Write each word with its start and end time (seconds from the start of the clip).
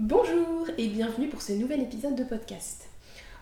Bonjour 0.00 0.68
et 0.78 0.86
bienvenue 0.86 1.26
pour 1.26 1.42
ce 1.42 1.50
nouvel 1.50 1.80
épisode 1.80 2.14
de 2.14 2.22
podcast. 2.22 2.86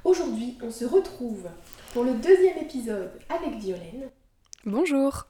Aujourd'hui, 0.04 0.56
on 0.62 0.70
se 0.70 0.86
retrouve 0.86 1.50
pour 1.92 2.02
le 2.02 2.14
deuxième 2.14 2.56
épisode 2.56 3.10
avec 3.28 3.58
Violaine. 3.58 4.08
Bonjour. 4.64 5.26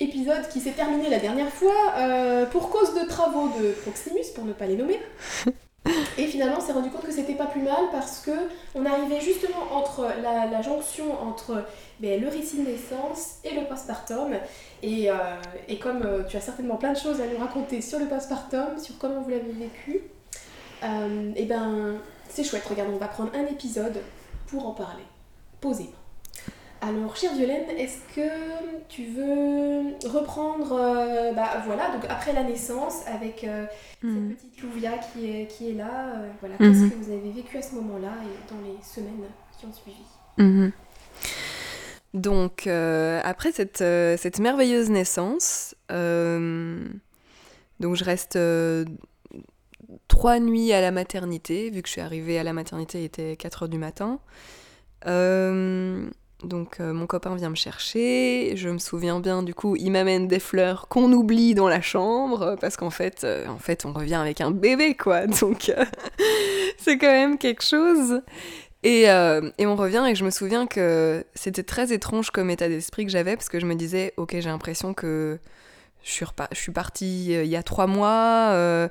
Épisode 0.00 0.48
qui 0.48 0.60
s'est 0.60 0.70
terminé 0.70 1.10
la 1.10 1.18
dernière 1.18 1.50
fois 1.50 1.74
euh, 1.98 2.46
pour 2.46 2.70
cause 2.70 2.94
de 2.94 3.06
travaux 3.06 3.50
de 3.60 3.72
Proximus, 3.82 4.32
pour 4.34 4.46
ne 4.46 4.54
pas 4.54 4.64
les 4.64 4.76
nommer. 4.76 4.98
Et 6.16 6.26
finalement, 6.26 6.56
on 6.56 6.62
s'est 6.62 6.72
rendu 6.72 6.88
compte 6.88 7.04
que 7.04 7.12
c'était 7.12 7.34
pas 7.34 7.46
plus 7.46 7.60
mal 7.60 7.90
parce 7.90 8.20
que 8.20 8.30
on 8.74 8.86
arrivait 8.86 9.20
justement 9.20 9.74
entre 9.74 10.08
la, 10.22 10.62
jonction 10.62 11.20
entre 11.22 11.66
ben, 12.00 12.18
le 12.18 12.28
récit 12.28 12.62
de 12.62 12.70
naissance 12.70 13.40
et 13.44 13.54
le 13.54 13.66
postpartum. 13.66 14.32
Et, 14.82 15.10
euh, 15.10 15.14
et 15.68 15.78
comme 15.78 16.00
euh, 16.02 16.22
tu 16.26 16.38
as 16.38 16.40
certainement 16.40 16.76
plein 16.76 16.94
de 16.94 16.98
choses 16.98 17.20
à 17.20 17.26
nous 17.26 17.36
raconter 17.36 17.82
sur 17.82 17.98
le 17.98 18.06
postpartum, 18.06 18.78
sur 18.78 18.96
comment 18.96 19.20
vous 19.20 19.28
l'avez 19.28 19.52
vécu, 19.52 20.00
euh, 20.84 21.32
et 21.36 21.44
ben 21.44 21.96
c'est 22.28 22.44
chouette. 22.44 22.64
Regarde, 22.64 22.90
on 22.92 22.98
va 22.98 23.08
prendre 23.08 23.32
un 23.34 23.46
épisode 23.46 23.98
pour 24.46 24.66
en 24.66 24.72
parler, 24.72 25.04
posément. 25.60 25.90
Alors, 26.84 27.16
chère 27.16 27.32
Violaine, 27.34 27.70
est-ce 27.78 28.00
que 28.12 28.28
tu 28.88 29.04
veux 29.04 29.94
reprendre, 30.08 30.72
euh, 30.72 31.32
bah 31.32 31.62
voilà, 31.64 31.92
donc 31.92 32.04
après 32.08 32.32
la 32.32 32.42
naissance, 32.42 33.06
avec 33.06 33.44
euh, 33.44 33.66
cette 34.00 34.10
mhm. 34.10 34.34
petite 34.34 34.60
Louvia 34.62 34.98
qui 34.98 35.30
est, 35.30 35.46
qui 35.46 35.70
est 35.70 35.74
là, 35.74 36.08
euh, 36.08 36.28
voilà, 36.40 36.56
qu'est-ce 36.56 36.80
mhm. 36.80 36.90
que 36.90 36.96
vous 36.96 37.12
avez 37.12 37.30
vécu 37.30 37.56
à 37.56 37.62
ce 37.62 37.76
moment-là 37.76 38.14
et 38.24 38.52
dans 38.52 38.60
les 38.66 38.82
semaines 38.82 39.28
qui 39.56 39.66
ont 39.66 39.72
suivi? 39.72 40.02
Mhm. 40.38 40.72
Donc, 42.14 42.66
après 42.66 43.52
cette, 43.52 43.78
cette, 43.78 44.40
merveilleuse 44.40 44.90
naissance, 44.90 45.76
donc 45.88 45.94
je 47.94 48.04
reste 48.04 48.36
trois 50.08 50.38
nuits 50.40 50.72
à 50.72 50.80
la 50.80 50.90
maternité, 50.90 51.70
vu 51.70 51.82
que 51.82 51.88
je 51.88 51.92
suis 51.92 52.00
arrivée 52.00 52.38
à 52.38 52.44
la 52.44 52.52
maternité, 52.52 53.00
il 53.00 53.04
était 53.04 53.36
4 53.36 53.64
heures 53.64 53.68
du 53.68 53.78
matin. 53.78 54.20
Euh, 55.06 56.08
donc 56.44 56.80
euh, 56.80 56.92
mon 56.92 57.06
copain 57.06 57.34
vient 57.36 57.50
me 57.50 57.56
chercher, 57.56 58.54
je 58.56 58.68
me 58.68 58.78
souviens 58.78 59.20
bien 59.20 59.42
du 59.42 59.54
coup, 59.54 59.76
il 59.76 59.90
m'amène 59.90 60.28
des 60.28 60.38
fleurs 60.38 60.88
qu'on 60.88 61.12
oublie 61.12 61.54
dans 61.54 61.68
la 61.68 61.80
chambre 61.80 62.56
parce 62.60 62.76
qu'en 62.76 62.90
fait, 62.90 63.24
euh, 63.24 63.46
en 63.48 63.58
fait, 63.58 63.84
on 63.84 63.92
revient 63.92 64.14
avec 64.14 64.40
un 64.40 64.50
bébé 64.50 64.94
quoi, 64.94 65.26
donc 65.40 65.72
c'est 66.78 66.98
quand 66.98 67.12
même 67.12 67.38
quelque 67.38 67.62
chose. 67.62 68.22
Et, 68.84 69.02
et, 69.02 69.66
on 69.66 69.76
revient 69.76 70.04
et 70.10 70.16
je 70.16 70.24
me 70.24 70.30
souviens 70.30 70.66
que 70.66 71.24
c'était 71.36 71.62
très 71.62 71.92
étrange 71.92 72.32
comme 72.32 72.50
état 72.50 72.68
d'esprit 72.68 73.06
que 73.06 73.12
j'avais 73.12 73.36
parce 73.36 73.48
que 73.48 73.60
je 73.60 73.66
me 73.66 73.76
disais, 73.76 74.12
ok, 74.16 74.32
j'ai 74.32 74.48
l'impression 74.48 74.92
que 74.92 75.38
je 76.02 76.10
suis, 76.10 76.26
je 76.52 76.58
suis 76.58 76.72
partie 76.72 77.34
euh, 77.34 77.44
il 77.44 77.50
y 77.50 77.56
a 77.56 77.62
trois 77.62 77.86
mois. 77.86 78.50
Euh, 78.50 78.88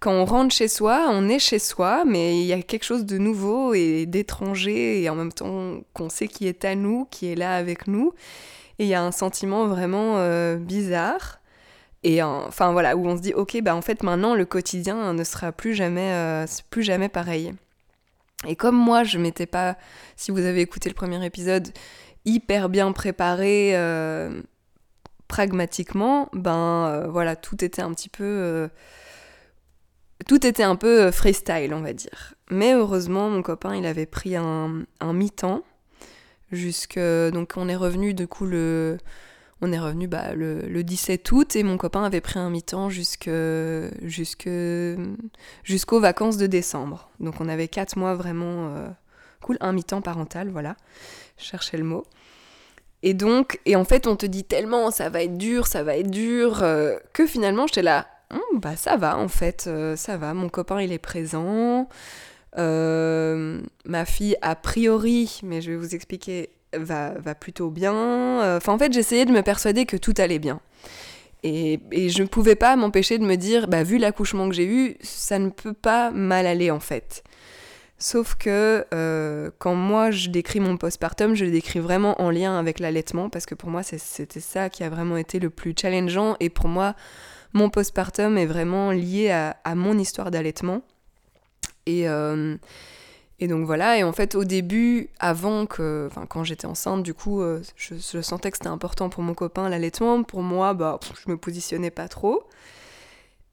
quand 0.00 0.12
on 0.12 0.24
rentre 0.24 0.54
chez 0.54 0.68
soi, 0.68 1.06
on 1.10 1.28
est 1.28 1.38
chez 1.38 1.58
soi, 1.58 2.04
mais 2.06 2.38
il 2.40 2.46
y 2.46 2.52
a 2.52 2.62
quelque 2.62 2.84
chose 2.84 3.04
de 3.04 3.18
nouveau 3.18 3.74
et 3.74 4.06
d'étranger, 4.06 5.02
et 5.02 5.08
en 5.08 5.14
même 5.14 5.32
temps 5.32 5.80
qu'on 5.92 6.08
sait 6.08 6.28
qui 6.28 6.46
est 6.46 6.64
à 6.64 6.74
nous, 6.74 7.06
qui 7.10 7.30
est 7.30 7.34
là 7.34 7.56
avec 7.56 7.86
nous. 7.86 8.12
Et 8.78 8.84
il 8.84 8.88
y 8.88 8.94
a 8.94 9.02
un 9.02 9.12
sentiment 9.12 9.66
vraiment 9.66 10.16
euh, 10.18 10.56
bizarre. 10.56 11.40
Et 12.02 12.22
enfin 12.22 12.72
voilà, 12.72 12.96
où 12.96 13.06
on 13.06 13.16
se 13.16 13.22
dit, 13.22 13.32
ok, 13.32 13.60
bah 13.62 13.74
en 13.74 13.80
fait 13.80 14.02
maintenant 14.02 14.34
le 14.34 14.44
quotidien 14.44 15.14
ne 15.14 15.24
sera 15.24 15.52
plus 15.52 15.74
jamais, 15.74 16.44
plus 16.68 16.82
jamais 16.82 17.08
pareil. 17.08 17.54
Et 18.46 18.56
comme 18.56 18.76
moi, 18.76 19.04
je 19.04 19.16
m'étais 19.16 19.46
pas, 19.46 19.78
si 20.16 20.30
vous 20.30 20.44
avez 20.44 20.60
écouté 20.60 20.90
le 20.90 20.94
premier 20.94 21.24
épisode, 21.24 21.68
hyper 22.26 22.68
bien 22.68 22.92
préparée 22.92 23.74
pragmatiquement, 25.28 26.28
ben 26.32 26.86
euh, 26.88 27.08
voilà, 27.08 27.36
tout 27.36 27.64
était 27.64 27.82
un 27.82 27.92
petit 27.92 28.08
peu. 28.08 28.24
Euh, 28.24 28.68
tout 30.26 30.46
était 30.46 30.62
un 30.62 30.76
peu 30.76 31.02
euh, 31.02 31.12
freestyle, 31.12 31.74
on 31.74 31.80
va 31.80 31.92
dire. 31.92 32.34
Mais 32.50 32.74
heureusement, 32.74 33.30
mon 33.30 33.42
copain, 33.42 33.74
il 33.74 33.86
avait 33.86 34.06
pris 34.06 34.36
un, 34.36 34.84
un 35.00 35.12
mi-temps. 35.12 35.62
Jusque. 36.52 36.98
Donc, 36.98 37.54
on 37.56 37.68
est 37.68 37.76
revenu, 37.76 38.14
du 38.14 38.28
coup, 38.28 38.46
le. 38.46 38.98
On 39.60 39.72
est 39.72 39.78
revenu 39.78 40.08
bah, 40.08 40.34
le, 40.34 40.60
le, 40.60 40.84
17 40.84 41.32
août 41.32 41.56
et 41.56 41.62
mon 41.62 41.78
copain 41.78 42.04
avait 42.04 42.20
pris 42.20 42.38
un 42.38 42.50
mi-temps 42.50 42.90
jusque, 42.90 43.30
jusque, 44.02 44.50
jusqu'aux 45.62 46.00
vacances 46.00 46.36
de 46.36 46.46
décembre. 46.46 47.08
Donc 47.18 47.40
on 47.40 47.48
avait 47.48 47.68
quatre 47.68 47.96
mois 47.96 48.14
vraiment 48.14 48.74
cool, 49.40 49.56
un 49.60 49.72
mi-temps 49.72 50.02
parental, 50.02 50.50
voilà. 50.50 50.76
Je 51.38 51.44
cherchais 51.44 51.78
le 51.78 51.84
mot. 51.84 52.04
Et 53.06 53.12
donc, 53.12 53.60
et 53.66 53.76
en 53.76 53.84
fait, 53.84 54.06
on 54.06 54.16
te 54.16 54.24
dit 54.24 54.44
tellement 54.44 54.90
ça 54.90 55.10
va 55.10 55.22
être 55.22 55.36
dur, 55.36 55.66
ça 55.66 55.82
va 55.82 55.94
être 55.98 56.10
dur, 56.10 56.62
euh, 56.62 56.96
que 57.12 57.26
finalement, 57.26 57.66
j'étais 57.66 57.82
là, 57.82 58.06
hum, 58.30 58.60
bah 58.60 58.76
ça 58.76 58.96
va 58.96 59.18
en 59.18 59.28
fait, 59.28 59.66
euh, 59.66 59.94
ça 59.94 60.16
va, 60.16 60.32
mon 60.32 60.48
copain 60.48 60.80
il 60.80 60.90
est 60.90 60.98
présent, 60.98 61.86
euh, 62.56 63.60
ma 63.84 64.06
fille 64.06 64.36
a 64.40 64.56
priori, 64.56 65.40
mais 65.42 65.60
je 65.60 65.72
vais 65.72 65.76
vous 65.76 65.94
expliquer, 65.94 66.48
va, 66.74 67.10
va 67.18 67.34
plutôt 67.34 67.68
bien. 67.68 68.56
Enfin, 68.56 68.72
en 68.72 68.78
fait, 68.78 68.90
j'essayais 68.90 69.26
de 69.26 69.32
me 69.32 69.42
persuader 69.42 69.84
que 69.84 69.98
tout 69.98 70.14
allait 70.16 70.38
bien. 70.38 70.60
Et, 71.42 71.80
et 71.92 72.08
je 72.08 72.22
ne 72.22 72.26
pouvais 72.26 72.56
pas 72.56 72.74
m'empêcher 72.74 73.18
de 73.18 73.24
me 73.24 73.36
dire, 73.36 73.68
bah, 73.68 73.82
vu 73.82 73.98
l'accouchement 73.98 74.48
que 74.48 74.54
j'ai 74.54 74.66
eu, 74.66 74.96
ça 75.02 75.38
ne 75.38 75.50
peut 75.50 75.74
pas 75.74 76.10
mal 76.10 76.46
aller 76.46 76.70
en 76.70 76.80
fait. 76.80 77.22
Sauf 77.98 78.34
que 78.34 78.84
euh, 78.92 79.50
quand 79.58 79.74
moi 79.74 80.10
je 80.10 80.28
décris 80.28 80.60
mon 80.60 80.76
postpartum, 80.76 81.34
je 81.34 81.44
le 81.44 81.52
décris 81.52 81.78
vraiment 81.78 82.20
en 82.20 82.30
lien 82.30 82.58
avec 82.58 82.80
l'allaitement 82.80 83.30
parce 83.30 83.46
que 83.46 83.54
pour 83.54 83.70
moi 83.70 83.82
c'était 83.82 84.40
ça 84.40 84.68
qui 84.68 84.82
a 84.82 84.90
vraiment 84.90 85.16
été 85.16 85.38
le 85.38 85.48
plus 85.48 85.74
challengeant 85.80 86.36
et 86.40 86.50
pour 86.50 86.68
moi 86.68 86.94
mon 87.52 87.70
postpartum 87.70 88.36
est 88.36 88.46
vraiment 88.46 88.90
lié 88.90 89.30
à, 89.30 89.74
mon 89.76 89.96
histoire 89.96 90.32
d'allaitement. 90.32 90.82
Et, 91.86 92.08
euh, 92.08 92.56
et 93.38 93.46
donc 93.46 93.64
voilà, 93.64 93.96
et 93.96 94.02
en 94.02 94.12
fait 94.12 94.34
au 94.34 94.42
début, 94.42 95.08
avant 95.20 95.66
que, 95.66 96.08
enfin 96.10 96.26
quand 96.26 96.42
j'étais 96.42 96.66
enceinte, 96.66 97.04
du 97.04 97.14
coup 97.14 97.42
euh, 97.42 97.62
je, 97.76 97.94
je, 97.94 98.20
sentais 98.20 98.50
que 98.50 98.56
c'était 98.56 98.68
important 98.68 99.08
pour 99.08 99.22
mon 99.22 99.34
copain 99.34 99.68
l'allaitement, 99.68 100.24
pour 100.24 100.42
moi 100.42 100.74
bah 100.74 100.98
je 101.24 101.30
me 101.30 101.36
positionnais 101.36 101.92
pas 101.92 102.08
trop. 102.08 102.48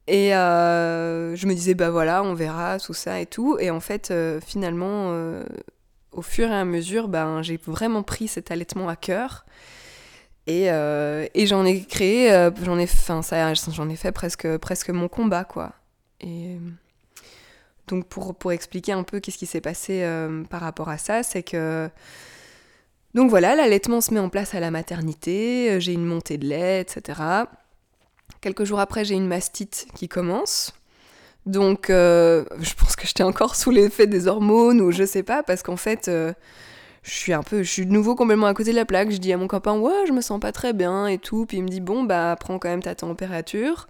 Et 0.08 0.34
euh, 0.34 1.36
je 1.36 1.46
me 1.46 1.54
disais, 1.54 1.74
bah 1.74 1.90
voilà, 1.90 2.22
on 2.22 2.34
verra, 2.34 2.78
tout 2.78 2.94
ça 2.94 3.20
et 3.20 3.26
tout. 3.26 3.56
Et 3.60 3.70
en 3.70 3.80
fait, 3.80 4.10
euh, 4.10 4.40
finalement, 4.40 5.10
euh, 5.12 5.44
au 6.10 6.22
fur 6.22 6.50
et 6.50 6.54
à 6.54 6.64
mesure, 6.64 7.08
ben, 7.08 7.42
j'ai 7.42 7.58
vraiment 7.66 8.02
pris 8.02 8.28
cet 8.28 8.50
allaitement 8.50 8.88
à 8.88 8.96
cœur. 8.96 9.46
Et, 10.48 10.66
j'en 11.46 11.64
ai 11.64 11.84
créé, 11.84 12.50
j'en 12.64 12.78
ai, 12.78 12.86
ça, 12.86 13.52
j'en 13.54 13.88
ai 13.88 13.96
fait 13.96 14.12
presque, 14.12 14.56
presque 14.58 14.90
mon 14.90 15.08
combat, 15.08 15.44
quoi. 15.44 15.72
Et 16.20 16.58
donc, 17.86 18.06
pour, 18.06 18.52
expliquer 18.52 18.92
un 18.92 19.04
peu 19.04 19.20
qu'est-ce 19.20 19.38
qui 19.38 19.46
s'est 19.46 19.60
passé 19.60 20.04
par 20.50 20.60
rapport 20.60 20.88
à 20.88 20.98
ça, 20.98 21.22
c'est 21.22 21.44
que. 21.44 21.88
Donc 23.14 23.28
voilà, 23.28 23.54
l'allaitement 23.54 24.00
se 24.00 24.12
met 24.14 24.20
en 24.20 24.30
place 24.30 24.54
à 24.54 24.60
la 24.60 24.70
maternité, 24.70 25.78
j'ai 25.80 25.92
une 25.92 26.06
montée 26.06 26.38
de 26.38 26.46
lait, 26.46 26.80
etc. 26.80 27.44
Quelques 28.42 28.64
jours 28.64 28.80
après, 28.80 29.04
j'ai 29.04 29.14
une 29.14 29.28
mastite 29.28 29.86
qui 29.94 30.08
commence. 30.08 30.72
Donc, 31.46 31.90
euh, 31.90 32.44
je 32.60 32.74
pense 32.74 32.96
que 32.96 33.06
j'étais 33.06 33.22
encore 33.22 33.54
sous 33.54 33.70
l'effet 33.70 34.08
des 34.08 34.26
hormones 34.26 34.80
ou 34.80 34.90
je 34.90 35.04
sais 35.04 35.22
pas, 35.22 35.44
parce 35.44 35.62
qu'en 35.62 35.76
fait, 35.76 36.08
euh, 36.08 36.32
je 37.04 37.12
suis 37.12 37.32
un 37.32 37.44
peu, 37.44 37.62
je 37.62 37.70
suis 37.70 37.86
de 37.86 37.92
nouveau 37.92 38.16
complètement 38.16 38.48
à 38.48 38.54
côté 38.54 38.72
de 38.72 38.76
la 38.76 38.84
plaque. 38.84 39.12
Je 39.12 39.18
dis 39.18 39.32
à 39.32 39.36
mon 39.36 39.46
copain, 39.46 39.78
ouais, 39.78 40.06
je 40.08 40.12
me 40.12 40.20
sens 40.20 40.40
pas 40.40 40.50
très 40.50 40.72
bien 40.72 41.06
et 41.06 41.18
tout. 41.18 41.46
Puis 41.46 41.58
il 41.58 41.62
me 41.62 41.68
dit, 41.68 41.80
bon, 41.80 42.02
bah, 42.02 42.34
prends 42.38 42.58
quand 42.58 42.68
même 42.68 42.82
ta 42.82 42.96
température. 42.96 43.86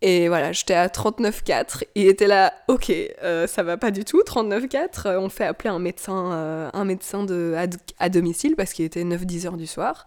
Et 0.00 0.28
voilà, 0.28 0.52
j'étais 0.52 0.74
à 0.74 0.86
39,4. 0.86 1.82
Il 1.96 2.06
était 2.06 2.28
là, 2.28 2.52
ok, 2.68 2.92
euh, 3.24 3.48
ça 3.48 3.64
va 3.64 3.76
pas 3.78 3.90
du 3.90 4.04
tout, 4.04 4.22
39,4. 4.24 5.16
On 5.16 5.28
fait 5.28 5.44
appeler 5.44 5.70
un 5.70 5.80
médecin, 5.80 6.70
un 6.72 6.84
médecin 6.84 7.24
de, 7.24 7.54
à, 7.56 7.66
à 7.98 8.08
domicile 8.08 8.54
parce 8.56 8.72
qu'il 8.74 8.84
était 8.84 9.02
9-10 9.02 9.46
heures 9.46 9.56
du 9.56 9.66
soir. 9.66 10.06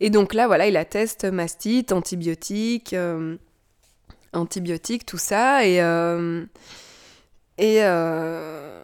Et 0.00 0.10
donc 0.10 0.34
là, 0.34 0.46
voilà, 0.46 0.68
il 0.68 0.76
atteste 0.76 1.24
mastite, 1.24 1.92
antibiotiques, 1.92 2.92
euh, 2.92 3.36
antibiotiques, 4.32 5.04
tout 5.04 5.18
ça. 5.18 5.66
Et, 5.66 5.82
euh, 5.82 6.44
euh, 7.60 8.82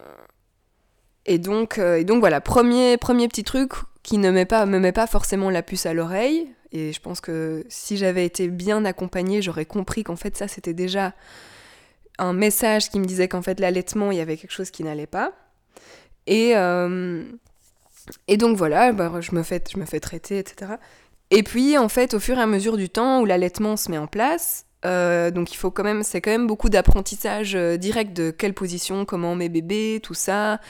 donc, 1.39 1.79
et 1.79 2.05
donc 2.05 2.21
voilà, 2.21 2.41
premier, 2.41 2.99
petit 2.99 3.45
truc 3.45 3.73
qui 4.03 4.19
ne 4.19 4.31
me 4.31 4.79
met 4.79 4.93
pas 4.93 5.07
forcément 5.07 5.51
la 5.51 5.63
puce 5.63 5.87
à 5.87 5.95
l'oreille. 5.95 6.49
Et 6.73 6.93
je 6.93 7.01
pense 7.01 7.21
que 7.21 7.65
si 7.69 7.97
j'avais 7.97 8.27
été 8.27 8.49
bien 8.49 8.85
accompagnée, 8.85 9.41
j'aurais 9.41 9.65
compris 9.65 10.03
qu'en 10.03 10.17
fait 10.17 10.37
ça, 10.37 10.49
c'était 10.49 10.75
déjà 10.75 11.15
un 12.19 12.33
message 12.33 12.91
qui 12.91 12.99
me 12.99 13.05
disait 13.05 13.29
qu'en 13.29 13.43
fait 13.43 13.61
l'allaitement, 13.61 14.11
il 14.11 14.19
y 14.19 14.21
avait 14.21 14.37
quelque 14.37 14.51
chose 14.51 14.73
qui 14.73 14.83
n'allait 14.83 15.07
pas. 15.07 15.33
Et, 16.27 16.55
donc 18.37 18.57
voilà, 18.57 18.93
bah, 18.93 19.21
je 19.21 19.35
me 19.37 19.45
fais 19.45 19.61
traiter, 20.01 20.39
etc. 20.39 20.73
Et 21.35 21.43
puis, 21.43 21.77
en 21.79 21.89
fait, 21.89 22.15
au 22.15 22.21
fur 22.21 22.39
et 22.39 22.41
à 22.41 22.47
mesure 22.47 22.77
du 22.77 22.89
temps 22.89 23.21
où 23.21 23.25
l'allaitement 23.25 23.77
se 23.77 23.91
met 23.91 23.99
en 23.99 24.07
place, 24.07 24.67
euh, 24.85 25.31
donc 25.31 25.53
il 25.53 25.57
faut 25.57 25.71
quand 25.71 25.83
même, 25.83 26.03
c'est 26.03 26.21
quand 26.21 26.31
même 26.31 26.47
beaucoup 26.47 26.69
d'apprentissage 26.69 27.55
euh, 27.57 27.77
direct 27.77 28.15
de 28.15 28.31
quelle 28.31 28.53
position, 28.53 29.05
comment 29.05 29.33
on 29.33 29.37
met 29.37 29.49
bébé, 29.49 30.01
tout 30.03 30.15
ça. 30.15 30.61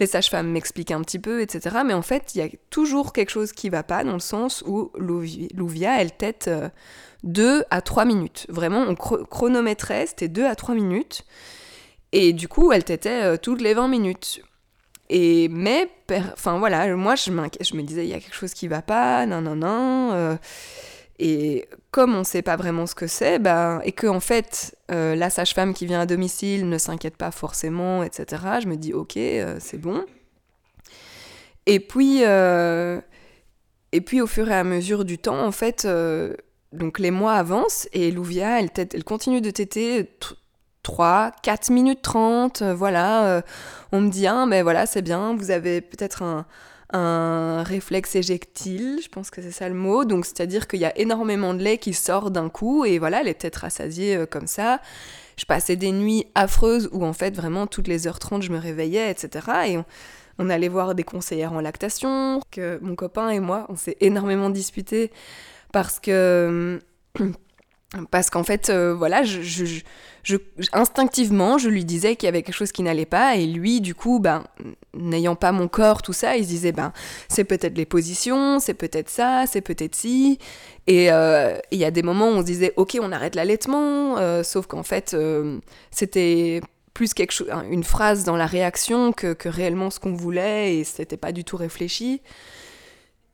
Les 0.00 0.06
sages-femmes 0.06 0.50
m'expliquent 0.50 0.90
un 0.90 1.02
petit 1.02 1.18
peu, 1.18 1.40
etc. 1.40 1.78
Mais 1.86 1.94
en 1.94 2.02
fait, 2.02 2.34
il 2.34 2.38
y 2.38 2.42
a 2.42 2.48
toujours 2.70 3.12
quelque 3.12 3.30
chose 3.30 3.52
qui 3.52 3.68
va 3.68 3.82
pas 3.82 4.02
dans 4.04 4.14
le 4.14 4.18
sens 4.18 4.62
où 4.66 4.90
Louvia, 4.98 6.00
elle 6.00 6.12
tête 6.12 6.50
2 7.22 7.60
euh, 7.60 7.62
à 7.70 7.80
3 7.80 8.04
minutes. 8.04 8.46
Vraiment, 8.48 8.84
on 8.88 8.94
chronométrait, 8.94 10.06
c'était 10.06 10.28
2 10.28 10.44
à 10.44 10.54
3 10.54 10.74
minutes. 10.74 11.24
Et 12.12 12.32
du 12.32 12.48
coup, 12.48 12.72
elle 12.72 12.82
tétait 12.82 13.38
toutes 13.38 13.60
les 13.60 13.72
20 13.72 13.86
minutes. 13.86 14.42
Et 15.12 15.48
mais, 15.48 15.90
enfin 16.32 16.58
voilà, 16.58 16.94
moi 16.94 17.16
je, 17.16 17.32
me 17.32 17.82
disais, 17.82 18.06
il 18.06 18.10
y 18.10 18.14
a 18.14 18.20
quelque 18.20 18.34
chose 18.34 18.54
qui 18.54 18.68
va 18.68 18.80
pas, 18.80 19.26
non, 19.26 19.40
non, 19.40 19.56
non. 19.56 20.38
et 21.18 21.68
comme 21.90 22.14
on 22.14 22.20
ne 22.20 22.24
sait 22.24 22.42
pas 22.42 22.56
vraiment 22.56 22.86
ce 22.86 22.94
que 22.94 23.08
c'est, 23.08 23.40
ben, 23.40 23.80
et 23.84 23.90
que 23.90 24.06
en 24.06 24.20
fait, 24.20 24.76
la 24.88 25.28
sage-femme 25.28 25.74
qui 25.74 25.86
vient 25.86 26.00
à 26.00 26.06
domicile 26.06 26.68
ne 26.68 26.78
s'inquiète 26.78 27.16
pas 27.16 27.32
forcément, 27.32 28.04
etc., 28.04 28.26
je 28.62 28.68
me 28.68 28.76
dis, 28.76 28.94
ok, 28.94 29.18
c'est 29.58 29.78
bon. 29.78 30.04
Et 31.66 31.80
puis, 31.80 32.22
et 33.92 34.00
puis 34.00 34.20
au 34.20 34.26
fur 34.26 34.50
et 34.50 34.54
à 34.54 34.64
mesure 34.64 35.04
du 35.04 35.18
temps, 35.18 35.44
en 35.44 35.52
fait, 35.52 35.84
euh, 35.84 36.34
donc 36.72 36.98
les 36.98 37.10
mois 37.10 37.34
avancent 37.34 37.88
et 37.92 38.10
Louvia, 38.10 38.60
elle, 38.60 38.70
elle 38.76 39.04
continue 39.04 39.40
de 39.40 39.50
téter 39.50 40.08
3, 40.90 41.30
4 41.42 41.70
minutes 41.70 42.02
30, 42.02 42.62
euh, 42.62 42.74
voilà. 42.74 43.26
Euh, 43.26 43.42
on 43.92 44.00
me 44.00 44.10
dit, 44.10 44.26
ah, 44.26 44.44
ben 44.48 44.64
voilà, 44.64 44.86
c'est 44.86 45.02
bien, 45.02 45.36
vous 45.36 45.52
avez 45.52 45.80
peut-être 45.80 46.22
un, 46.22 46.46
un 46.92 47.62
réflexe 47.62 48.16
éjectile, 48.16 48.98
je 49.00 49.08
pense 49.08 49.30
que 49.30 49.40
c'est 49.40 49.52
ça 49.52 49.68
le 49.68 49.76
mot, 49.76 50.04
donc 50.04 50.26
c'est-à-dire 50.26 50.66
qu'il 50.66 50.80
y 50.80 50.84
a 50.84 50.98
énormément 50.98 51.54
de 51.54 51.62
lait 51.62 51.78
qui 51.78 51.92
sort 51.92 52.32
d'un 52.32 52.48
coup 52.48 52.84
et 52.84 52.98
voilà, 52.98 53.20
elle 53.20 53.28
est 53.28 53.40
peut-être 53.40 53.58
rassasiée 53.58 54.26
comme 54.28 54.48
ça. 54.48 54.80
Je 55.36 55.44
passais 55.44 55.76
des 55.76 55.92
nuits 55.92 56.26
affreuses 56.34 56.88
où 56.92 57.04
en 57.04 57.12
fait 57.12 57.36
vraiment 57.36 57.68
toutes 57.68 57.86
les 57.86 58.08
heures 58.08 58.18
30 58.18 58.42
je 58.42 58.50
me 58.50 58.58
réveillais, 58.58 59.10
etc. 59.12 59.46
Et 59.68 59.78
on, 59.78 59.84
on 60.40 60.50
allait 60.50 60.68
voir 60.68 60.96
des 60.96 61.04
conseillères 61.04 61.52
en 61.52 61.60
lactation, 61.60 62.40
que 62.50 62.80
mon 62.82 62.96
copain 62.96 63.28
et 63.30 63.38
moi, 63.38 63.66
on 63.68 63.76
s'est 63.76 63.96
énormément 64.00 64.50
disputés 64.50 65.12
parce 65.72 66.00
que 66.00 66.80
parce 68.10 68.30
qu'en 68.30 68.44
fait, 68.44 68.70
euh, 68.70 68.94
voilà, 68.94 69.24
je, 69.24 69.80
instinctivement, 70.72 71.58
je 71.58 71.68
lui 71.68 71.84
disais 71.84 72.14
qu'il 72.14 72.26
y 72.26 72.28
avait 72.28 72.42
quelque 72.42 72.54
chose 72.54 72.70
qui 72.70 72.82
n'allait 72.82 73.06
pas, 73.06 73.34
et 73.34 73.46
lui, 73.46 73.80
du 73.80 73.96
coup, 73.96 74.20
ben, 74.20 74.44
n'ayant 74.94 75.34
pas 75.34 75.50
mon 75.50 75.66
corps, 75.66 76.00
tout 76.02 76.12
ça, 76.12 76.36
il 76.36 76.44
se 76.44 76.48
disait, 76.48 76.70
ben, 76.70 76.92
c'est 77.28 77.42
peut-être 77.42 77.76
les 77.76 77.86
positions, 77.86 78.60
c'est 78.60 78.74
peut-être 78.74 79.08
ça, 79.08 79.44
c'est 79.48 79.60
peut-être 79.60 79.96
ci. 79.96 80.38
Et 80.86 81.10
euh, 81.10 81.58
il 81.72 81.78
y 81.78 81.84
a 81.84 81.90
des 81.90 82.02
moments 82.02 82.28
où 82.28 82.34
on 82.34 82.40
se 82.40 82.46
disait, 82.46 82.72
ok, 82.76 82.96
on 83.00 83.10
arrête 83.10 83.34
l'allaitement, 83.34 84.18
euh, 84.18 84.44
sauf 84.44 84.66
qu'en 84.66 84.84
fait, 84.84 85.16
c'était 85.90 86.60
plus 86.94 87.12
quelque 87.12 87.32
chose, 87.32 87.48
une 87.70 87.84
phrase 87.84 88.24
dans 88.24 88.36
la 88.36 88.46
réaction 88.46 89.12
que, 89.12 89.32
que 89.32 89.48
réellement 89.48 89.90
ce 89.90 89.98
qu'on 89.98 90.12
voulait 90.12 90.76
et 90.76 90.84
c'était 90.84 91.16
pas 91.16 91.32
du 91.32 91.44
tout 91.44 91.56
réfléchi. 91.56 92.20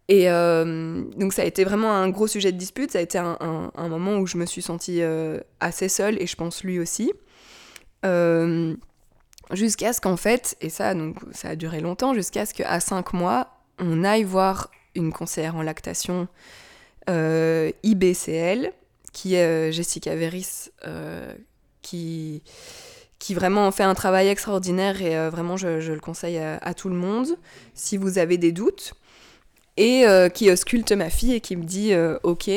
Et 0.09 0.31
euh, 0.31 1.03
donc 1.17 1.33
ça 1.33 1.43
a 1.43 1.45
été 1.45 1.65
vraiment 1.65 1.93
un 1.93 2.09
gros 2.09 2.29
sujet 2.29 2.53
de 2.53 2.57
dispute, 2.57 2.93
ça 2.93 2.99
a 2.99 3.03
été 3.03 3.19
un, 3.19 3.71
moment 3.89 4.19
où 4.19 4.27
je 4.27 4.37
me 4.37 4.47
suis 4.47 4.63
sentie 4.63 5.03
euh, 5.03 5.41
assez 5.59 5.89
seule 5.89 6.21
et 6.23 6.27
je 6.27 6.37
pense 6.37 6.63
lui 6.63 6.79
aussi. 6.79 7.13
Euh, 8.05 8.77
jusqu'à 9.53 9.93
ce 9.93 10.01
qu'en 10.01 10.17
fait, 10.17 10.57
et 10.61 10.69
ça 10.69 10.95
donc 10.95 11.17
ça 11.33 11.51
a 11.51 11.57
duré 11.57 11.81
longtemps, 11.81 12.15
jusqu'à 12.15 12.47
ce 12.47 12.55
qu'à 12.55 12.79
5 12.79 13.15
mois, 13.15 13.49
on 13.81 14.05
aille 14.05 14.23
voir 14.23 14.71
une 14.95 15.13
conseillère 15.13 15.57
en 15.57 15.63
lactation 15.63 16.29
IBCL, 17.09 18.73
qui 19.13 19.35
est 19.35 19.73
Jessica 19.73 20.15
Veris, 20.15 20.71
qui 21.83 22.43
qui 23.19 23.35
vraiment 23.35 23.73
fait 23.73 23.83
un 23.83 23.95
travail 23.95 24.29
extraordinaire 24.29 25.01
et 25.03 25.31
vraiment 25.31 25.57
je, 25.57 25.93
le 25.93 26.01
conseille 26.01 26.39
à, 26.39 26.75
tout 26.75 26.91
le 26.91 26.95
monde 26.95 27.29
si 27.75 27.97
vous 27.97 28.19
avez 28.19 28.39
des 28.39 28.53
doutes. 28.53 28.95
Et 29.79 30.07
euh, 30.07 30.29
qui 30.31 30.51
ausculte 30.51 30.93
ma 30.93 31.11
fille 31.11 31.35
et 31.35 31.41
qui 31.41 31.55
me 31.55 31.65
dit 31.65 31.93
euh, 31.93 32.19
Ok, 32.23 32.51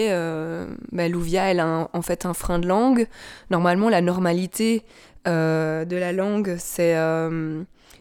bah, 0.91 1.09
Louvia, 1.09 1.51
elle 1.51 1.59
a 1.59 1.89
en 1.91 2.01
fait 2.01 2.25
un 2.25 2.33
frein 2.33 2.59
de 2.59 2.67
langue. 2.67 3.07
Normalement, 3.49 3.89
la 3.89 4.01
normalité 4.01 4.83
de 5.25 5.95
la 5.95 6.11
langue, 6.11 6.55
c'est 6.57 6.95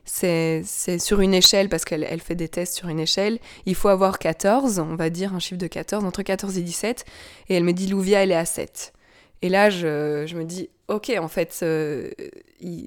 c'est 0.04 0.98
sur 0.98 1.20
une 1.20 1.34
échelle, 1.34 1.68
parce 1.68 1.84
qu'elle 1.84 2.06
elle 2.08 2.20
fait 2.20 2.34
des 2.34 2.48
tests 2.48 2.74
sur 2.74 2.88
une 2.88 3.00
échelle, 3.00 3.38
il 3.66 3.74
faut 3.74 3.88
avoir 3.88 4.18
14, 4.18 4.78
on 4.78 4.96
va 4.96 5.10
dire 5.10 5.34
un 5.34 5.38
chiffre 5.38 5.60
de 5.60 5.66
14, 5.66 6.04
entre 6.04 6.22
14 6.22 6.56
et 6.56 6.62
17, 6.62 7.04
et 7.48 7.54
elle 7.54 7.64
me 7.64 7.72
dit 7.72 7.88
Louvia, 7.88 8.22
elle 8.22 8.32
est 8.32 8.36
à 8.36 8.46
7. 8.46 8.94
Et 9.42 9.48
là, 9.48 9.70
je, 9.70 10.34
me 10.34 10.44
dis, 10.44 10.68
ok, 10.88 11.12
en 11.18 11.28
fait, 11.28 11.60
euh, 11.62 12.10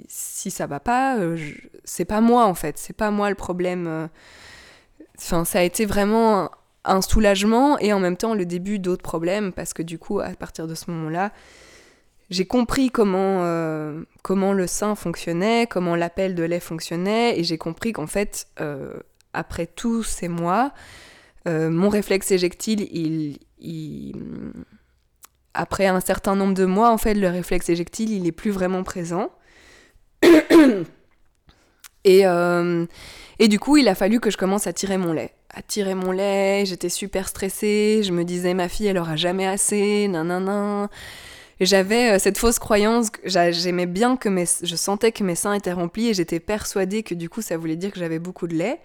si 0.08 0.52
ça 0.52 0.68
va 0.68 0.80
pas, 0.80 1.18
euh, 1.18 1.38
c'est 1.86 2.06
pas 2.06 2.20
moi, 2.22 2.46
en 2.46 2.56
fait, 2.56 2.78
c'est 2.78 2.96
pas 2.96 3.12
moi 3.12 3.30
le 3.30 3.36
problème. 3.36 3.88
Euh. 3.88 4.08
Enfin, 5.22 5.46
ça 5.46 5.60
a 5.60 5.64
été 5.64 5.86
vraiment 5.86 6.50
un 6.84 7.02
soulagement 7.02 7.78
et 7.78 7.94
en 7.94 8.00
même 8.00 8.18
temps 8.18 8.34
le 8.34 8.46
début 8.46 8.80
d'autres 8.80 9.04
problèmes, 9.04 9.54
parce 9.54 9.74
que 9.74 9.84
du 9.84 10.00
coup, 10.00 10.20
à 10.20 10.30
partir 10.30 10.68
de 10.68 10.76
ce 10.76 10.90
moment-là, 10.92 11.32
j'ai 12.30 12.46
compris 12.46 12.90
comment, 12.90 13.46
comment 14.24 14.54
le 14.54 14.66
sein 14.66 14.96
fonctionnait, 14.96 15.68
comment 15.70 15.96
l'appel 15.96 16.34
de 16.34 16.44
lait 16.44 16.60
fonctionnait, 16.60 17.38
et 17.38 17.44
j'ai 17.44 17.58
compris 17.58 17.92
qu'en 17.92 18.08
fait, 18.08 18.48
après 19.34 19.68
tous 19.68 20.04
ces 20.04 20.28
mois, 20.28 20.72
mon 21.46 21.90
réflexe 21.90 22.32
éjectile, 22.32 22.88
il, 22.92 23.38
il 23.60 24.16
après 25.54 25.88
un 25.88 26.00
certain 26.00 26.36
nombre 26.36 26.54
de 26.54 26.66
mois, 26.66 26.92
en 26.92 26.98
fait, 26.98 27.14
le 27.14 27.28
réflexe 27.28 27.70
éjectile, 27.70 28.12
il 28.12 28.26
est 28.28 28.32
plus 28.32 28.52
vraiment 28.52 28.84
présent. 28.84 29.30
et, 32.04 32.26
euh, 32.26 32.86
et 33.40 33.48
du 33.48 33.60
coup, 33.60 33.78
il 33.78 33.88
a 33.88 33.96
fallu 33.96 34.20
que 34.20 34.30
je 34.30 34.38
commence 34.38 34.68
à 34.68 34.74
tirer 34.74 34.98
mon 34.98 35.14
lait. 35.14 35.34
À 35.54 35.62
tirer 35.62 35.96
mon 35.96 36.12
lait, 36.12 36.64
j'étais 36.66 36.90
super 36.90 37.28
stressée, 37.28 38.02
je 38.04 38.12
me 38.12 38.24
disais, 38.24 38.54
ma 38.54 38.70
fille, 38.70 38.88
elle 38.88 38.98
aura 38.98 39.16
jamais 39.16 39.48
assez, 39.48 40.08
nanana. 40.08 40.90
J'avais 41.60 42.14
euh, 42.14 42.20
cette 42.20 42.38
fausse 42.38 42.58
croyance, 42.58 43.10
j'aimais 43.24 43.86
bien 43.86 44.18
que 44.18 44.30
mes, 44.30 44.46
je 44.64 44.76
sentais 44.76 45.12
que 45.12 45.24
mes 45.24 45.36
seins 45.36 45.54
étaient 45.54 45.74
remplis 45.74 46.08
et 46.08 46.14
j'étais 46.14 46.40
persuadée 46.40 47.04
que 47.04 47.14
du 47.14 47.30
coup, 47.30 47.42
ça 47.42 47.58
voulait 47.58 47.76
dire 47.76 47.92
que 47.92 48.00
j'avais 48.00 48.20
beaucoup 48.20 48.48
de 48.48 48.56
lait. 48.56 48.80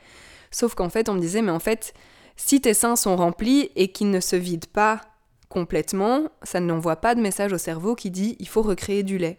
Sauf 0.51 0.75
qu'en 0.75 0.91
fait, 0.91 1.09
on 1.09 1.15
me 1.15 1.21
disait, 1.21 1.43
mais 1.43 1.53
en 1.53 1.59
fait, 1.59 1.95
si 2.37 2.61
tes 2.61 2.75
seins 2.75 2.97
sont 2.97 3.17
remplis 3.17 3.71
et 3.77 3.89
qu'ils 3.89 4.11
ne 4.11 4.21
se 4.21 4.37
vident 4.37 4.69
pas 4.73 5.01
complètement, 5.49 6.29
ça 6.43 6.61
n'envoie 6.61 6.97
pas 6.97 7.15
de 7.15 7.21
message 7.21 7.53
au 7.53 7.59
cerveau 7.59 7.95
qui 7.95 8.11
dit 8.11 8.37
il 8.39 8.49
faut 8.49 8.63
recréer 8.63 9.03
du 9.03 9.17
lait. 9.17 9.39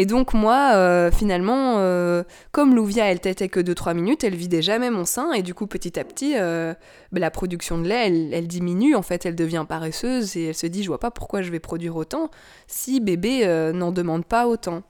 Et 0.00 0.06
donc 0.06 0.32
moi, 0.32 0.74
euh, 0.74 1.10
finalement, 1.10 1.78
euh, 1.78 2.22
comme 2.52 2.76
Louvia, 2.76 3.06
elle 3.06 3.18
tétait 3.18 3.48
que 3.48 3.58
2-3 3.58 3.94
minutes, 3.94 4.22
elle 4.22 4.36
vidait 4.36 4.62
jamais 4.62 4.90
mon 4.90 5.04
sein, 5.04 5.32
et 5.32 5.42
du 5.42 5.54
coup, 5.54 5.66
petit 5.66 5.98
à 5.98 6.04
petit, 6.04 6.34
euh, 6.36 6.72
bah, 7.10 7.18
la 7.18 7.32
production 7.32 7.78
de 7.78 7.88
lait, 7.88 8.06
elle, 8.32 8.46
diminue, 8.46 8.94
en 8.94 9.02
fait, 9.02 9.26
elle 9.26 9.34
devient 9.34 9.66
paresseuse, 9.68 10.36
et 10.36 10.50
elle 10.50 10.54
se 10.54 10.68
dit, 10.68 10.84
je 10.84 10.86
vois 10.86 11.00
pas 11.00 11.10
pourquoi 11.10 11.42
je 11.42 11.50
vais 11.50 11.58
produire 11.58 11.96
autant 11.96 12.30
si 12.68 13.00
bébé 13.00 13.44
n'en 13.74 13.90
demande 13.90 14.24
pas 14.24 14.46
autant. 14.46 14.84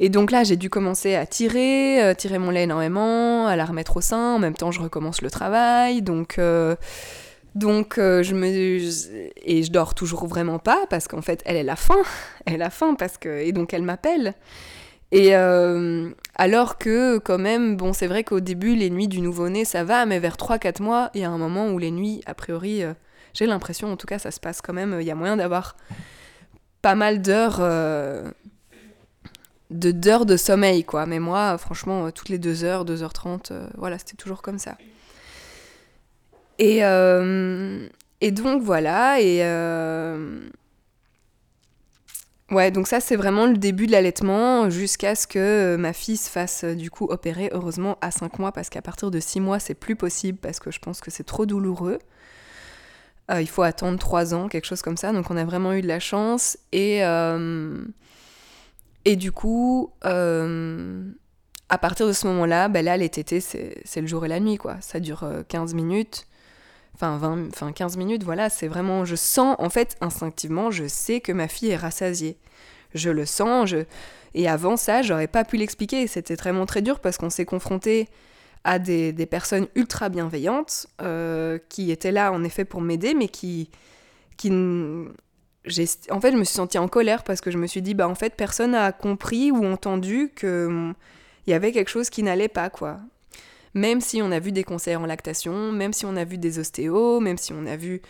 Et 0.00 0.08
donc 0.08 0.30
là, 0.30 0.42
j'ai 0.42 0.56
dû 0.56 0.70
commencer 0.70 1.14
à 1.14 1.26
tirer, 1.26 2.14
tirer 2.16 2.38
mon 2.38 2.50
lait 2.50 2.62
énormément, 2.62 3.46
à 3.46 3.56
la 3.56 3.66
remettre 3.66 3.98
au 3.98 4.00
sein, 4.00 4.36
en 4.36 4.38
même 4.38 4.54
temps, 4.54 4.70
je 4.70 4.80
recommence 4.80 5.20
le 5.20 5.30
travail, 5.30 6.00
donc... 6.00 6.40
Donc 7.54 7.98
euh, 7.98 8.22
je 8.22 8.34
me 8.34 8.46
et 8.46 9.62
je 9.62 9.72
dors 9.72 9.94
toujours 9.94 10.26
vraiment 10.26 10.58
pas 10.58 10.86
parce 10.90 11.08
qu'en 11.08 11.22
fait 11.22 11.42
elle 11.44 11.56
elle 11.56 11.70
a 11.70 11.76
faim, 11.76 12.02
elle 12.46 12.62
a 12.62 12.70
faim 12.70 12.94
parce 12.94 13.18
que 13.18 13.28
et 13.28 13.52
donc 13.52 13.72
elle 13.74 13.82
m'appelle. 13.82 14.34
Et 15.10 15.34
euh, 15.34 16.10
alors 16.34 16.76
que 16.76 17.16
quand 17.18 17.38
même 17.38 17.76
bon 17.76 17.92
c'est 17.94 18.06
vrai 18.06 18.24
qu'au 18.24 18.40
début 18.40 18.74
les 18.74 18.90
nuits 18.90 19.08
du 19.08 19.22
nouveau-né 19.22 19.64
ça 19.64 19.82
va 19.82 20.04
mais 20.04 20.18
vers 20.18 20.36
3 20.36 20.58
4 20.58 20.80
mois, 20.80 21.10
il 21.14 21.22
y 21.22 21.24
a 21.24 21.30
un 21.30 21.38
moment 21.38 21.70
où 21.70 21.78
les 21.78 21.90
nuits 21.90 22.20
a 22.26 22.34
priori 22.34 22.82
euh, 22.82 22.92
j'ai 23.32 23.46
l'impression 23.46 23.90
en 23.90 23.96
tout 23.96 24.06
cas 24.06 24.18
ça 24.18 24.30
se 24.30 24.38
passe 24.38 24.60
quand 24.60 24.74
même 24.74 24.98
il 25.00 25.06
y 25.06 25.10
a 25.10 25.14
moyen 25.14 25.38
d'avoir 25.38 25.76
pas 26.82 26.94
mal 26.94 27.22
d'heures 27.22 27.60
de 29.70 29.90
d'heures 29.90 30.26
de 30.26 30.36
sommeil 30.36 30.84
quoi. 30.84 31.06
Mais 31.06 31.18
moi 31.18 31.56
franchement 31.56 32.10
toutes 32.10 32.28
les 32.28 32.38
2 32.38 32.64
heures, 32.64 32.84
2h30 32.84 33.52
voilà, 33.78 33.98
c'était 33.98 34.16
toujours 34.16 34.42
comme 34.42 34.58
ça. 34.58 34.76
Et, 36.58 36.84
euh, 36.84 37.88
et 38.20 38.32
donc 38.32 38.62
voilà, 38.62 39.20
et... 39.20 39.44
Euh, 39.44 40.40
ouais, 42.50 42.70
donc 42.70 42.88
ça 42.88 43.00
c'est 43.00 43.16
vraiment 43.16 43.46
le 43.46 43.56
début 43.56 43.86
de 43.86 43.92
l'allaitement 43.92 44.68
jusqu'à 44.68 45.14
ce 45.14 45.26
que 45.26 45.76
ma 45.76 45.92
fille 45.92 46.16
se 46.16 46.28
fasse 46.28 46.64
du 46.64 46.90
coup 46.90 47.06
opérer, 47.06 47.48
heureusement 47.52 47.96
à 48.00 48.10
5 48.10 48.38
mois, 48.40 48.52
parce 48.52 48.70
qu'à 48.70 48.82
partir 48.82 49.10
de 49.10 49.20
6 49.20 49.40
mois 49.40 49.60
c'est 49.60 49.74
plus 49.74 49.94
possible, 49.94 50.38
parce 50.38 50.58
que 50.58 50.70
je 50.72 50.80
pense 50.80 51.00
que 51.00 51.10
c'est 51.10 51.24
trop 51.24 51.46
douloureux. 51.46 51.98
Euh, 53.30 53.40
il 53.40 53.48
faut 53.48 53.62
attendre 53.62 53.98
3 53.98 54.34
ans, 54.34 54.48
quelque 54.48 54.64
chose 54.64 54.82
comme 54.82 54.96
ça, 54.96 55.12
donc 55.12 55.30
on 55.30 55.36
a 55.36 55.44
vraiment 55.44 55.74
eu 55.74 55.82
de 55.82 55.88
la 55.88 56.00
chance. 56.00 56.58
Et, 56.72 57.02
et 59.04 59.16
du 59.16 59.30
coup, 59.30 59.92
à 60.02 61.78
partir 61.78 62.08
de 62.08 62.12
ce 62.12 62.26
moment-là, 62.26 62.68
ben 62.68 62.84
là 62.84 62.96
les 62.96 63.10
tétés 63.10 63.40
c'est 63.40 64.00
le 64.00 64.08
jour 64.08 64.24
et 64.24 64.28
la 64.28 64.40
nuit, 64.40 64.56
quoi. 64.56 64.78
Ça 64.80 64.98
dure 64.98 65.24
15 65.46 65.74
minutes 65.74 66.26
enfin 67.00 67.16
20, 67.16 67.48
enfin 67.48 67.72
15 67.72 67.96
minutes, 67.96 68.24
voilà, 68.24 68.50
c'est 68.50 68.66
vraiment, 68.66 69.04
je 69.04 69.14
sens, 69.14 69.54
en 69.58 69.70
fait, 69.70 69.96
instinctivement, 70.00 70.70
je 70.70 70.88
sais 70.88 71.20
que 71.20 71.30
ma 71.32 71.46
fille 71.46 71.70
est 71.70 71.76
rassasiée. 71.76 72.38
Je 72.94 73.10
le 73.10 73.24
sens, 73.24 73.70
je... 73.70 73.78
et 74.34 74.48
avant 74.48 74.76
ça, 74.76 75.02
j'aurais 75.02 75.28
pas 75.28 75.44
pu 75.44 75.56
l'expliquer. 75.56 76.06
C'était 76.08 76.34
vraiment 76.34 76.66
très 76.66 76.82
dur 76.82 77.00
parce 77.00 77.18
qu'on 77.18 77.30
s'est 77.30 77.44
confronté 77.44 78.08
à 78.64 78.78
des, 78.78 79.12
des, 79.12 79.26
personnes 79.26 79.68
ultra 79.76 80.08
bienveillantes 80.08 80.88
euh, 81.00 81.58
qui 81.68 81.92
étaient 81.92 82.12
là 82.12 82.32
en 82.32 82.42
effet 82.42 82.64
pour 82.64 82.80
m'aider, 82.80 83.14
mais 83.14 83.28
qui, 83.28 83.70
qui 84.36 84.50
en 84.50 86.20
fait, 86.20 86.32
je 86.32 86.36
me 86.36 86.44
suis 86.44 86.54
sentie 86.54 86.78
en 86.78 86.88
colère 86.88 87.22
parce 87.22 87.40
que 87.40 87.50
je 87.50 87.58
me 87.58 87.66
suis 87.66 87.82
dit, 87.82 87.94
bah 87.94 88.08
en 88.08 88.14
fait, 88.14 88.34
personne 88.34 88.72
n'a 88.72 88.90
compris 88.92 89.52
ou 89.52 89.64
entendu 89.64 90.32
que 90.34 90.92
il 91.46 91.50
y 91.50 91.54
avait 91.54 91.72
quelque 91.72 91.88
chose 91.88 92.10
qui 92.10 92.22
n'allait 92.22 92.48
pas, 92.48 92.70
quoi. 92.70 92.98
Même 93.74 94.00
si 94.00 94.22
on 94.22 94.30
a 94.30 94.38
vu 94.38 94.52
des 94.52 94.64
conseillers 94.64 94.96
en 94.96 95.06
lactation, 95.06 95.72
même 95.72 95.92
si 95.92 96.06
on 96.06 96.16
a 96.16 96.24
vu 96.24 96.38
des 96.38 96.58
ostéos, 96.58 97.20
même 97.20 97.38
si 97.38 97.52
on 97.52 97.66
a 97.66 97.76
vu 97.76 98.00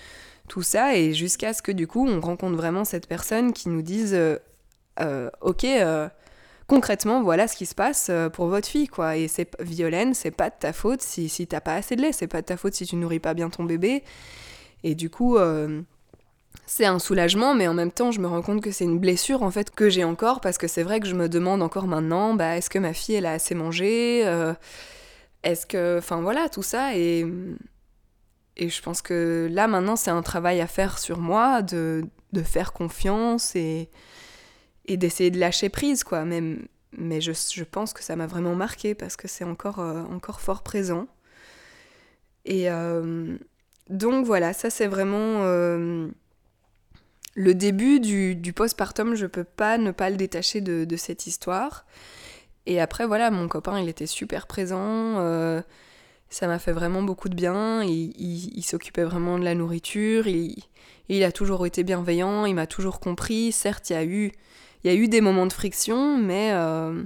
tout 0.49 0.63
ça, 0.63 0.97
et 0.97 1.13
jusqu'à 1.13 1.53
ce 1.53 1.63
que 1.63 1.73
du 1.73 1.87
coup, 1.87 2.07
on 2.09 2.21
rencontre 2.21 2.57
vraiment 2.57 2.85
cette 2.85 3.07
personne 3.07 3.53
qui 3.53 3.69
nous 3.69 3.83
dise, 3.83 4.15
euh, 4.15 4.37
euh, 5.01 5.31
ok, 5.41 5.65
euh, 5.65 6.09
concrètement, 6.67 7.23
voilà 7.23 7.47
ce 7.47 7.57
qui 7.57 7.67
se 7.67 7.75
passe 7.75 8.11
pour 8.33 8.47
votre 8.47 8.67
fille, 8.67 8.89
quoi. 8.89 9.17
Et 9.17 9.29
c'est 9.29 9.51
Violaine, 9.61 10.15
c'est 10.15 10.31
pas 10.31 10.51
de 10.51 10.55
ta 10.59 10.73
faute 10.73 11.03
si, 11.03 11.29
si 11.29 11.47
t'as 11.47 11.61
pas 11.61 11.75
assez 11.75 11.97
de 11.97 12.03
lait, 12.03 12.13
c'est 12.13 12.27
pas 12.27 12.41
de 12.41 12.47
ta 12.47 12.57
faute 12.57 12.75
si 12.75 12.87
tu 12.87 12.97
nourris 12.97 13.21
pas 13.21 13.35
bien 13.35 13.51
ton 13.51 13.65
bébé. 13.65 14.03
Et 14.85 14.95
du 14.95 15.11
coup, 15.11 15.37
c'est 16.67 16.87
un 16.87 16.99
soulagement, 16.99 17.55
mais 17.55 17.69
en 17.69 17.75
même 17.75 17.93
temps, 17.93 18.11
je 18.11 18.21
me 18.21 18.27
rends 18.27 18.43
compte 18.43 18.61
que 18.61 18.71
c'est 18.71 18.85
une 18.85 18.99
blessure 18.99 19.43
en 19.43 19.51
fait 19.51 19.71
que 19.71 19.89
j'ai 19.89 20.05
encore 20.05 20.41
parce 20.41 20.59
que 20.59 20.67
c'est 20.67 20.83
vrai 20.83 21.01
que 21.01 21.07
je 21.07 21.15
me 21.15 21.29
demande 21.29 21.63
encore 21.63 21.87
maintenant, 21.87 22.35
bah, 22.35 22.57
est-ce 22.57 22.71
que 22.71 22.79
ma 22.79 22.93
fille 22.93 23.17
elle 23.17 23.27
a 23.27 23.33
assez 23.33 23.55
mangé 23.55 24.25
Est-ce 25.43 25.67
que, 25.67 25.99
enfin 25.99 26.21
voilà, 26.21 26.49
tout 26.49 26.63
ça 26.63 26.97
et 26.97 27.27
et 28.61 28.69
je 28.69 28.83
pense 28.83 29.03
que 29.03 29.49
là 29.53 29.69
maintenant 29.69 29.95
c'est 29.95 30.11
un 30.11 30.23
travail 30.23 30.61
à 30.61 30.67
faire 30.67 30.99
sur 30.99 31.19
moi 31.19 31.63
de, 31.63 32.05
de 32.33 32.43
faire 32.43 32.73
confiance 32.73 33.55
et 33.55 33.89
et 34.87 34.97
d'essayer 34.97 35.31
de 35.31 35.39
lâcher 35.39 35.69
prise 35.69 36.03
quoi. 36.03 36.25
Même 36.25 36.67
mais 36.93 37.21
je, 37.21 37.33
je 37.33 37.65
pense 37.65 37.93
que 37.93 38.03
ça 38.03 38.17
m'a 38.17 38.27
vraiment 38.27 38.57
marqué 38.57 38.95
parce 38.95 39.17
que 39.17 39.29
c'est 39.29 39.45
encore 39.45 39.79
euh, 39.79 40.03
encore 40.05 40.41
fort 40.41 40.63
présent. 40.63 41.07
Et 42.45 42.71
euh, 42.71 43.37
donc 43.91 44.27
voilà, 44.27 44.53
ça 44.53 44.71
c'est 44.71 44.87
vraiment 44.89 45.45
le 47.39 47.55
début 47.55 48.01
du, 48.01 48.35
du 48.35 48.53
postpartum, 48.53 49.15
je 49.15 49.27
peux 49.27 49.45
pas 49.45 49.79
ne 49.79 49.93
pas 49.93 50.11
le 50.11 50.17
détacher 50.17 50.61
de, 50.61 50.97
cette 50.97 51.29
histoire. 51.29 51.87
Et 52.69 52.81
après, 52.81 53.07
voilà, 53.07 53.31
mon 53.31 53.49
copain, 53.49 53.81
il 53.81 53.89
était 53.89 54.07
super 54.07 54.47
présent. 54.47 54.79
Euh, 54.83 55.63
ça 56.29 56.47
m'a 56.47 56.59
fait 56.59 56.73
vraiment 56.73 57.03
beaucoup 57.03 57.31
de 57.31 57.35
bien. 57.35 57.83
Il, 57.83 58.63
s'occupait 58.63 59.05
vraiment 59.05 59.39
de 59.39 59.45
la 59.45 59.55
nourriture. 59.55 60.27
Il, 60.29 61.25
a 61.25 61.33
toujours 61.33 61.65
été 61.65 61.83
bienveillant. 61.83 62.45
Il 62.45 62.55
m'a 62.55 62.67
toujours 62.67 63.01
compris. 63.01 63.53
Certes, 63.53 63.89
il 63.89 63.95
y 63.95 64.91
a 64.91 64.95
eu, 64.95 65.09
des 65.09 65.21
moments 65.23 65.47
de 65.47 65.53
friction, 65.55 66.19
mais, 66.19 66.51
euh, 66.53 67.05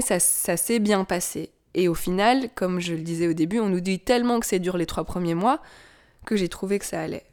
ça, 0.00 0.56
s'est 0.56 0.78
bien 0.78 1.04
passé. 1.04 1.50
Et 1.74 1.86
au 1.86 1.94
final, 1.94 2.48
comme 2.54 2.80
je 2.80 2.94
le 2.94 3.02
disais 3.02 3.28
au 3.28 3.34
début, 3.34 3.60
on 3.60 3.68
nous 3.68 3.80
dit 3.80 4.00
tellement 4.00 4.40
que 4.40 4.46
c'est 4.46 4.60
dur 4.60 4.78
les 4.78 4.86
trois 4.86 5.04
premiers 5.04 5.34
mois 5.34 5.60
que 6.24 6.36
j'ai 6.36 6.48
trouvé 6.48 6.78
que 6.78 6.86
ça 6.86 7.02
allait. 7.02 7.26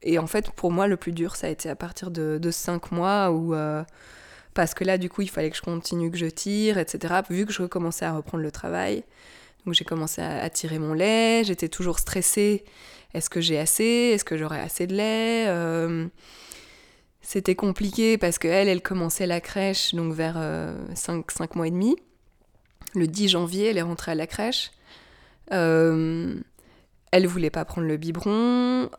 Et 0.00 0.18
en 0.18 0.26
fait, 0.26 0.50
pour 0.52 0.72
moi, 0.72 0.86
le 0.86 0.96
plus 0.96 1.12
dur, 1.12 1.36
ça 1.36 1.48
a 1.48 1.50
été 1.50 1.68
à 1.68 1.76
partir 1.76 2.10
de, 2.10 2.50
5 2.50 2.92
mois 2.92 3.30
où. 3.30 3.54
Euh, 3.54 3.84
parce 4.54 4.72
que 4.72 4.84
là, 4.84 4.98
du 4.98 5.10
coup, 5.10 5.22
il 5.22 5.30
fallait 5.30 5.50
que 5.50 5.56
je 5.56 5.62
continue, 5.62 6.10
que 6.10 6.16
je 6.16 6.26
tire, 6.26 6.78
etc. 6.78 7.14
Vu 7.28 7.44
que 7.44 7.52
je 7.52 7.62
recommençais 7.62 8.04
à 8.04 8.12
reprendre 8.12 8.42
le 8.42 8.52
travail. 8.52 9.04
Donc 9.66 9.74
j'ai 9.74 9.84
commencé 9.84 10.20
à, 10.22 10.48
tirer 10.50 10.78
mon 10.78 10.92
lait, 10.92 11.42
j'étais 11.44 11.68
toujours 11.68 11.98
stressée. 11.98 12.64
Est-ce 13.14 13.30
que 13.30 13.40
j'ai 13.40 13.58
assez? 13.58 14.12
Est-ce 14.14 14.24
que 14.24 14.36
j'aurai 14.36 14.60
assez 14.60 14.86
de 14.86 14.94
lait? 14.94 15.46
Euh, 15.48 16.06
C'était 17.22 17.54
compliqué 17.54 18.18
parce 18.18 18.38
qu'elle, 18.38 18.68
elle 18.68 18.82
commençait 18.82 19.26
la 19.26 19.40
crèche 19.40 19.94
donc 19.94 20.12
vers 20.12 20.34
5, 20.34 20.40
euh, 20.40 21.22
5 21.28 21.56
mois 21.56 21.66
et 21.66 21.70
demi. 21.70 21.96
Le 22.94 23.06
10 23.06 23.28
janvier, 23.28 23.70
elle 23.70 23.78
est 23.78 23.82
rentrée 23.82 24.12
à 24.12 24.14
la 24.14 24.26
crèche. 24.26 24.70
Euh, 25.52 26.34
elle 27.10 27.26
voulait 27.26 27.50
pas 27.50 27.64
prendre 27.64 27.86
le 27.86 27.96
biberon. 27.96 28.90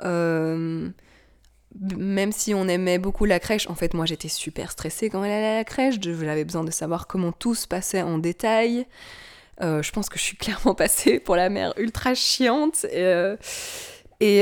Euh, 1.75 1.95
même 1.97 2.31
si 2.31 2.53
on 2.53 2.67
aimait 2.67 2.99
beaucoup 2.99 3.25
la 3.25 3.39
crèche, 3.39 3.69
en 3.69 3.75
fait, 3.75 3.93
moi 3.93 4.05
j'étais 4.05 4.27
super 4.27 4.71
stressée 4.71 5.09
quand 5.09 5.23
elle 5.23 5.31
allait 5.31 5.47
à 5.47 5.55
la 5.57 5.63
crèche. 5.63 5.95
J'avais 6.01 6.43
besoin 6.43 6.63
de 6.63 6.71
savoir 6.71 7.07
comment 7.07 7.31
tout 7.31 7.55
se 7.55 7.67
passait 7.67 8.01
en 8.01 8.17
détail. 8.17 8.85
Euh, 9.61 9.81
je 9.81 9.91
pense 9.91 10.09
que 10.09 10.17
je 10.17 10.23
suis 10.23 10.37
clairement 10.37 10.75
passée 10.75 11.19
pour 11.19 11.35
la 11.35 11.49
mère 11.49 11.73
ultra 11.77 12.13
chiante. 12.13 12.85
Euh, 12.93 13.37
et, 14.19 14.41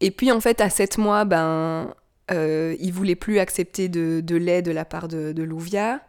et, 0.00 0.10
puis 0.10 0.30
en 0.30 0.40
fait, 0.40 0.60
à 0.60 0.70
7 0.70 0.98
mois, 0.98 1.24
ben, 1.24 1.92
il 2.30 2.90
voulait 2.92 3.16
plus 3.16 3.38
accepter 3.38 3.88
de, 3.88 4.36
lait 4.36 4.62
de 4.62 4.70
la 4.70 4.84
part 4.84 5.08
de, 5.08 5.32
de 5.32 5.42
Louvia. 5.42 6.00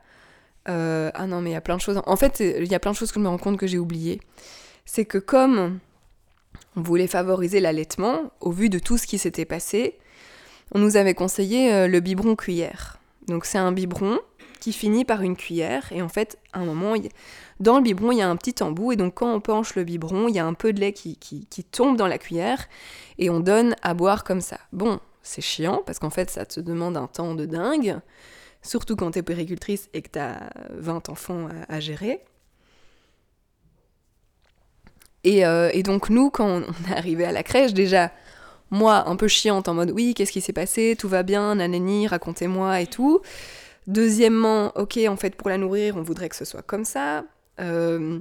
ah 0.65 1.27
non, 1.27 1.41
mais 1.41 1.51
il 1.51 1.53
y 1.53 1.55
a 1.55 1.61
plein 1.61 1.77
de 1.77 1.81
choses. 1.81 2.01
En 2.05 2.15
fait, 2.15 2.39
il 2.39 2.71
y 2.71 2.75
a 2.75 2.79
plein 2.79 2.91
de 2.91 2.95
choses 2.95 3.11
que 3.11 3.19
je 3.19 3.23
me 3.23 3.29
rends 3.29 3.37
compte 3.37 3.57
que 3.57 3.67
j'ai 3.67 3.79
oubliées 3.79 4.19
c'est 4.89 5.05
que 5.05 5.19
comme 5.19 5.77
on 6.79 6.81
voulait 6.81 7.07
favoriser 7.07 7.59
l'allaitement, 7.59 8.31
au 8.39 8.51
vu 8.51 8.69
de 8.69 8.79
tout 8.79 8.97
ce 8.97 9.05
qui 9.05 9.17
s'était 9.17 9.43
passé, 9.43 9.99
on 10.71 10.79
nous 10.79 10.95
avait 10.95 11.13
conseillé 11.13 11.73
euh, 11.73 11.87
le 11.87 11.99
biberon 11.99 12.37
cuillère. 12.37 12.99
Donc 13.27 13.43
c'est 13.43 13.57
un 13.57 13.73
biberon 13.73 14.17
qui 14.61 14.71
finit 14.71 15.03
par 15.03 15.21
une 15.21 15.35
cuillère 15.35 15.91
et 15.91 16.01
en 16.01 16.09
fait 16.09 16.37
à 16.53 16.59
un 16.59 16.65
moment 16.65 16.93
dans 17.59 17.77
le 17.77 17.83
biberon 17.83 18.11
il 18.11 18.17
y 18.17 18.21
a 18.21 18.29
un 18.29 18.35
petit 18.35 18.61
embout 18.61 18.93
et 18.93 18.95
donc 18.97 19.15
quand 19.15 19.33
on 19.33 19.39
penche 19.39 19.75
le 19.75 19.85
biberon 19.85 20.27
il 20.27 20.35
y 20.35 20.39
a 20.39 20.45
un 20.45 20.53
peu 20.53 20.73
de 20.73 20.79
lait 20.81 20.91
qui, 20.91 21.17
tombe 21.71 21.95
dans 21.95 22.07
la 22.07 22.17
cuillère 22.17 22.67
et 23.17 23.29
on 23.29 23.39
donne 23.39 23.75
à 23.83 23.93
boire 23.93 24.23
comme 24.25 24.41
ça. 24.41 24.57
Bon 24.73 24.99
c'est 25.21 25.41
chiant 25.41 25.81
parce 25.85 25.99
qu'en 25.99 26.09
fait 26.09 26.29
ça 26.29 26.45
te 26.45 26.59
demande 26.59 26.97
un 26.97 27.07
temps 27.07 27.35
de 27.35 27.45
dingue 27.45 27.99
surtout 28.61 28.95
quand 28.95 29.11
t'es 29.11 29.23
péricultrice 29.23 29.89
et 29.93 30.01
que 30.01 30.09
t'as 30.09 30.49
20 30.71 31.07
enfants 31.09 31.47
à 31.69 31.79
gérer. 31.79 32.21
Euh, 35.27 35.69
et, 35.73 35.83
donc 35.83 36.09
nous, 36.09 36.29
quand 36.29 36.47
on 36.47 36.61
est 36.91 36.95
arrivé 36.95 37.25
à 37.25 37.31
la 37.31 37.43
crèche, 37.43 37.73
déjà, 37.73 38.11
moi, 38.71 39.07
un 39.07 39.15
peu 39.15 39.27
chiante, 39.27 39.67
en 39.67 39.73
mode 39.73 39.91
oui, 39.91 40.13
qu'est-ce 40.13 40.31
qui 40.31 40.41
s'est 40.41 40.53
passé, 40.53 40.95
tout 40.97 41.09
va 41.09 41.23
bien, 41.23 41.55
nanani, 41.55 42.07
racontez-moi 42.07 42.81
et 42.81 42.87
tout. 42.87 43.21
Deuxièmement, 43.87 44.71
ok, 44.75 44.99
en 45.07 45.15
fait, 45.15 45.35
pour 45.35 45.49
la 45.49 45.57
nourrir, 45.57 45.97
on 45.97 46.03
voudrait 46.03 46.29
que 46.29 46.35
ce 46.35 46.45
soit 46.45 46.61
comme 46.61 46.85
ça. 46.85 47.23
Euh, 47.59 48.19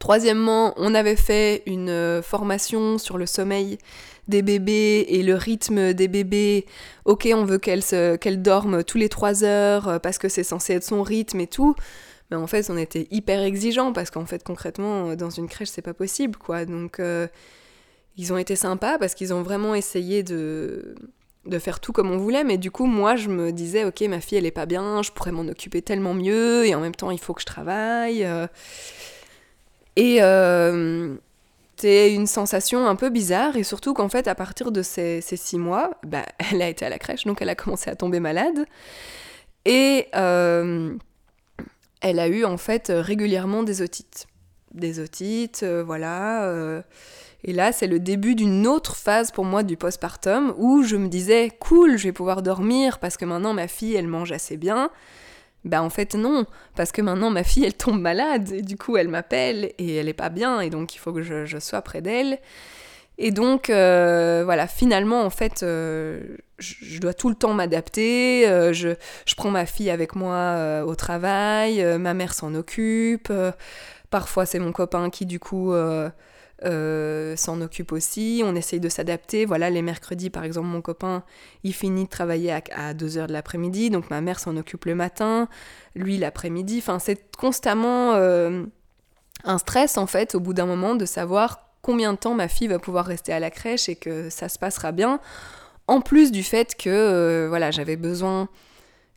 troisièmement, 0.00 0.74
on 0.76 0.94
avait 0.94 1.16
fait 1.16 1.62
une 1.66 1.90
euh, 1.90 2.22
formation 2.22 2.98
sur 2.98 3.16
le 3.16 3.26
sommeil 3.26 3.78
des 4.26 4.42
bébés 4.42 5.06
et 5.08 5.22
le 5.22 5.34
rythme 5.34 5.92
des 5.92 6.08
bébés. 6.08 6.66
Ok, 7.04 7.28
on 7.32 7.44
veut 7.44 7.58
qu'elle 7.58 7.82
qu'elle 8.18 8.40
dorme 8.40 8.82
tous 8.82 8.96
les 8.96 9.10
trois 9.10 9.44
heures 9.44 10.00
parce 10.00 10.16
que 10.16 10.30
c'est 10.30 10.42
censé 10.42 10.72
être 10.72 10.82
son 10.82 11.02
rythme 11.02 11.40
et 11.40 11.46
tout 11.46 11.76
mais 12.34 12.42
en 12.42 12.46
fait 12.46 12.68
on 12.70 12.76
était 12.76 13.06
hyper 13.10 13.40
exigeants 13.40 13.92
parce 13.92 14.10
qu'en 14.10 14.26
fait 14.26 14.42
concrètement 14.42 15.10
euh, 15.10 15.16
dans 15.16 15.30
une 15.30 15.48
crèche 15.48 15.68
c'est 15.68 15.82
pas 15.82 15.94
possible 15.94 16.36
quoi. 16.36 16.64
Donc 16.64 16.98
euh, 16.98 17.28
ils 18.16 18.32
ont 18.32 18.38
été 18.38 18.56
sympas 18.56 18.98
parce 18.98 19.14
qu'ils 19.14 19.32
ont 19.32 19.42
vraiment 19.42 19.74
essayé 19.74 20.22
de 20.22 20.94
faire 21.60 21.78
tout 21.80 21.92
comme 21.92 22.10
on 22.10 22.16
voulait. 22.18 22.44
Mais 22.44 22.58
du 22.58 22.70
coup 22.70 22.86
moi 22.86 23.16
je 23.16 23.28
me 23.28 23.52
disais 23.52 23.84
ok 23.84 24.00
ma 24.02 24.20
fille 24.20 24.38
elle 24.38 24.46
est 24.46 24.50
pas 24.50 24.66
bien 24.66 25.02
je 25.02 25.12
pourrais 25.12 25.32
m'en 25.32 25.46
occuper 25.46 25.82
tellement 25.82 26.14
mieux 26.14 26.66
et 26.66 26.74
en 26.74 26.80
même 26.80 26.94
temps 26.94 27.10
il 27.10 27.20
faut 27.20 27.34
que 27.34 27.40
je 27.40 27.46
travaille 27.46 28.24
euh. 28.24 28.46
et 29.96 30.20
c'était 31.76 32.14
une 32.14 32.26
sensation 32.26 32.86
un 32.86 32.96
peu 32.96 33.10
bizarre. 33.10 33.56
Et 33.56 33.62
surtout 33.62 33.94
qu'en 33.94 34.08
fait 34.08 34.26
à 34.26 34.34
partir 34.34 34.72
de 34.72 34.82
ces, 34.82 35.20
ces, 35.20 35.36
six 35.36 35.58
mois 35.58 35.92
bah, 36.04 36.24
elle 36.50 36.62
a 36.62 36.68
été 36.68 36.84
à 36.84 36.88
la 36.88 36.98
crèche 36.98 37.24
donc 37.24 37.42
elle 37.42 37.48
a 37.48 37.54
commencé 37.54 37.90
à 37.90 37.94
tomber 37.94 38.20
malade. 38.20 38.66
Et 39.66 40.08
elle 42.04 42.20
a 42.20 42.28
eu 42.28 42.44
en 42.44 42.58
fait 42.58 42.90
euh, 42.90 43.00
régulièrement 43.00 43.62
des 43.62 43.80
otites. 43.80 44.26
Des 44.72 45.00
otites, 45.00 45.62
euh, 45.62 45.82
voilà. 45.82 46.44
Euh. 46.44 46.82
et 47.44 47.52
là, 47.52 47.72
c'est 47.72 47.86
le 47.86 47.98
début 47.98 48.34
d'une 48.34 48.66
autre 48.66 48.94
phase 48.94 49.30
pour 49.30 49.46
moi 49.46 49.62
du 49.62 49.78
postpartum 49.78 50.54
où 50.58 50.82
je 50.82 50.96
me 50.96 51.08
disais, 51.08 51.50
cool, 51.58 51.96
je 51.96 52.04
vais 52.04 52.12
pouvoir 52.12 52.42
dormir 52.42 52.98
parce 52.98 53.16
que 53.16 53.24
maintenant 53.24 53.54
ma 53.54 53.68
fille, 53.68 53.94
elle 53.94 54.06
mange 54.06 54.32
assez 54.32 54.58
bien. 54.58 54.90
Ben 55.64 55.80
en 55.80 55.88
fait 55.88 56.14
non, 56.14 56.44
parce 56.76 56.92
que 56.92 57.00
maintenant 57.00 57.30
ma 57.30 57.42
fille 57.42 57.64
elle 57.64 57.72
tombe 57.72 57.98
malade 57.98 58.52
et 58.52 58.60
du 58.60 58.76
coup 58.76 58.98
elle 58.98 59.08
m'appelle 59.08 59.72
et 59.78 59.94
elle 59.94 60.10
est 60.10 60.12
pas 60.12 60.28
bien 60.28 60.60
et 60.60 60.68
donc 60.68 60.94
il 60.94 60.98
faut 60.98 61.10
que 61.10 61.22
je 61.22 61.58
sois 61.58 61.80
près 61.80 62.02
d'elle. 62.02 62.38
Et 63.18 63.30
donc, 63.30 63.70
euh, 63.70 64.42
voilà, 64.44 64.66
finalement, 64.66 65.22
en 65.22 65.30
fait, 65.30 65.62
euh, 65.62 66.36
je, 66.58 66.98
dois 66.98 67.14
tout 67.14 67.28
le 67.28 67.36
temps 67.36 67.54
m'adapter. 67.54 68.48
Euh, 68.48 68.72
je, 68.72 68.90
je, 69.24 69.34
prends 69.36 69.50
ma 69.50 69.66
fille 69.66 69.90
avec 69.90 70.16
moi 70.16 70.82
au 70.84 70.94
travail, 70.94 71.84
ma 71.98 72.14
mère 72.14 72.34
s'en 72.34 72.54
occupe. 72.54 73.32
parfois, 74.10 74.46
c'est 74.46 74.58
mon 74.58 74.72
copain 74.72 75.10
qui, 75.10 75.26
du 75.26 75.38
coup, 75.38 75.72
s'en 76.62 77.60
occupe 77.60 77.92
aussi. 77.92 78.42
On 78.44 78.56
essaye 78.56 78.80
de 78.80 78.88
s'adapter. 78.88 79.44
Voilà, 79.44 79.70
les 79.70 79.82
mercredis, 79.82 80.30
par 80.30 80.42
exemple, 80.42 80.66
mon 80.68 80.82
copain, 80.82 81.22
il 81.62 81.72
finit 81.72 82.04
de 82.04 82.10
travailler 82.10 82.52
à, 82.52 82.62
à 82.74 82.94
2h 82.94 83.28
de 83.28 83.32
l'après-midi, 83.32 83.90
donc 83.90 84.10
ma 84.10 84.20
mère 84.20 84.40
s'en 84.40 84.56
occupe 84.56 84.86
le 84.86 84.96
matin, 84.96 85.48
lui 85.94 86.18
l'après-midi. 86.18 86.78
Enfin, 86.78 86.98
c'est 86.98 87.36
constamment 87.36 88.14
un 89.44 89.58
stress, 89.58 89.98
en 89.98 90.06
fait, 90.06 90.34
au 90.34 90.40
bout 90.40 90.52
d'un 90.52 90.66
moment, 90.66 90.96
de 90.96 91.04
savoir 91.04 91.63
combien 91.84 92.14
de 92.14 92.18
temps 92.18 92.34
ma 92.34 92.48
fille 92.48 92.66
va 92.66 92.78
pouvoir 92.78 93.04
rester 93.04 93.32
à 93.32 93.38
la 93.38 93.50
crèche 93.50 93.88
et 93.90 93.94
que 93.94 94.30
ça 94.30 94.48
se 94.48 94.58
passera 94.58 94.90
bien. 94.90 95.20
En 95.86 96.00
plus 96.00 96.32
du 96.32 96.42
fait 96.42 96.74
que 96.76 96.88
euh, 96.88 97.46
voilà, 97.48 97.70
j'avais 97.70 97.96
besoin 97.96 98.48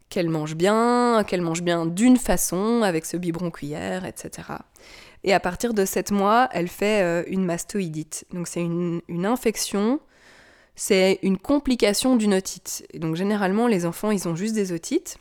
qu'elle 0.10 0.30
mange 0.30 0.56
bien, 0.56 1.24
qu'elle 1.26 1.42
mange 1.42 1.62
bien 1.62 1.86
d'une 1.86 2.18
façon, 2.18 2.82
avec 2.84 3.06
ce 3.06 3.16
biberon 3.16 3.52
cuillère, 3.52 4.06
etc. 4.06 4.50
Et 5.24 5.34
à 5.34 5.40
partir 5.40 5.74
de 5.74 5.86
7 5.86 6.12
mois, 6.12 6.50
elle 6.52 6.68
fait 6.68 7.04
euh, 7.04 7.24
une 7.28 7.46
mastoïdite. 7.46 8.26
Donc 8.34 8.48
c'est 8.48 8.62
une, 8.62 9.02
infection 9.26 10.00
c'est 10.76 11.20
une 11.24 11.38
complication 11.38 12.18
d'une 12.18 12.34
otite. 12.34 12.86
Et 12.94 13.00
donc 13.00 13.16
généralement, 13.16 13.68
les 13.68 13.86
enfants, 13.86 14.12
ils 14.12 14.28
ont 14.28 14.36
juste 14.36 14.54
des 14.54 14.74
otites 14.74 15.18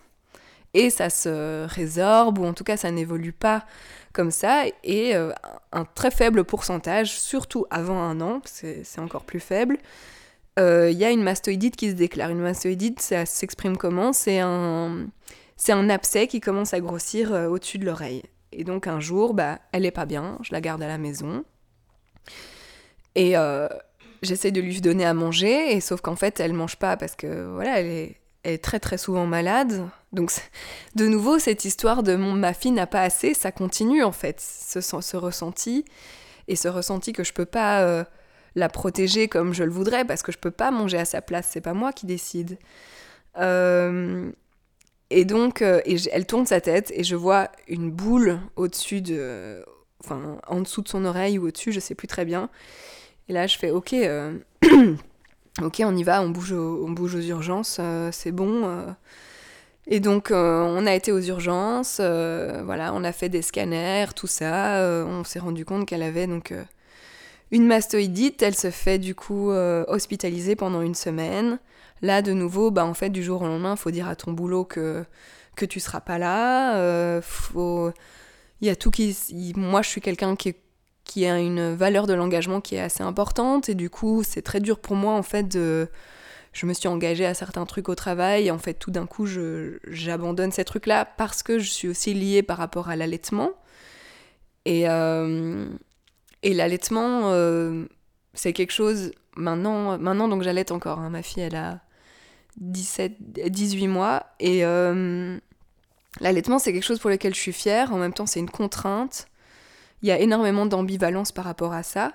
et 0.77 0.91
ça 0.91 1.09
se 1.09 1.67
résorbe, 1.67 2.39
ou 2.39 2.45
en 2.45 2.53
tout 2.53 2.63
cas 2.63 2.77
ça 2.77 2.91
n'évolue 2.91 3.33
pas 3.33 3.65
comme 4.13 4.31
ça, 4.31 4.65
et 4.85 5.17
euh, 5.17 5.33
un 5.73 5.85
très 5.85 6.11
faible 6.11 6.45
pourcentage, 6.45 7.19
surtout 7.19 7.67
avant 7.71 8.01
un 8.01 8.21
an, 8.21 8.41
c'est 8.45 8.99
encore 8.99 9.25
plus 9.25 9.41
faible, 9.41 9.79
euh, 10.59 10.91
il 10.91 10.99
y 10.99 11.05
a 11.05 11.11
une 11.11 11.23
mastoïdite 11.23 11.77
qui 11.77 11.91
se 11.91 11.95
déclare. 11.95 12.31
Une 12.31 12.41
mastoïdite, 12.41 13.01
ça 13.01 13.27
s'exprime 13.27 13.77
comment? 13.77 14.15
C'est 14.15 14.39
un, 14.41 15.07
un 15.69 15.91
abcès 15.91 16.29
qui 16.29 16.41
commence 16.41 16.73
à 16.73 16.81
grossir 16.81 17.33
euh, 17.33 17.49
au-dessus 17.49 17.79
de 17.79 17.85
l'oreille. 17.85 18.23
Et 18.53 18.65
donc 18.65 18.87
un 18.87 19.01
jour, 19.01 19.35
bah, 19.35 19.59
elle 19.73 19.85
est 19.85 19.91
pas 19.91 20.07
bien, 20.07 20.39
je 20.43 20.53
la 20.53 20.63
garde 20.63 20.83
à 20.83 20.89
la 20.89 20.99
maison. 20.99 21.45
Et 23.15 23.35
j'essaie 24.23 24.51
de 24.51 24.61
lui 24.61 24.81
donner 24.83 25.07
à 25.07 25.15
manger, 25.15 25.75
et 25.75 25.81
sauf 25.81 26.03
qu'en 26.03 26.17
fait, 26.17 26.39
elle 26.41 26.53
mange 26.53 26.77
pas 26.77 26.99
parce 26.99 27.17
que 27.17 27.47
voilà, 27.55 27.81
elle 27.81 27.87
est, 27.87 28.21
est 28.53 28.63
très 28.63 28.81
très 28.81 28.99
souvent 28.99 29.27
malade. 29.27 29.89
Donc 30.13 30.33
de 30.95 31.07
nouveau, 31.07 31.39
cette 31.39 31.65
histoire 31.65 32.03
de 32.03 32.17
mon, 32.17 32.33
ma 32.33 32.55
fille 32.55 32.71
n'a 32.71 32.87
pas 32.87 33.03
assez, 33.03 33.35
ça 33.35 33.53
continue 33.53 34.03
en 34.03 34.13
fait, 34.13 34.41
ce, 34.41 34.81
ce 34.81 35.17
ressenti. 35.17 35.85
Et 36.49 36.57
ce 36.57 36.69
ressenti 36.69 37.13
que 37.13 37.25
je 37.25 37.33
peux 37.33 37.45
pas 37.45 37.83
euh, 37.83 38.05
la 38.55 38.69
protéger 38.69 39.29
comme 39.29 39.53
je 39.53 39.65
le 39.65 39.71
voudrais, 39.71 40.05
parce 40.05 40.23
que 40.23 40.33
je 40.33 40.39
peux 40.39 40.51
pas 40.51 40.71
manger 40.71 40.99
à 40.99 41.05
sa 41.05 41.21
place, 41.21 41.49
c'est 41.51 41.61
pas 41.61 41.75
moi 41.75 41.93
qui 41.93 42.07
décide. 42.07 42.59
Euh, 43.39 44.31
et 45.11 45.25
donc, 45.25 45.63
euh, 45.63 45.81
et 45.85 45.97
elle 46.13 46.27
tourne 46.27 46.47
sa 46.47 46.61
tête 46.61 46.93
et 46.95 47.05
je 47.05 47.17
vois 47.17 47.51
une 47.69 47.91
boule 47.91 48.41
au-dessus 48.57 49.01
de. 49.01 49.65
Enfin, 50.05 50.39
en 50.47 50.61
dessous 50.61 50.83
de 50.83 50.89
son 50.89 51.05
oreille 51.05 51.39
ou 51.39 51.49
au-dessus, 51.49 51.73
je 51.73 51.81
sais 51.81 51.95
plus 51.95 52.07
très 52.07 52.25
bien. 52.25 52.49
Et 53.29 53.33
là, 53.33 53.47
je 53.47 53.59
fais 53.59 53.71
OK. 53.71 53.95
ok, 55.63 55.83
on 55.85 55.97
y 55.97 56.03
va, 56.03 56.23
on 56.23 56.31
bouge 56.31 56.53
aux, 56.53 56.85
on 56.87 56.91
bouge 56.91 57.15
aux 57.15 57.21
urgences, 57.21 57.79
euh, 57.81 58.11
c'est 58.13 58.33
bon. 58.33 58.63
Euh. 58.65 58.87
Et 59.87 60.01
donc, 60.01 60.31
euh, 60.31 60.63
on 60.63 60.87
a 60.87 60.95
été 60.95 61.13
aux 61.13 61.21
urgences, 61.21 62.01
voilà, 62.01 62.93
on 62.95 63.05
a 63.05 63.13
fait 63.13 63.29
des 63.29 63.43
scanners, 63.43 64.07
tout 64.17 64.27
ça. 64.27 64.81
on 65.07 65.23
s'est 65.25 65.39
rendu 65.39 65.65
compte 65.65 65.87
qu'elle 65.87 66.03
avait 66.03 66.27
donc 66.27 66.53
une 67.53 67.67
mastoïdite. 67.67 68.43
Elle 68.43 68.57
se 68.57 68.71
fait 68.71 68.99
du 68.99 69.15
coup 69.15 69.51
hospitaliser 69.51 70.57
pendant 70.57 70.83
une 70.83 70.97
semaine. 70.97 71.61
Là, 72.03 72.21
de 72.21 72.33
nouveau, 72.33 72.73
bah, 72.73 72.85
en 72.85 72.95
fait, 72.95 73.11
du 73.11 73.23
jour 73.23 73.43
au 73.43 73.47
lendemain, 73.47 73.77
faut 73.77 73.93
dire 73.93 74.09
à 74.09 74.17
ton 74.17 74.33
boulot 74.33 74.65
que, 74.65 75.05
que 75.55 75.65
tu 75.65 75.79
seras 75.79 76.01
pas 76.01 76.19
là. 76.19 77.21
Il 77.55 78.67
y 78.67 78.71
a 78.71 78.77
tout 78.77 78.91
qui. 78.91 79.17
Moi, 79.57 79.83
je 79.83 79.89
suis 79.89 80.01
quelqu'un 80.01 80.35
qui 80.35 80.49
est 80.49 80.61
qui 81.07 81.25
a 81.25 81.39
une 81.39 81.75
valeur 81.75 82.07
de 82.07 82.13
l'engagement 82.13 82.61
qui 82.61 82.75
est 82.75 82.81
assez 82.81 83.03
importante. 83.03 83.69
Et 83.71 83.75
du 83.75 83.89
coup 83.89 84.23
c'est 84.25 84.43
très 84.43 84.61
dur 84.61 84.79
pour 84.79 84.97
moi 84.97 85.15
en 85.15 85.23
fait 85.23 85.45
de 85.45 85.89
je 86.53 86.67
me 86.67 86.73
suis 86.73 86.89
engagée 86.89 87.27
à 87.27 87.35
certains 87.35 87.65
trucs 87.65 87.89
au 87.89 87.95
travail. 87.95 88.49
Et 88.49 88.51
en 88.51 88.59
fait 88.59 88.75
tout 88.75 88.91
d'un 88.91 89.07
coup 89.07 89.27
j'abandonne 89.87 90.53
ces 90.53 90.65
trucs 90.65 90.87
là 90.87 91.05
parce 91.05 91.43
que 91.43 91.59
je 91.59 91.71
suis 91.71 91.89
aussi 91.89 92.13
liée 92.13 92.43
par 92.43 92.59
rapport 92.59 92.91
à 92.91 92.97
l'allaitement. 92.97 93.53
Et 94.67 94.89
euh, 94.89 95.67
l'allaitement 96.43 97.31
euh, 97.33 97.87
c'est 98.35 98.53
quelque 98.53 98.73
chose 98.73 99.13
maintenant 99.37 99.97
maintenant 99.99 100.29
donc 100.29 100.43
j'allaite 100.43 100.73
encore 100.73 100.99
hein. 100.99 101.11
ma 101.11 101.23
fille 101.23 101.43
elle 101.43 101.55
a 101.55 101.81
17 102.59 103.15
18 103.49 103.87
mois. 103.87 104.27
Et 104.41 104.65
euh, 104.65 105.39
l'allaitement 106.21 106.59
c'est 106.59 106.73
quelque 106.73 106.85
chose 106.85 106.99
pour 106.99 107.11
lequel 107.11 107.33
je 107.33 107.41
suis 107.41 107.53
fière. 107.53 107.93
En 107.93 107.99
même 107.99 108.13
temps 108.13 108.27
c'est 108.27 108.41
une 108.41 108.51
contrainte 108.51 109.29
il 110.03 110.09
y 110.09 110.13
a 110.13 110.19
énormément 110.19 110.67
d'ambivalence 110.67 111.33
par 111.33 111.45
rapport 111.45 111.73
à 111.73 111.83
ça, 111.83 112.13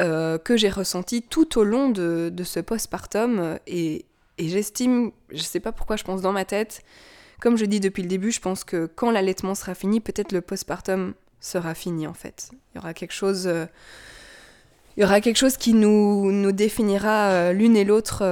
euh, 0.00 0.38
que 0.38 0.56
j'ai 0.56 0.68
ressenti 0.68 1.22
tout 1.22 1.58
au 1.58 1.64
long 1.64 1.88
de, 1.88 2.32
ce 2.44 2.60
postpartum. 2.60 3.58
Et, 3.66 4.04
et 4.38 4.48
j'estime, 4.48 5.12
je 5.30 5.42
sais 5.42 5.60
pas 5.60 5.72
pourquoi 5.72 5.96
je 5.96 6.04
pense 6.04 6.20
dans 6.22 6.32
ma 6.32 6.44
tête, 6.44 6.82
comme 7.40 7.56
je 7.56 7.64
dis 7.64 7.80
depuis 7.80 8.02
le 8.02 8.08
début, 8.08 8.30
je 8.30 8.40
pense 8.40 8.64
que 8.64 8.86
quand 8.86 9.10
l'allaitement 9.10 9.54
sera 9.54 9.74
fini, 9.74 10.00
peut-être 10.00 10.32
le 10.32 10.40
postpartum 10.40 11.14
sera 11.40 11.74
fini 11.74 12.06
en 12.06 12.14
fait. 12.14 12.50
Il 12.52 12.76
y 12.76 12.78
aura 12.78 12.94
quelque 12.94 13.12
chose. 13.12 13.46
Euh, 13.46 13.66
il 14.96 15.02
y 15.02 15.04
aura 15.04 15.20
quelque 15.20 15.36
chose 15.36 15.58
qui 15.58 15.74
nous, 15.74 16.32
nous 16.32 16.52
définira 16.52 17.28
euh, 17.28 17.52
l'une 17.52 17.76
et 17.76 17.84
l'autre 17.84 18.22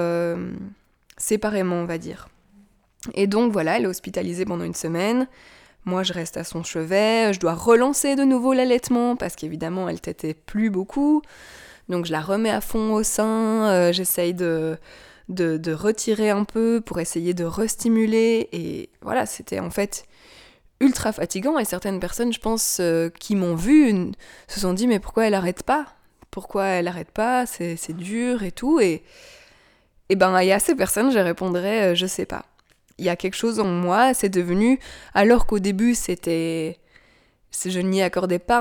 séparément, 1.19 1.77
on 1.77 1.85
va 1.85 1.99
dire. 1.99 2.29
Et 3.13 3.27
donc 3.27 3.53
voilà, 3.53 3.77
elle 3.77 3.85
est 3.85 3.89
hospitalisée 3.89 4.45
pendant 4.45 4.65
une 4.65 4.75
semaine. 4.75 5.29
Moi, 5.85 6.03
je 6.03 6.13
reste 6.13 6.37
à 6.37 6.45
son 6.45 6.63
chevet, 6.63 7.33
je 7.35 7.41
dois 7.41 7.55
relancer 7.55 8.17
de 8.17 8.23
nouveau 8.25 8.55
l'allaitement 8.55 9.17
parce 9.17 9.37
qu'évidemment, 9.37 9.89
elle 9.89 10.01
t'était 10.01 10.35
plus 10.35 10.71
beaucoup. 10.71 11.21
Donc, 11.91 12.07
je 12.07 12.13
la 12.13 12.23
remets 12.23 12.51
à 12.51 12.63
fond 12.63 12.95
au 12.95 13.03
sein, 13.03 13.69
euh, 13.69 13.93
j'essaye 13.93 14.33
de, 14.33 14.79
de, 15.29 15.73
retirer 15.73 16.31
un 16.31 16.45
peu 16.45 16.81
pour 16.81 17.01
essayer 17.01 17.35
de 17.35 17.45
restimuler. 17.45 18.49
Et 18.53 18.89
voilà, 19.03 19.27
c'était 19.27 19.61
en 19.61 19.71
fait 19.71 20.07
ultra 20.81 21.13
fatigant. 21.13 21.59
Et 21.59 21.67
certaines 21.67 22.01
personnes, 22.01 22.33
je 22.33 22.41
pense, 22.41 22.79
euh, 22.81 23.11
qui 23.21 23.37
m'ont 23.37 23.55
vu, 23.55 24.13
se 24.49 24.61
sont 24.61 24.73
dit 24.73 24.87
Mais 24.87 25.01
pourquoi 25.01 25.27
elle 25.27 25.35
arrête 25.35 25.63
pas? 25.63 25.87
Pourquoi 26.31 26.65
elle 26.65 26.89
arrête 26.89 27.11
pas? 27.11 27.45
C'est 27.47 27.93
dur 27.93 28.43
et 28.43 28.53
tout. 28.53 28.81
Et, 28.81 29.03
et 30.09 30.17
ben, 30.17 30.35
a 30.35 30.59
ces 30.59 30.75
personnes, 30.75 31.11
je 31.13 31.19
répondrais 31.19 31.93
euh, 31.93 31.95
Je 31.95 32.07
sais 32.07 32.27
pas 32.27 32.47
il 32.99 33.05
y 33.05 33.09
a 33.09 33.17
quelque 33.17 33.35
chose 33.37 33.61
en 33.61 33.67
moi, 33.67 34.15
c'est 34.15 34.29
devenu, 34.29 34.79
alors 35.15 35.47
qu'au 35.47 35.59
début 35.59 35.95
c'était, 35.95 36.79
je 37.65 37.81
n'y 37.81 38.03
accordais 38.03 38.39
pas 38.39 38.61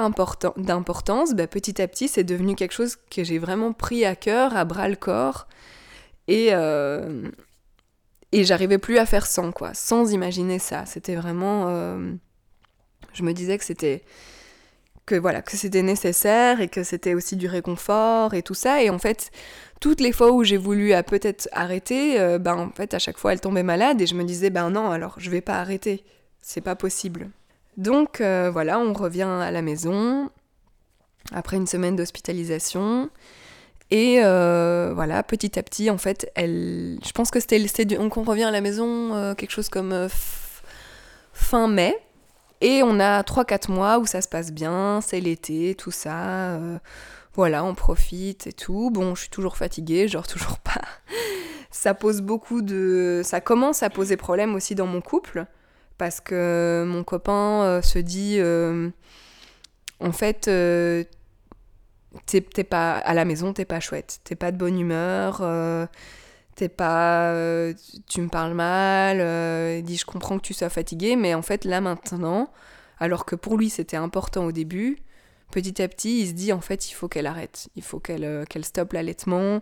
d'importance, 0.58 1.34
bah, 1.34 1.48
petit 1.48 1.82
à 1.82 1.88
petit 1.88 2.08
c'est 2.08 2.24
devenu 2.24 2.56
quelque 2.56 2.74
chose 2.74 2.96
que 2.96 3.24
j'ai 3.24 3.39
vraiment 3.39 3.74
pris 3.74 4.06
à 4.06 4.15
cœur, 4.15 4.56
à 4.56 4.65
bras 4.65 4.89
le 4.89 4.96
corps, 4.96 5.48
et, 6.28 6.50
euh, 6.52 7.30
et 8.32 8.43
j'arrivais 8.43 8.78
plus 8.78 8.98
à 8.98 9.06
faire 9.06 9.26
sans, 9.26 9.52
quoi, 9.52 9.74
sans 9.74 10.12
imaginer 10.12 10.58
ça. 10.58 10.86
C'était 10.86 11.15
vraiment, 11.15 11.65
euh, 11.67 12.13
je 13.13 13.24
me 13.24 13.34
disais 13.34 13.58
que 13.58 13.65
c'était 13.65 14.04
que 15.05 15.15
voilà 15.15 15.41
que 15.41 15.55
c'était 15.57 15.81
nécessaire 15.81 16.61
et 16.61 16.67
que 16.67 16.83
c'était 16.83 17.13
aussi 17.13 17.35
du 17.35 17.47
réconfort 17.47 18.33
et 18.33 18.41
tout 18.41 18.53
ça. 18.53 18.81
Et 18.81 18.89
en 18.89 18.99
fait 18.99 19.31
toutes 19.79 19.99
les 19.99 20.13
fois 20.13 20.31
où 20.31 20.43
j'ai 20.43 20.57
voulu 20.57 20.93
peut-être 21.05 21.49
arrêter 21.51 22.19
euh, 22.19 22.39
ben 22.39 22.55
en 22.55 22.69
fait 22.69 22.93
à 22.93 22.99
chaque 22.99 23.17
fois 23.17 23.33
elle 23.33 23.41
tombait 23.41 23.63
malade 23.63 23.99
et 23.99 24.07
je 24.07 24.15
me 24.15 24.23
disais 24.23 24.49
ben 24.49 24.69
non 24.69 24.91
alors 24.91 25.15
je 25.17 25.29
vais 25.29 25.41
pas 25.41 25.59
arrêter. 25.59 26.03
C'est 26.41 26.61
pas 26.61 26.75
possible. 26.75 27.29
Donc 27.77 28.21
euh, 28.21 28.49
voilà 28.51 28.79
on 28.79 28.93
revient 28.93 29.23
à 29.23 29.51
la 29.51 29.61
maison 29.61 30.29
après 31.33 31.57
une 31.57 31.67
semaine 31.67 31.95
d'hospitalisation. 31.95 33.09
Et 33.91 34.23
euh, 34.23 34.93
voilà 34.95 35.21
petit 35.21 35.59
à 35.59 35.63
petit 35.63 35.89
en 35.89 35.97
fait 35.97 36.31
elle 36.35 36.97
je 37.05 37.11
pense 37.11 37.29
que 37.29 37.39
c'était 37.39 37.85
donc 37.85 38.15
on 38.17 38.23
revient 38.23 38.45
à 38.45 38.51
la 38.51 38.61
maison 38.61 39.35
quelque 39.35 39.51
chose 39.51 39.69
comme 39.69 40.07
fin 41.33 41.67
mai 41.67 41.93
et 42.63 42.82
on 42.82 42.99
a 43.02 43.21
3-4 43.23 43.69
mois 43.69 43.99
où 43.99 44.06
ça 44.06 44.21
se 44.21 44.30
passe 44.30 44.54
bien, 44.54 45.02
c'est 45.02 45.19
l'été, 45.19 45.76
tout 45.76 45.91
ça. 45.91 46.56
Euh, 46.56 46.78
voilà, 47.34 47.62
on 47.65 47.76
profite 47.76 48.47
et 48.47 48.54
tout. 48.54 48.89
Bon, 48.89 49.15
je 49.15 49.21
suis 49.21 49.30
toujours 49.30 49.58
fatiguée, 49.58 50.08
genre 50.08 50.26
toujours 50.26 50.60
pas. 50.63 50.82
ça 51.71 51.93
pose 51.93 52.21
beaucoup 52.21 52.62
de. 52.62 53.21
Ça 53.26 53.41
commence 53.41 53.84
à 53.84 53.89
poser 53.89 54.15
problème 54.15 54.56
aussi 54.56 54.76
dans 54.76 54.88
mon 54.88 55.02
couple. 55.02 55.45
Parce 55.97 56.21
que 56.21 56.86
mon 56.88 57.04
copain 57.04 57.63
euh, 57.63 57.82
se 57.82 57.99
dit. 57.99 58.38
Euh, 58.39 58.89
en 59.99 60.13
fait, 60.13 60.49
pas. 62.69 62.93
À 62.93 63.13
la 63.13 63.26
maison, 63.26 63.52
t'es 63.52 63.65
pas 63.65 63.82
chouette. 63.82 64.21
T'es 64.23 64.36
pas 64.36 64.54
de 64.54 64.58
bonne 64.58 64.80
humeur 64.80 65.41
t'es 66.55 66.69
pas 66.69 67.31
euh, 67.31 67.73
tu 68.07 68.21
me 68.21 68.29
parles 68.29 68.53
mal 68.53 69.19
euh, 69.19 69.77
il 69.79 69.83
dit 69.83 69.97
je 69.97 70.05
comprends 70.05 70.37
que 70.37 70.43
tu 70.43 70.53
sois 70.53 70.69
fatigué 70.69 71.15
mais 71.15 71.33
en 71.33 71.41
fait 71.41 71.65
là 71.65 71.81
maintenant 71.81 72.51
alors 72.99 73.25
que 73.25 73.35
pour 73.35 73.57
lui 73.57 73.69
c'était 73.69 73.97
important 73.97 74.45
au 74.45 74.51
début 74.51 74.97
petit 75.51 75.81
à 75.81 75.87
petit 75.87 76.21
il 76.21 76.27
se 76.27 76.33
dit 76.33 76.53
en 76.53 76.61
fait 76.61 76.89
il 76.89 76.93
faut 76.93 77.07
qu'elle 77.07 77.27
arrête. 77.27 77.69
Il 77.75 77.83
faut 77.83 77.99
qu'elle 77.99 78.23
euh, 78.23 78.45
qu'elle 78.45 78.65
stoppe 78.65 78.93
l'allaitement 78.93 79.61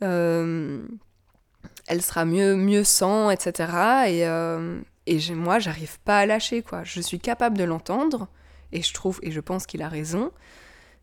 elle 0.00 2.02
sera 2.02 2.24
mieux 2.24 2.56
mieux 2.56 2.82
sans 2.82 3.30
etc 3.30 3.72
et, 4.08 4.22
et 5.06 5.34
moi 5.34 5.60
j'arrive 5.60 6.00
pas 6.00 6.18
à 6.18 6.26
lâcher 6.26 6.62
quoi. 6.62 6.82
Je 6.82 7.00
suis 7.00 7.20
capable 7.20 7.56
de 7.56 7.62
l'entendre 7.62 8.26
et 8.72 8.82
je 8.82 8.92
trouve 8.92 9.20
et 9.22 9.30
je 9.30 9.38
pense 9.38 9.66
qu'il 9.66 9.82
a 9.82 9.88
raison 9.88 10.32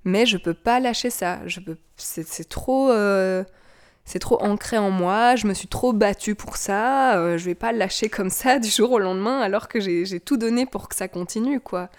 mais 0.04 0.26
je 0.26 0.38
peux 0.38 0.54
pas 0.54 0.82
lâcher 0.82 1.10
ça. 1.10 1.40
Je 1.46 1.62
peux 1.62 1.78
c'est 1.96 2.50
trop 2.50 2.92
c'est 4.10 4.18
trop 4.18 4.42
ancré 4.42 4.80
en 4.80 4.90
moi, 4.90 5.36
je 5.36 5.46
me 5.46 5.54
suis 5.54 5.68
trop 5.68 5.94
battue 5.94 6.34
pour 6.34 6.58
ça, 6.58 7.20
euh, 7.20 7.38
je 7.38 7.46
vais 7.46 7.54
pas 7.54 7.72
lâcher 7.72 8.10
comme 8.10 8.32
ça 8.32 8.58
du 8.58 8.68
jour 8.68 8.92
au 8.94 8.98
lendemain 8.98 9.40
alors 9.40 9.68
que 9.68 9.80
j'ai 9.80 10.20
tout 10.20 10.36
donné 10.36 10.66
pour 10.66 10.90
que 10.90 10.96
ça 10.96 11.08
continue, 11.08 11.60
quoi. 11.60 11.90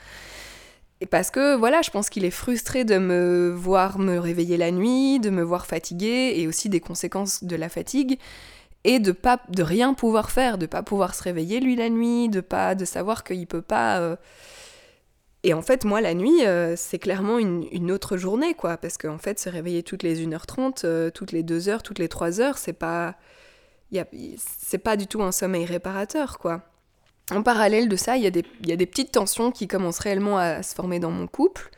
Et 1.00 1.06
parce 1.06 1.30
que 1.30 1.54
voilà, 1.54 1.82
je 1.82 1.90
pense 1.90 2.10
qu'il 2.10 2.24
est 2.24 2.32
frustré 2.32 2.84
de 2.84 2.98
me 2.98 3.54
voir 3.56 4.00
me 4.00 4.18
réveiller 4.18 4.56
la 4.56 4.72
nuit, 4.72 5.20
de 5.20 5.30
me 5.30 5.42
voir 5.42 5.66
fatiguée 5.66 6.34
et 6.34 6.48
aussi 6.48 6.68
des 6.68 6.80
conséquences 6.80 7.44
de 7.44 7.54
la 7.54 7.68
fatigue 7.68 8.18
et 8.82 8.98
de 8.98 9.12
pas 9.12 9.38
de 9.48 9.62
rien 9.62 9.94
pouvoir 9.94 10.32
faire, 10.32 10.58
de 10.58 10.66
pas 10.66 10.82
pouvoir 10.82 11.14
se 11.14 11.22
réveiller 11.22 11.60
lui 11.60 11.76
la 11.76 11.90
nuit, 11.90 12.28
de 12.28 12.40
pas 12.40 12.74
de 12.74 12.84
savoir 12.84 13.22
qu'il 13.22 13.46
peut 13.46 13.62
pas 13.62 14.00
euh, 14.00 14.16
Et 15.42 15.54
en 15.54 15.62
fait, 15.62 15.84
moi, 15.84 16.00
la 16.00 16.14
nuit, 16.14 16.40
c'est 16.76 16.98
clairement 16.98 17.38
une, 17.38 17.90
autre 17.90 18.16
journée, 18.16 18.54
quoi. 18.54 18.76
Parce 18.76 18.98
qu'en 18.98 19.18
fait, 19.18 19.38
se 19.38 19.48
réveiller 19.48 19.82
toutes 19.82 20.02
les 20.02 20.26
1h30, 20.26 21.10
toutes 21.12 21.32
les 21.32 21.42
2h, 21.42 21.82
toutes 21.82 21.98
les 21.98 22.08
3h, 22.08 22.54
c'est 22.56 22.74
pas. 22.74 23.16
C'est 24.36 24.78
pas 24.78 24.96
du 24.96 25.06
tout 25.06 25.22
un 25.22 25.32
sommeil 25.32 25.64
réparateur, 25.64 26.38
quoi. 26.38 26.62
En 27.32 27.42
parallèle 27.42 27.88
de 27.88 27.96
ça, 27.96 28.16
il 28.16 28.22
y, 28.22 28.68
y 28.68 28.72
a 28.72 28.76
des 28.76 28.86
petites 28.86 29.12
tensions 29.12 29.50
qui 29.50 29.66
commencent 29.66 29.98
réellement 30.00 30.38
à 30.38 30.62
se 30.62 30.74
former 30.74 31.00
dans 31.00 31.10
mon 31.10 31.26
couple. 31.26 31.70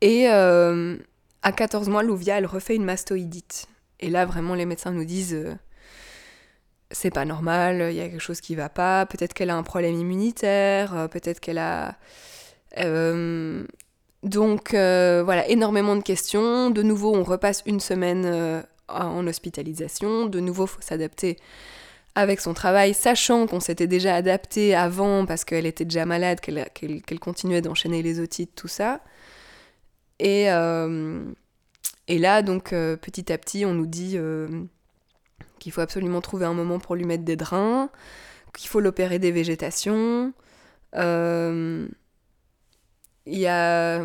Et 0.00 0.26
à 0.28 1.52
14 1.54 1.88
mois, 1.88 2.02
Louvia, 2.02 2.38
elle 2.38 2.46
refait 2.46 2.74
une 2.74 2.84
mastoïdite. 2.84 3.68
Et 4.00 4.08
là, 4.08 4.24
vraiment, 4.24 4.54
les 4.54 4.66
médecins 4.66 4.92
nous 4.92 5.04
disent 5.04 5.56
c'est 6.94 7.10
pas 7.10 7.24
normal, 7.24 7.88
il 7.90 7.96
y 7.96 8.00
a 8.00 8.08
quelque 8.08 8.20
chose 8.20 8.40
qui 8.40 8.54
va 8.54 8.68
pas, 8.68 9.06
peut-être 9.06 9.34
qu'elle 9.34 9.50
a 9.50 9.56
un 9.56 9.62
problème 9.62 9.94
immunitaire, 9.94 10.96
euh, 10.96 11.08
peut-être 11.08 11.40
qu'elle 11.40 11.58
a... 11.58 11.96
Euh, 12.78 13.64
donc 14.22 14.74
euh, 14.74 15.22
voilà, 15.24 15.48
énormément 15.48 15.96
de 15.96 16.02
questions. 16.02 16.70
De 16.70 16.82
nouveau, 16.82 17.14
on 17.14 17.22
repasse 17.22 17.62
une 17.66 17.80
semaine 17.80 18.64
en 18.88 19.26
hospitalisation. 19.26 20.26
De 20.26 20.40
nouveau, 20.40 20.66
faut 20.66 20.80
s'adapter 20.80 21.38
avec 22.14 22.40
son 22.40 22.54
travail, 22.54 22.94
sachant 22.94 23.46
qu'on 23.46 23.60
s'était 23.60 23.88
déjà 23.88 24.14
adapté 24.14 24.74
avant 24.74 25.26
parce 25.26 25.44
qu'elle 25.44 25.66
était 25.66 25.84
déjà 25.84 26.06
malade, 26.06 26.40
qu'elle 26.40 27.20
continuait 27.20 27.60
d'enchaîner 27.60 28.02
les 28.02 28.20
otites, 28.20 28.54
tout 28.54 28.68
ça. 28.68 29.00
Et, 30.20 30.44
et 30.44 32.18
là, 32.18 32.42
donc, 32.42 32.70
petit 32.70 33.32
à 33.32 33.38
petit, 33.38 33.64
on 33.66 33.74
nous 33.74 33.86
dit 33.86 34.16
qu'il 35.58 35.72
faut 35.72 35.80
absolument 35.80 36.20
trouver 36.20 36.46
un 36.46 36.54
moment 36.54 36.78
pour 36.78 36.94
lui 36.94 37.04
mettre 37.04 37.24
des 37.24 37.36
drains, 37.36 37.90
qu'il 38.56 38.68
faut 38.68 38.78
l'opérer 38.78 39.18
des 39.18 39.32
végétations. 39.32 40.32
Il 43.26 43.38
y 43.38 43.46
a... 43.46 44.02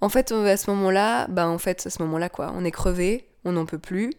En 0.00 0.08
fait, 0.08 0.30
à 0.32 0.56
ce 0.56 0.70
moment-là, 0.70 1.26
bah 1.28 1.48
en 1.48 1.58
fait, 1.58 1.86
à 1.86 1.90
ce 1.90 2.02
moment-là, 2.02 2.28
quoi, 2.28 2.52
on 2.54 2.64
est 2.64 2.70
crevé, 2.70 3.28
on 3.44 3.52
n'en 3.52 3.64
peut 3.64 3.78
plus. 3.78 4.12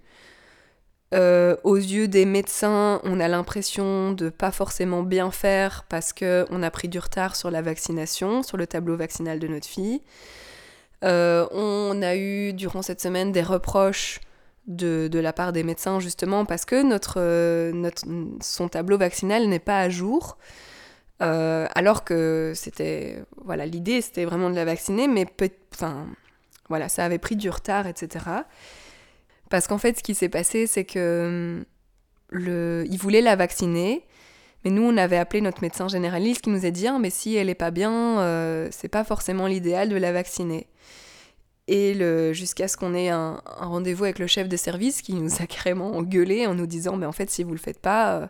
Euh, 1.13 1.55
aux 1.63 1.77
yeux 1.77 2.07
des 2.07 2.25
médecins, 2.25 2.99
on 3.03 3.19
a 3.19 3.27
l'impression 3.29 4.11
de 4.11 4.29
pas 4.29 4.51
forcément 4.51 5.03
bien 5.03 5.31
faire 5.31 5.85
parce 5.87 6.11
que 6.11 6.45
on 6.49 6.63
a 6.63 6.71
pris 6.71 6.89
du 6.89 6.99
retard 6.99 7.35
sur 7.37 7.49
la 7.49 7.61
vaccination, 7.61 8.43
sur 8.43 8.57
le 8.57 8.67
tableau 8.67 8.97
vaccinal 8.97 9.39
de 9.39 9.47
notre 9.47 9.67
fille. 9.67 10.01
Euh, 11.05 11.47
on 11.51 12.01
a 12.01 12.15
eu 12.15 12.53
durant 12.53 12.81
cette 12.81 12.99
semaine 12.99 13.31
des 13.31 13.43
reproches 13.43 14.19
de, 14.65 15.09
la 15.13 15.31
part 15.31 15.53
des 15.53 15.63
médecins 15.63 15.99
justement 16.01 16.43
parce 16.43 16.65
que 16.65 16.83
notre, 16.83 17.15
euh, 17.19 17.71
notre 17.71 18.03
son 18.41 18.67
tableau 18.67 18.97
vaccinal 18.97 19.47
n'est 19.47 19.59
pas 19.59 19.79
à 19.79 19.89
jour. 19.89 20.37
Euh, 21.21 21.67
alors 21.73 22.03
que 22.03 22.51
c'était 22.53 23.23
voilà 23.43 23.65
l'idée 23.65 24.01
c'était 24.01 24.23
vraiment 24.23 24.51
de 24.51 24.56
la 24.56 24.65
vacciner 24.65 25.08
mais 25.08 25.25
enfin 25.73 26.06
voilà 26.69 26.89
ça 26.89 27.06
avait 27.06 27.17
pris 27.17 27.36
du 27.36 27.49
retard 27.49 27.88
etc 27.88 28.23
parce 29.49 29.65
qu'en 29.65 29.80
fait 29.80 29.97
ce 29.97 30.03
qui 30.03 30.13
s'est 30.13 30.30
passé 30.30 30.67
c'est 30.67 30.86
que 30.86 31.65
le 32.30 32.86
il 32.88 32.99
voulait 32.99 33.21
la 33.21 33.36
vacciner 33.36 34.06
mais 34.63 34.71
nous 34.71 34.84
on 34.84 34.97
avait 34.97 35.17
appelé 35.17 35.41
notre 35.41 35.62
médecin 35.62 35.88
généraliste 35.88 36.41
qui 36.41 36.49
nous 36.49 36.65
a 36.65 36.71
dit 36.71 36.88
ah, 36.88 36.97
mais 36.99 37.10
si 37.10 37.36
elle 37.36 37.49
est 37.49 37.56
pas 37.56 37.71
bien 37.71 38.19
euh, 38.19 38.67
c'est 38.71 38.88
pas 38.88 39.03
forcément 39.03 39.47
l'idéal 39.47 39.89
de 39.89 39.95
la 39.95 40.12
vacciner. 40.12 40.67
Et 41.69 41.93
jusqu'à 42.34 42.69
ce 42.69 42.77
qu'on 42.77 42.93
ait 42.93 43.10
un, 43.10 43.41
rendez-vous 43.58 44.06
avec 44.06 44.19
le 44.19 44.27
chef 44.27 44.47
de 44.47 44.56
service 44.56 45.01
qui 45.01 45.13
nous 45.13 45.41
a 45.41 45.45
carrément 45.47 45.97
engueulé 45.97 46.47
en 46.47 46.56
nous 46.56 46.65
disant 46.67 46.95
mais 46.95 47.06
en 47.06 47.12
fait 47.12 47.30
si 47.30 47.43
vous 47.43 47.51
le 47.51 47.58
faites 47.58 47.80
pas 47.80 48.17
euh, 48.17 48.27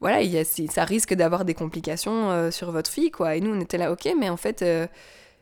voilà 0.00 0.20
ça 0.68 0.84
risque 0.84 1.14
d'avoir 1.14 1.44
des 1.44 1.54
complications 1.54 2.30
euh, 2.30 2.50
sur 2.50 2.70
votre 2.70 2.90
fille 2.90 3.10
quoi. 3.10 3.36
Et 3.36 3.40
nous 3.40 3.52
on 3.54 3.60
était 3.60 3.78
là 3.78 3.92
ok 3.92 4.08
mais 4.18 4.28
en 4.28 4.36
fait 4.36 4.62
euh, 4.62 4.86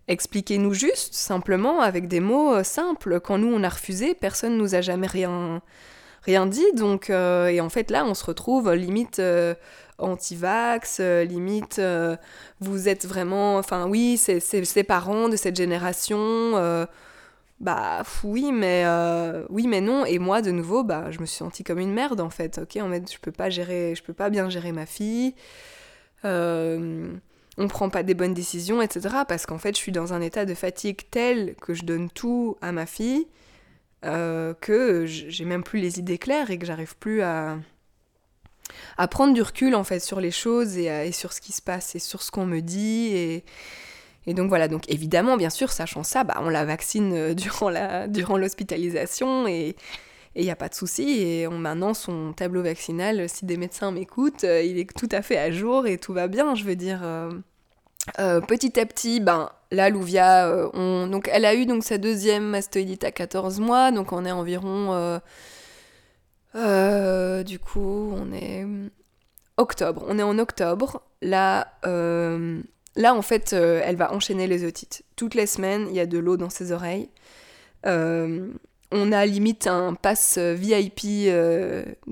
expliquez-nous 0.09 0.75
juste 0.75 1.15
simplement 1.15 1.81
avec 1.81 2.09
des 2.09 2.21
mots 2.21 2.63
simples. 2.63 3.21
Quand 3.21 3.39
nous 3.39 3.53
on 3.53 3.63
a 3.63 3.69
refusé 3.69 4.15
personne 4.15 4.57
nous 4.57 4.75
a 4.75 4.81
jamais 4.81 5.07
rien 5.07 5.63
rien 6.23 6.47
dit. 6.47 6.73
Donc 6.75 7.11
et 7.11 7.61
en 7.61 7.69
fait 7.69 7.91
là 7.91 8.05
on 8.05 8.15
se 8.15 8.25
retrouve 8.25 8.73
limite 8.73 9.21
anti-vax, 9.99 10.99
euh, 11.01 11.25
limite, 11.25 11.79
euh, 11.79 12.17
vous 12.61 12.89
êtes 12.89 13.07
vraiment, 13.07 13.59
enfin 13.59 13.87
oui, 13.87 14.17
c'est 14.17 14.41
ses 14.41 14.85
parents 14.85 15.29
de 15.29 15.37
cette 15.37 15.57
génération, 15.57 16.19
euh, 16.19 16.87
bah 17.61 18.03
oui, 18.25 18.53
mais 18.53 18.85
oui, 19.51 19.67
mais 19.67 19.81
non. 19.81 20.05
Et 20.05 20.19
moi, 20.19 20.43
de 20.43 20.51
nouveau, 20.51 20.85
bah, 20.85 21.11
je 21.11 21.21
me 21.21 21.27
suis 21.27 21.37
sentie 21.39 21.65
comme 21.65 21.79
une 21.79 21.93
merde 21.93 22.21
en 22.21 22.31
fait. 22.31 22.59
Ok, 22.59 22.77
en 22.81 22.91
fait, 22.91 23.13
je 23.13 23.19
peux 23.19 23.33
pas 23.33 23.51
gérer, 23.51 23.95
je 23.95 24.03
peux 24.03 24.13
pas 24.13 24.31
bien 24.31 24.49
gérer 24.51 24.73
ma 24.73 24.87
fille. 24.87 25.35
on 26.25 27.69
prend 27.69 27.89
pas 27.91 28.03
des 28.03 28.15
bonnes 28.15 28.35
décisions, 28.35 28.83
etc. 28.83 29.17
Parce 29.29 29.47
qu'en 29.47 29.59
fait, 29.59 29.77
je 29.77 29.81
suis 29.81 29.93
dans 29.93 30.13
un 30.13 30.21
état 30.21 30.45
de 30.45 30.55
fatigue 30.55 31.03
tel 31.11 31.55
que 31.57 31.75
je 31.75 31.85
donne 31.85 32.11
tout 32.11 32.57
à 32.61 32.73
ma 32.73 32.87
fille, 32.87 33.27
que 34.03 35.05
j'ai 35.07 35.45
même 35.45 35.63
plus 35.65 35.81
les 35.81 35.99
idées 35.99 36.19
claires 36.19 36.51
et 36.51 36.59
que 36.59 36.67
j'arrive 36.67 36.97
plus 36.97 37.23
à 37.23 37.59
à 38.97 39.09
prendre 39.09 39.35
du 39.35 39.43
recul 39.43 39.75
en 39.75 39.85
fait 39.85 40.01
sur 40.01 40.21
les 40.21 40.31
choses 40.31 40.77
et, 40.77 41.13
sur 41.13 41.33
ce 41.33 41.41
qui 41.41 41.53
se 41.53 41.63
passe 41.63 41.95
et 41.95 41.99
sur 41.99 42.23
ce 42.23 42.31
qu'on 42.31 42.47
me 42.47 42.61
dit 42.61 43.09
et, 43.15 43.45
et 44.27 44.35
donc 44.35 44.49
voilà, 44.49 44.69
donc 44.69 44.89
évidemment, 44.89 45.37
bien 45.37 45.51
sûr, 45.51 45.71
sachant 45.73 46.03
ça, 46.03 46.25
bah, 46.25 46.41
on 46.41 46.49
la 46.49 46.65
vaccine 46.65 47.13
euh, 47.15 47.35
durant, 47.35 47.71
durant 48.09 48.37
l'hospitalisation 48.39 49.47
et 49.47 49.77
il 50.37 50.45
n'y 50.45 50.51
a 50.51 50.57
pas 50.57 50.69
de 50.69 50.75
souci. 50.75 51.23
Et 51.23 51.47
on, 51.47 51.59
maintenant, 51.59 51.95
son 51.95 52.33
tableau 52.33 52.63
vaccinal, 52.63 53.29
si 53.29 53.47
des 53.47 53.57
médecins 53.57 53.91
m'écoutent, 53.91 54.45
euh, 54.45 54.63
il 54.63 54.79
est 54.79 54.93
tout 54.93 55.09
à 55.13 55.23
fait 55.23 55.39
à 55.39 55.51
jour 55.51 55.87
et 55.87 55.99
tout 55.99 56.13
va 56.13 56.29
bien, 56.29 56.55
je 56.55 56.65
veux 56.65 56.77
dire. 56.77 57.03
Euh, 58.19 58.41
petit 58.43 58.79
à 58.79 58.87
petit, 58.87 59.21
ben, 59.21 59.51
là, 59.71 59.91
Louvia, 59.91 60.69
on, 60.75 61.07
donc, 61.07 61.29
elle 61.33 61.45
a 61.45 61.55
eu 61.55 61.67
donc, 61.67 61.85
sa 61.85 61.99
deuxième 61.99 62.45
mastoïdite 62.45 63.05
à 63.05 63.13
14 63.13 63.61
mois, 63.61 63.93
donc 63.93 64.13
on 64.13 64.25
est 64.25 64.33
environ 64.33 65.21
euh, 66.55 67.43
du 67.43 67.59
coup, 67.59 68.13
on 68.17 68.33
est 68.33 68.67
octobre. 69.57 70.05
On 70.09 70.19
est 70.19 70.23
en 70.23 70.39
octobre. 70.39 71.03
Là, 71.23 71.73
euh, 71.87 72.63
là 72.97 73.15
en 73.15 73.23
fait, 73.23 73.53
euh, 73.53 73.81
elle 73.85 73.97
va 73.97 74.13
enchaîner 74.13 74.47
les 74.47 74.65
otites. 74.65 75.03
Toutes 75.17 75.35
les 75.35 75.47
semaines, 75.47 75.87
il 75.89 75.95
y 75.95 76.01
a 76.01 76.07
de 76.07 76.19
l'eau 76.19 76.37
dans 76.37 76.51
ses 76.51 76.73
oreilles. 76.73 77.09
on 77.85 79.13
a 79.13 79.27
limite 79.27 79.67
un 79.67 79.95
pass 79.95 80.39
VIP 80.39 81.29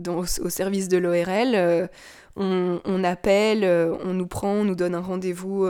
au 0.09 0.49
service 0.49 0.89
de 0.89 0.99
l'ORL. 0.99 1.89
On, 2.35 3.05
appelle, 3.05 3.65
on 4.05 4.15
nous 4.15 4.27
prend, 4.27 4.53
on 4.53 4.65
nous 4.65 4.75
donne 4.75 4.95
un 4.95 5.01
rendez-vous 5.01 5.67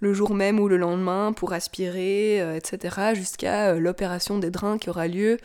le 0.00 0.12
jour 0.12 0.34
même 0.34 0.58
ou 0.58 0.68
le 0.68 0.76
lendemain 0.76 1.32
pour 1.32 1.52
aspirer, 1.52 2.56
etc. 2.56 3.14
jusqu'à 3.14 3.74
l'opération 3.74 4.38
des 4.38 4.50
drains 4.50 4.78
qui 4.78 4.90
aura 4.90 5.06
lieu 5.06 5.38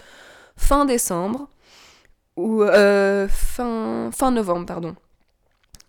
fin 0.58 0.86
décembre 0.86 1.48
ou 2.36 2.64
euh, 2.64 3.28
fin, 3.28 4.10
fin 4.12 4.32
novembre, 4.32 4.66
pardon. 4.66 4.96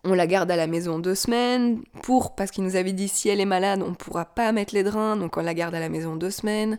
On 0.05 0.15
la 0.15 0.27
garde 0.27 0.51
à 0.51 0.57
la 0.57 0.67
maison 0.67 0.99
deux 0.99 1.15
semaines, 1.15 1.83
pour, 2.03 2.35
parce 2.35 2.51
qu'il 2.51 2.65
nous 2.65 2.77
avait 2.77 2.93
dit 2.93 3.09
si 3.09 3.29
elle 3.29 3.41
est 3.41 3.47
malade, 3.47 3.83
on 3.83 3.95
pourra 3.95 4.27
pas 4.27 4.53
mettre 4.53 4.75
les 4.75 4.83
drains, 4.83 5.17
donc 5.17 5.37
on 5.37 5.43
la 5.43 5.55
garde 5.55 5.75
à 5.75 5.81
la 5.81 5.89
maison 5.89 6.17
deux 6.17 6.31
semaines. 6.31 6.79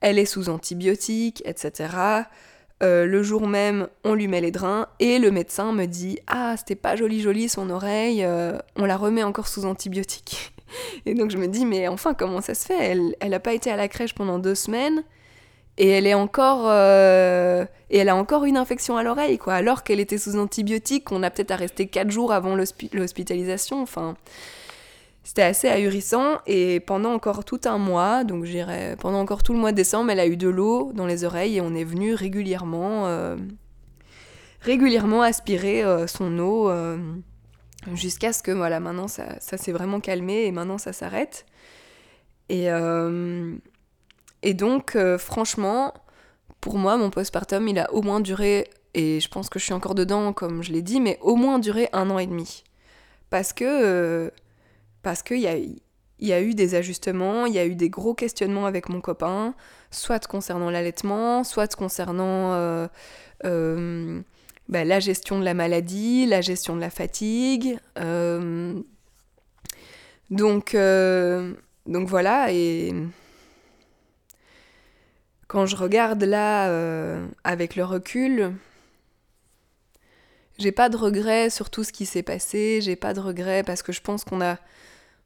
Elle 0.00 0.18
est 0.18 0.24
sous 0.24 0.48
antibiotiques, 0.48 1.42
etc. 1.44 2.24
Euh, 2.82 3.06
le 3.06 3.22
jour 3.22 3.46
même, 3.46 3.88
on 4.04 4.14
lui 4.14 4.26
met 4.26 4.40
les 4.40 4.50
drains 4.50 4.88
et 4.98 5.18
le 5.18 5.30
médecin 5.30 5.72
me 5.72 5.86
dit 5.86 6.18
Ah, 6.26 6.56
c'était 6.56 6.74
pas 6.74 6.96
joli 6.96 7.20
joli 7.20 7.48
son 7.48 7.70
oreille, 7.70 8.24
euh, 8.24 8.58
on 8.76 8.86
la 8.86 8.96
remet 8.96 9.22
encore 9.22 9.48
sous 9.48 9.66
antibiotiques. 9.66 10.52
et 11.06 11.14
donc 11.14 11.30
je 11.30 11.36
me 11.36 11.46
dis 11.46 11.66
Mais 11.66 11.88
enfin, 11.88 12.14
comment 12.14 12.40
ça 12.40 12.54
se 12.54 12.66
fait? 12.66 12.96
Elle 13.20 13.30
n'a 13.30 13.40
pas 13.40 13.52
été 13.52 13.70
à 13.70 13.76
la 13.76 13.88
crèche 13.88 14.14
pendant 14.14 14.38
deux 14.38 14.54
semaines 14.54 15.04
et 15.80 15.88
elle 15.88 16.06
est 16.06 16.14
encore 16.14 16.64
euh, 16.66 17.64
et 17.88 17.98
elle 17.98 18.10
a 18.10 18.14
encore 18.14 18.44
une 18.44 18.58
infection 18.58 18.98
à 18.98 19.02
l'oreille 19.02 19.38
quoi. 19.38 19.54
Alors 19.54 19.82
qu'elle 19.82 19.98
était 19.98 20.18
sous 20.18 20.38
antibiotiques 20.38 21.10
on 21.10 21.22
a 21.22 21.30
peut-être 21.30 21.52
à 21.52 21.56
rester 21.56 21.86
4 21.86 22.10
jours 22.10 22.32
avant 22.32 22.54
l'hospitalisation 22.54 23.82
enfin. 23.82 24.14
C'était 25.22 25.42
assez 25.42 25.68
ahurissant. 25.68 26.38
Et 26.46 26.80
pendant 26.80 27.12
encore 27.12 27.44
tout 27.44 27.60
un 27.64 27.78
mois 27.78 28.24
donc 28.24 28.44
j'irais 28.44 28.94
pendant 29.00 29.20
encore 29.20 29.42
tout 29.42 29.54
le 29.54 29.58
mois 29.58 29.72
de 29.72 29.76
décembre 29.76 30.10
elle 30.10 30.20
a 30.20 30.26
eu 30.26 30.36
de 30.36 30.50
l'eau 30.50 30.92
dans 30.94 31.06
les 31.06 31.24
oreilles 31.24 31.56
et 31.56 31.60
on 31.62 31.74
est 31.74 31.84
venu 31.84 32.12
régulièrement 32.12 33.06
euh, 33.06 33.36
régulièrement 34.60 35.22
aspirer 35.22 35.82
euh, 35.82 36.06
son 36.06 36.38
eau 36.38 36.70
jusqu'à 37.94 38.34
ce 38.34 38.42
que 38.42 38.50
voilà 38.50 38.80
maintenant 38.80 39.08
ça, 39.08 39.40
ça 39.40 39.56
s'est 39.56 39.72
vraiment 39.72 40.00
calmé 40.00 40.44
et 40.44 40.52
maintenant 40.52 40.76
ça 40.76 40.92
s'arrête. 40.92 41.46
Et 42.50 42.68
et 44.42 44.54
donc, 44.54 44.96
euh, 44.96 45.18
franchement, 45.18 45.92
pour 46.60 46.78
moi, 46.78 46.96
mon 46.96 47.10
postpartum, 47.10 47.68
il 47.68 47.78
a 47.78 47.92
au 47.92 48.02
moins 48.02 48.20
duré, 48.20 48.68
et 48.94 49.20
je 49.20 49.28
pense 49.28 49.48
que 49.48 49.58
je 49.58 49.64
suis 49.64 49.74
encore 49.74 49.94
dedans, 49.94 50.32
comme 50.32 50.62
je 50.62 50.72
l'ai 50.72 50.82
dit, 50.82 51.00
mais 51.00 51.18
au 51.20 51.36
moins 51.36 51.58
duré 51.58 51.88
un 51.92 52.10
an 52.10 52.18
et 52.18 52.26
demi. 52.26 52.64
Parce 53.30 53.52
que. 53.52 53.64
Euh, 53.64 54.30
parce 55.02 55.22
qu'il 55.22 55.40
y 55.40 55.48
a, 55.48 55.56
y 56.18 56.32
a 56.32 56.42
eu 56.42 56.54
des 56.54 56.74
ajustements, 56.74 57.46
il 57.46 57.54
y 57.54 57.58
a 57.58 57.64
eu 57.64 57.74
des 57.74 57.88
gros 57.88 58.12
questionnements 58.12 58.66
avec 58.66 58.90
mon 58.90 59.00
copain, 59.00 59.54
soit 59.90 60.26
concernant 60.26 60.68
l'allaitement, 60.68 61.42
soit 61.42 61.74
concernant 61.74 62.52
euh, 63.44 64.20
bah, 64.68 64.84
la 64.84 65.00
gestion 65.00 65.38
de 65.38 65.44
la 65.44 65.54
maladie, 65.54 66.26
la 66.26 66.42
gestion 66.42 66.76
de 66.76 66.80
la 66.80 66.90
fatigue. 66.90 67.78
Donc, 70.30 70.76
donc 71.86 72.08
voilà, 72.08 72.52
et 72.52 72.92
quand 75.50 75.66
je 75.66 75.74
regarde 75.74 76.22
là, 76.22 76.68
euh, 76.68 77.26
avec 77.42 77.74
le 77.74 77.82
recul, 77.82 78.52
j'ai 80.58 80.70
pas 80.70 80.88
de 80.88 80.96
regrets 80.96 81.50
sur 81.50 81.70
tout 81.70 81.82
ce 81.82 81.90
qui 81.90 82.06
s'est 82.06 82.22
passé, 82.22 82.78
j'ai 82.80 82.94
pas 82.94 83.14
de 83.14 83.18
regrets 83.18 83.64
parce 83.64 83.82
que 83.82 83.90
je 83.90 84.00
pense 84.00 84.22
qu'on 84.22 84.40
a, 84.40 84.58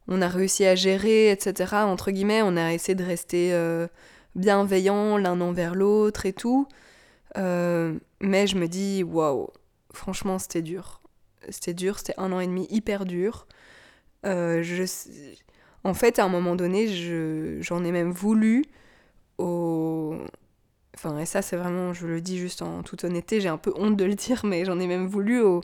on 0.08 0.22
a 0.22 0.28
réussi 0.28 0.64
à 0.64 0.76
gérer, 0.76 1.30
etc. 1.30 1.74
Entre 1.74 2.10
guillemets, 2.10 2.40
on 2.40 2.56
a 2.56 2.72
essayé 2.72 2.94
de 2.94 3.04
rester 3.04 3.52
euh, 3.52 3.86
bienveillants 4.34 5.18
l'un 5.18 5.42
envers 5.42 5.74
l'autre 5.74 6.24
et 6.24 6.32
tout. 6.32 6.68
mais 7.36 8.46
je 8.46 8.56
me 8.56 8.66
dis, 8.66 9.02
waouh, 9.02 9.48
franchement, 9.92 10.38
c'était 10.38 10.62
dur. 10.62 11.02
C'était 11.50 11.74
dur, 11.74 11.98
c'était 11.98 12.14
un 12.16 12.32
an 12.32 12.40
et 12.40 12.46
demi 12.46 12.66
hyper 12.70 13.04
dur. 13.04 13.46
je, 14.24 14.86
en 15.84 15.92
fait, 15.92 16.18
à 16.18 16.24
un 16.24 16.30
moment 16.30 16.56
donné, 16.56 17.60
j'en 17.60 17.84
ai 17.84 17.92
même 17.92 18.10
voulu 18.10 18.64
au... 19.38 20.16
Enfin, 20.96 21.18
et 21.18 21.26
ça, 21.26 21.42
c'est 21.42 21.56
vraiment, 21.56 21.92
je 21.92 22.06
le 22.06 22.20
dis 22.20 22.38
juste 22.38 22.62
en 22.62 22.82
toute 22.82 23.04
honnêteté, 23.04 23.40
j'ai 23.40 23.48
un 23.48 23.58
peu 23.58 23.72
honte 23.76 23.96
de 23.96 24.04
le 24.04 24.14
dire, 24.14 24.42
mais 24.44 24.64
j'en 24.64 24.78
ai 24.78 24.86
même 24.86 25.06
voulu 25.06 25.40
aux, 25.40 25.60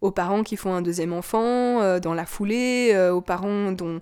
aux 0.00 0.10
parents 0.10 0.42
qui 0.42 0.56
font 0.56 0.72
un 0.72 0.82
deuxième 0.82 1.12
enfant, 1.12 1.82
euh, 1.82 2.00
dans 2.00 2.14
la 2.14 2.26
foulée, 2.26 2.92
euh, 2.94 3.12
aux 3.12 3.20
parents 3.20 3.72
dont 3.72 4.00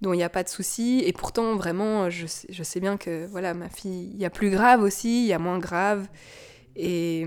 dont 0.00 0.12
il 0.12 0.18
n'y 0.18 0.22
a 0.24 0.28
pas 0.28 0.42
de 0.42 0.48
soucis. 0.48 1.02
Et 1.06 1.12
pourtant, 1.12 1.56
vraiment, 1.56 2.10
je 2.10 2.26
sais, 2.26 2.46
je 2.50 2.62
sais 2.62 2.80
bien 2.80 2.96
que, 2.98 3.26
voilà, 3.26 3.54
ma 3.54 3.70
fille, 3.70 4.10
il 4.12 4.20
y 4.20 4.26
a 4.26 4.30
plus 4.30 4.50
grave 4.50 4.82
aussi, 4.82 5.24
il 5.24 5.26
y 5.26 5.32
a 5.32 5.38
moins 5.38 5.58
grave. 5.58 6.06
Et 6.76 7.26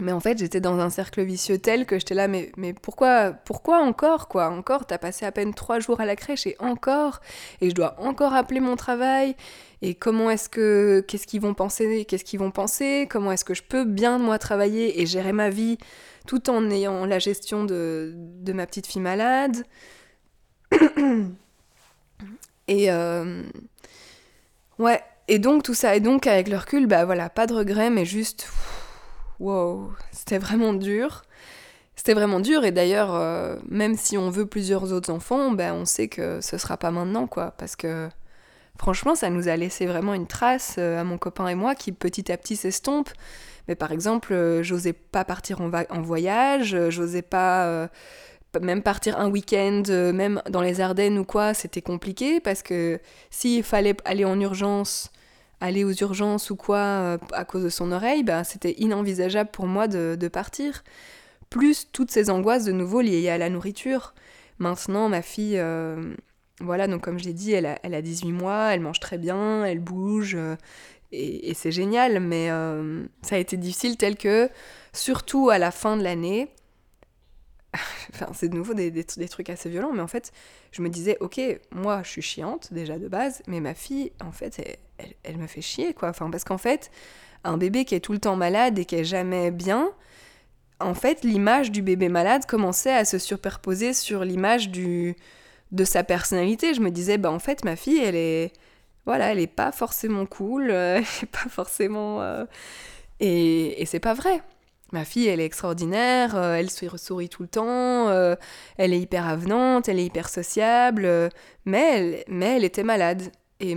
mais 0.00 0.12
en 0.12 0.20
fait, 0.20 0.38
j'étais 0.38 0.60
dans 0.60 0.78
un 0.78 0.90
cercle 0.90 1.22
vicieux 1.22 1.58
tel 1.58 1.84
que 1.84 1.98
j'étais 1.98 2.14
là, 2.14 2.28
mais, 2.28 2.52
mais 2.56 2.72
pourquoi, 2.72 3.32
pourquoi 3.32 3.78
encore, 3.78 4.28
quoi? 4.28 4.48
Encore, 4.48 4.86
t'as 4.86 4.98
passé 4.98 5.26
à 5.26 5.32
peine 5.32 5.54
trois 5.54 5.80
jours 5.80 6.00
à 6.00 6.06
la 6.06 6.14
crèche 6.14 6.46
et 6.46 6.54
encore 6.60 7.20
Et 7.60 7.70
je 7.70 7.74
dois 7.74 7.96
encore 7.98 8.32
appeler 8.34 8.60
mon 8.60 8.76
travail 8.76 9.34
Et 9.82 9.94
comment 9.94 10.30
est-ce 10.30 10.48
que... 10.48 11.04
Qu'est-ce 11.08 11.26
qu'ils 11.26 11.40
vont 11.40 11.54
penser 11.54 12.04
Qu'est-ce 12.04 12.24
qu'ils 12.24 12.38
vont 12.38 12.52
penser 12.52 13.08
Comment 13.10 13.32
est-ce 13.32 13.44
que 13.44 13.54
je 13.54 13.62
peux 13.62 13.84
bien, 13.84 14.18
moi, 14.18 14.38
travailler 14.38 15.00
et 15.00 15.06
gérer 15.06 15.32
ma 15.32 15.50
vie 15.50 15.78
tout 16.26 16.48
en 16.50 16.70
ayant 16.70 17.04
la 17.06 17.18
gestion 17.18 17.64
de, 17.64 18.12
de 18.14 18.52
ma 18.52 18.66
petite 18.66 18.86
fille 18.86 19.02
malade? 19.02 19.64
Et... 22.68 22.92
Euh, 22.92 23.42
ouais, 24.78 25.00
et 25.26 25.38
donc 25.38 25.62
tout 25.62 25.74
ça, 25.74 25.96
et 25.96 26.00
donc 26.00 26.26
avec 26.26 26.48
le 26.48 26.56
recul, 26.56 26.86
bah 26.86 27.04
voilà, 27.04 27.28
pas 27.28 27.46
de 27.46 27.54
regrets, 27.54 27.90
mais 27.90 28.04
juste 28.04 28.46
wow, 29.40 29.90
c'était 30.12 30.38
vraiment 30.38 30.72
dur. 30.72 31.22
C'était 31.98 32.14
vraiment 32.14 32.38
dur 32.38 32.64
et 32.64 32.70
d'ailleurs, 32.70 33.12
euh, 33.12 33.56
même 33.68 33.96
si 33.96 34.16
on 34.16 34.30
veut 34.30 34.46
plusieurs 34.46 34.92
autres 34.92 35.10
enfants, 35.10 35.50
ben 35.50 35.74
on 35.74 35.84
sait 35.84 36.06
que 36.06 36.40
ce 36.40 36.56
sera 36.56 36.76
pas 36.76 36.92
maintenant 36.92 37.26
quoi, 37.26 37.52
parce 37.58 37.74
que 37.74 38.08
franchement, 38.78 39.16
ça 39.16 39.30
nous 39.30 39.48
a 39.48 39.56
laissé 39.56 39.84
vraiment 39.84 40.14
une 40.14 40.28
trace 40.28 40.76
euh, 40.78 41.00
à 41.00 41.02
mon 41.02 41.18
copain 41.18 41.48
et 41.48 41.56
moi 41.56 41.74
qui 41.74 41.90
petit 41.90 42.30
à 42.30 42.36
petit 42.36 42.54
s'estompe. 42.54 43.10
Mais 43.66 43.74
par 43.74 43.90
exemple, 43.90 44.32
euh, 44.32 44.62
j'osais 44.62 44.92
pas 44.92 45.24
partir 45.24 45.60
en, 45.60 45.72
en 45.72 46.00
voyage, 46.00 46.76
j'osais 46.88 47.22
pas 47.22 47.88
même 48.62 48.82
partir 48.82 49.18
un 49.18 49.28
week-end, 49.28 49.82
même 50.14 50.40
dans 50.48 50.62
les 50.62 50.80
Ardennes 50.80 51.18
ou 51.18 51.24
quoi, 51.24 51.52
c'était 51.52 51.82
compliqué 51.82 52.38
parce 52.38 52.62
que 52.62 53.00
s'il 53.30 53.64
fallait 53.64 53.96
aller 54.04 54.24
en 54.24 54.40
urgence 54.40 55.10
aller 55.60 55.84
aux 55.84 55.92
urgences 55.92 56.50
ou 56.50 56.56
quoi 56.56 56.78
euh, 56.78 57.18
à 57.32 57.44
cause 57.44 57.64
de 57.64 57.68
son 57.68 57.92
oreille, 57.92 58.22
bah, 58.22 58.44
c'était 58.44 58.72
inenvisageable 58.78 59.50
pour 59.50 59.66
moi 59.66 59.88
de, 59.88 60.28
partir. 60.28 60.84
Plus 61.50 61.88
toutes 61.92 62.10
ces 62.10 62.30
angoisses 62.30 62.64
de 62.64 62.72
nouveau 62.72 63.00
liées 63.00 63.28
à 63.28 63.38
la 63.38 63.50
nourriture. 63.50 64.14
Maintenant, 64.58 65.08
ma 65.08 65.22
fille, 65.22 65.58
euh, 65.58 66.14
voilà, 66.60 66.86
donc 66.86 67.02
comme 67.02 67.18
je 67.18 67.24
l'ai 67.24 67.32
dit, 67.32 67.52
elle 67.52 67.66
a, 67.66 67.78
elle 67.82 67.94
a 67.94 68.02
18 68.02 68.32
mois, 68.32 68.74
elle 68.74 68.80
mange 68.80 69.00
très 69.00 69.18
bien, 69.18 69.64
elle 69.64 69.80
bouge, 69.80 70.34
euh, 70.34 70.56
et, 71.12 71.54
c'est 71.54 71.72
génial, 71.72 72.20
mais 72.20 72.48
ça 73.22 73.36
a 73.36 73.38
été 73.38 73.56
difficile 73.56 73.96
tel 73.96 74.16
que, 74.16 74.50
surtout 74.92 75.48
à 75.48 75.56
la 75.56 75.70
fin 75.70 75.96
de 75.96 76.02
l'année, 76.02 76.50
c'est 78.34 78.48
de 78.48 78.54
nouveau 78.54 78.74
des, 78.74 79.04
trucs 79.04 79.50
assez 79.50 79.68
violents, 79.68 79.92
mais 79.92 80.02
en 80.02 80.08
fait, 80.08 80.32
je 80.72 80.82
me 80.82 80.88
disais, 80.88 81.16
ok, 81.20 81.40
moi, 81.72 82.02
je 82.04 82.10
suis 82.10 82.22
chiante 82.22 82.72
déjà 82.72 82.98
de 82.98 83.08
base, 83.08 83.42
mais 83.46 83.60
ma 83.60 83.74
fille, 83.74 84.12
en 84.24 84.32
fait, 84.32 84.60
elle, 85.24 85.38
me 85.38 85.46
fait 85.46 85.60
chier, 85.60 85.94
quoi. 85.94 86.10
Enfin, 86.10 86.30
parce 86.30 86.44
qu'en 86.44 86.58
fait, 86.58 86.90
un 87.44 87.56
bébé 87.56 87.84
qui 87.84 87.94
est 87.94 88.00
tout 88.00 88.12
le 88.12 88.18
temps 88.18 88.36
malade 88.36 88.78
et 88.78 88.84
qui 88.84 88.96
est 88.96 89.04
jamais 89.04 89.50
bien, 89.50 89.90
en 90.80 90.94
fait, 90.94 91.24
l'image 91.24 91.70
du 91.70 91.82
bébé 91.82 92.08
malade 92.08 92.46
commençait 92.46 92.94
à 92.94 93.04
se 93.04 93.18
superposer 93.18 93.92
sur 93.94 94.24
l'image 94.24 94.70
du 94.70 95.16
de 95.70 95.84
sa 95.84 96.02
personnalité. 96.02 96.72
Je 96.72 96.80
me 96.80 96.90
disais, 96.90 97.18
bah 97.18 97.30
en 97.30 97.38
fait, 97.38 97.64
ma 97.64 97.76
fille, 97.76 97.98
elle 97.98 98.16
est, 98.16 98.52
voilà, 99.04 99.32
elle 99.32 99.38
est 99.38 99.46
pas 99.46 99.72
forcément 99.72 100.24
cool, 100.26 100.70
elle 100.70 101.02
est 101.02 101.26
pas 101.26 101.48
forcément, 101.50 102.22
euh, 102.22 102.44
et, 103.20 103.82
et 103.82 103.86
c'est 103.86 104.00
pas 104.00 104.14
vrai. 104.14 104.42
Ma 104.92 105.04
fille, 105.04 105.26
elle 105.28 105.40
est 105.40 105.44
extraordinaire, 105.44 106.34
euh, 106.34 106.54
elle 106.54 106.70
sourit 106.70 107.28
tout 107.28 107.42
le 107.42 107.48
temps, 107.48 108.08
euh, 108.08 108.34
elle 108.78 108.94
est 108.94 109.00
hyper 109.00 109.26
avenante, 109.26 109.88
elle 109.88 109.98
est 109.98 110.06
hyper 110.06 110.30
sociable, 110.30 111.04
euh, 111.04 111.28
mais, 111.66 111.98
elle, 111.98 112.24
mais 112.28 112.56
elle 112.56 112.64
était 112.64 112.82
malade. 112.82 113.30
Et, 113.60 113.76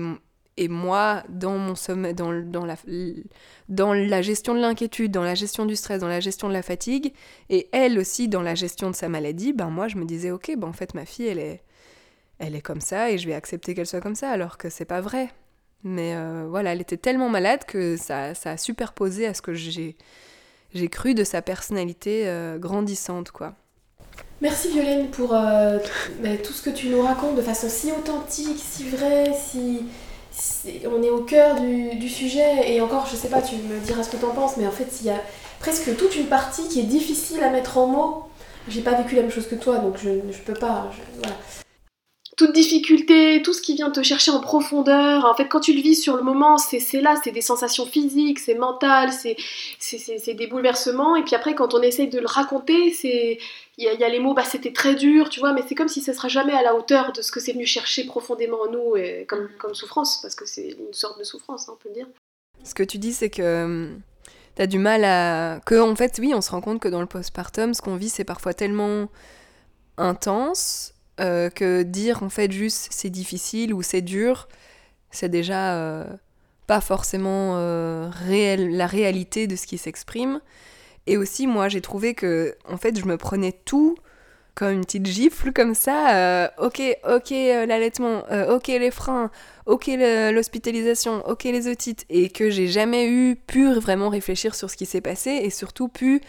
moi, 0.69 1.23
dans, 1.27 1.57
mon 1.57 1.75
sommeil, 1.75 2.13
dans, 2.13 2.31
dans, 2.31 2.65
la, 2.65 2.75
dans 3.67 3.93
la 3.93 4.21
gestion 4.21 4.53
de 4.53 4.59
l'inquiétude, 4.59 5.11
dans 5.11 5.23
la 5.23 5.35
gestion 5.35 5.65
du 5.65 5.75
stress, 5.75 5.99
dans 5.99 6.07
la 6.07 6.19
gestion 6.19 6.47
de 6.47 6.53
la 6.53 6.61
fatigue, 6.61 7.13
et 7.49 7.67
elle 7.71 7.97
aussi 7.97 8.27
dans 8.27 8.43
la 8.43 8.55
gestion 8.55 8.91
de 8.91 8.95
sa 8.95 9.09
maladie, 9.09 9.53
ben 9.53 9.69
moi 9.69 9.87
je 9.87 9.97
me 9.97 10.05
disais, 10.05 10.29
ok, 10.31 10.53
ben 10.57 10.67
en 10.67 10.73
fait 10.73 10.93
ma 10.93 11.05
fille, 11.05 11.27
elle 11.27 11.39
est, 11.39 11.63
elle 12.37 12.55
est 12.55 12.61
comme 12.61 12.81
ça 12.81 13.09
et 13.11 13.17
je 13.17 13.27
vais 13.27 13.33
accepter 13.33 13.73
qu'elle 13.73 13.87
soit 13.87 14.01
comme 14.01 14.15
ça, 14.15 14.29
alors 14.29 14.57
que 14.57 14.69
c'est 14.69 14.85
pas 14.85 15.01
vrai. 15.01 15.29
Mais 15.83 16.15
voilà, 16.47 16.73
elle 16.73 16.81
était 16.81 16.97
tellement 16.97 17.29
malade 17.29 17.65
que 17.65 17.97
ça, 17.97 18.35
ça 18.35 18.51
a 18.51 18.57
superposé 18.57 19.25
à 19.25 19.33
ce 19.33 19.41
que 19.41 19.55
j'ai 19.55 19.97
j'ai 20.73 20.87
cru 20.87 21.13
de 21.13 21.23
sa 21.23 21.41
personnalité 21.41 22.27
euh, 22.27 22.57
grandissante, 22.57 23.31
quoi. 23.31 23.53
Merci 24.41 24.69
Violaine 24.69 25.09
pour 25.09 25.35
euh, 25.35 25.77
tout 26.43 26.53
ce 26.53 26.63
que 26.63 26.71
tu 26.71 26.89
nous 26.89 27.01
racontes 27.01 27.35
de 27.35 27.41
façon 27.41 27.69
si 27.69 27.91
authentique, 27.91 28.57
si 28.57 28.89
vraie, 28.89 29.33
si, 29.37 29.83
on 30.85 31.03
est 31.03 31.11
au 31.11 31.21
cœur 31.21 31.59
du, 31.59 32.09
sujet. 32.09 32.73
Et 32.73 32.81
encore, 32.81 33.05
je 33.05 33.15
sais 33.15 33.27
pas, 33.27 33.41
tu 33.41 33.55
me 33.55 33.79
diras 33.79 34.03
ce 34.03 34.09
que 34.09 34.17
tu 34.17 34.25
en 34.25 34.31
penses, 34.31 34.57
mais 34.57 34.65
en 34.65 34.71
fait, 34.71 34.87
il 35.01 35.07
y 35.07 35.09
a 35.11 35.21
presque 35.59 35.95
toute 35.95 36.15
une 36.15 36.25
partie 36.25 36.67
qui 36.67 36.79
est 36.79 36.85
difficile 36.85 37.43
à 37.43 37.51
mettre 37.51 37.77
en 37.77 37.85
mots. 37.85 38.23
J'ai 38.67 38.81
pas 38.81 38.93
vécu 38.93 39.15
la 39.15 39.21
même 39.21 39.31
chose 39.31 39.47
que 39.47 39.55
toi, 39.55 39.77
donc 39.77 39.97
je, 39.97 40.09
je 40.31 40.39
peux 40.39 40.53
pas. 40.53 40.91
voilà 41.19 41.35
toute 42.41 42.53
difficulté, 42.53 43.43
tout 43.43 43.53
ce 43.53 43.61
qui 43.61 43.75
vient 43.75 43.91
te 43.91 44.01
chercher 44.01 44.31
en 44.31 44.39
profondeur. 44.39 45.25
En 45.25 45.35
fait, 45.35 45.47
quand 45.47 45.59
tu 45.59 45.73
le 45.73 45.81
vis 45.81 45.93
sur 45.93 46.17
le 46.17 46.23
moment, 46.23 46.57
c'est 46.57 46.79
là, 46.99 47.15
c'est 47.23 47.29
des 47.29 47.41
sensations 47.41 47.85
physiques, 47.85 48.39
c'est 48.39 48.55
mental, 48.55 49.11
c'est 49.11 50.33
des 50.33 50.47
bouleversements. 50.47 51.15
Et 51.15 51.21
puis 51.21 51.35
après, 51.35 51.53
quand 51.53 51.75
on 51.75 51.83
essaye 51.83 52.07
de 52.07 52.19
le 52.19 52.25
raconter, 52.25 52.93
c'est 52.93 53.37
il 53.77 53.83
y, 53.85 54.03
a 54.03 54.09
les 54.09 54.19
mots, 54.19 54.33
bah, 54.33 54.43
c'était 54.43 54.73
très 54.73 54.95
dur, 54.95 55.29
tu 55.29 55.39
vois, 55.39 55.53
mais 55.53 55.61
c'est 55.67 55.75
comme 55.75 55.87
si 55.87 56.01
ce 56.01 56.13
sera 56.13 56.29
jamais 56.29 56.53
à 56.53 56.63
la 56.63 56.75
hauteur 56.75 57.13
de 57.13 57.21
ce 57.21 57.31
que 57.31 57.39
c'est 57.39 57.53
venu 57.53 57.65
chercher 57.65 58.05
profondément 58.05 58.61
en 58.61 58.71
nous, 58.71 58.95
et 58.95 59.25
comme, 59.27 59.47
comme 59.59 59.75
souffrance, 59.75 60.19
parce 60.21 60.35
que 60.35 60.45
c'est 60.47 60.69
une 60.69 60.93
sorte 60.93 61.19
de 61.19 61.23
souffrance, 61.23 61.69
hein, 61.69 61.73
on 61.75 61.83
peut 61.83 61.93
dire. 61.93 62.07
Ce 62.63 62.73
que 62.73 62.83
tu 62.83 62.97
dis, 62.97 63.13
c'est 63.13 63.29
que 63.29 63.63
hum, 63.65 64.01
tu 64.55 64.61
as 64.63 64.67
du 64.67 64.79
mal 64.79 65.03
à. 65.03 65.59
Que, 65.63 65.79
en 65.79 65.95
fait, 65.95 66.17
oui, 66.19 66.33
on 66.33 66.41
se 66.41 66.49
rend 66.49 66.61
compte 66.61 66.79
que 66.79 66.89
dans 66.89 67.01
le 67.01 67.07
postpartum, 67.07 67.75
ce 67.75 67.83
qu'on 67.83 67.95
vit, 67.95 68.09
c'est 68.09 68.23
parfois 68.23 68.55
tellement 68.55 69.09
intense 69.97 70.93
euh, 71.21 71.49
que 71.49 71.83
dire 71.83 72.23
en 72.23 72.29
fait 72.29 72.51
juste 72.51 72.87
c'est 72.89 73.09
difficile 73.09 73.73
ou 73.73 73.83
c'est 73.83 74.01
dur, 74.01 74.47
c'est 75.11 75.29
déjà 75.29 75.75
euh, 75.75 76.05
pas 76.67 76.81
forcément 76.81 77.57
euh, 77.57 78.09
réel, 78.11 78.75
la 78.75 78.87
réalité 78.87 79.47
de 79.47 79.55
ce 79.55 79.67
qui 79.67 79.77
s'exprime. 79.77 80.41
Et 81.07 81.17
aussi, 81.17 81.47
moi, 81.47 81.67
j'ai 81.67 81.81
trouvé 81.81 82.13
que 82.13 82.55
en 82.67 82.77
fait, 82.77 82.99
je 82.99 83.05
me 83.05 83.17
prenais 83.17 83.51
tout 83.51 83.95
comme 84.55 84.71
une 84.71 84.81
petite 84.81 85.05
gifle 85.05 85.53
comme 85.53 85.73
ça. 85.75 86.51
ok, 86.59 86.81
ok, 87.09 87.29
l'allaitement, 87.31 88.23
ok, 88.49 88.67
les 88.67 88.91
freins, 88.91 89.31
ok, 89.65 89.87
l'hospitalisation, 90.33 91.27
ok, 91.27 91.45
les 91.45 91.67
otites, 91.67 92.05
et 92.09 92.29
que 92.29 92.49
j'ai 92.49 92.67
jamais 92.67 93.07
eu 93.07 93.35
pu 93.35 93.71
vraiment 93.73 94.09
réfléchir 94.09 94.53
sur 94.53 94.69
ce 94.69 94.75
qui 94.77 94.85
s'est 94.85 95.01
passé 95.01 95.31
et 95.31 95.49
surtout 95.49 95.87
pu 95.87 96.21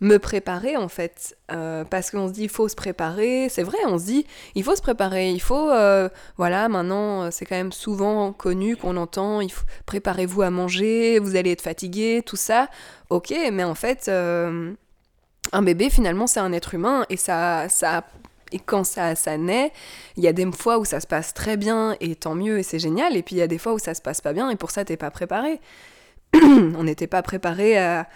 me 0.00 0.18
préparer 0.18 0.76
en 0.76 0.88
fait. 0.88 1.36
Euh, 1.52 1.84
parce 1.84 2.10
qu'on 2.10 2.28
se 2.28 2.32
dit 2.32 2.44
il 2.44 2.48
faut 2.48 2.68
se 2.68 2.74
préparer, 2.74 3.48
c'est 3.50 3.62
vrai, 3.62 3.78
on 3.86 3.98
se 3.98 4.04
dit 4.04 4.26
il 4.54 4.64
faut 4.64 4.74
se 4.74 4.82
préparer, 4.82 5.30
il 5.30 5.40
faut, 5.40 5.70
euh, 5.70 6.08
voilà, 6.36 6.68
maintenant 6.68 7.24
euh, 7.24 7.28
c'est 7.30 7.44
quand 7.44 7.56
même 7.56 7.72
souvent 7.72 8.32
connu 8.32 8.76
qu'on 8.76 8.96
entend, 8.96 9.40
il 9.40 9.52
faut 9.52 9.64
préparez-vous 9.86 10.42
à 10.42 10.50
manger, 10.50 11.18
vous 11.18 11.36
allez 11.36 11.52
être 11.52 11.62
fatigué, 11.62 12.22
tout 12.24 12.36
ça. 12.36 12.68
Ok, 13.10 13.34
mais 13.52 13.64
en 13.64 13.74
fait, 13.74 14.08
un 14.08 15.62
bébé 15.62 15.90
finalement 15.90 16.26
c'est 16.26 16.40
un 16.40 16.52
être 16.52 16.74
humain 16.74 17.04
et 17.10 17.16
ça, 17.16 17.68
ça 17.68 18.04
et 18.52 18.58
quand 18.58 18.84
ça, 18.84 19.14
ça 19.14 19.36
naît, 19.36 19.72
il 20.16 20.24
y 20.24 20.28
a 20.28 20.32
des 20.32 20.50
fois 20.50 20.78
où 20.78 20.84
ça 20.84 21.00
se 21.00 21.06
passe 21.06 21.34
très 21.34 21.56
bien 21.56 21.96
et 22.00 22.16
tant 22.16 22.34
mieux 22.34 22.58
et 22.58 22.62
c'est 22.62 22.78
génial, 22.78 23.16
et 23.16 23.22
puis 23.22 23.36
il 23.36 23.38
y 23.38 23.42
a 23.42 23.46
des 23.46 23.58
fois 23.58 23.74
où 23.74 23.78
ça 23.78 23.94
se 23.94 24.02
passe 24.02 24.20
pas 24.20 24.32
bien 24.32 24.50
et 24.50 24.56
pour 24.56 24.70
ça 24.70 24.84
t'es 24.84 24.96
pas 24.96 25.10
préparé. 25.10 25.60
on 26.34 26.84
n'était 26.84 27.06
pas 27.06 27.22
préparé 27.22 27.78
à, 27.78 28.06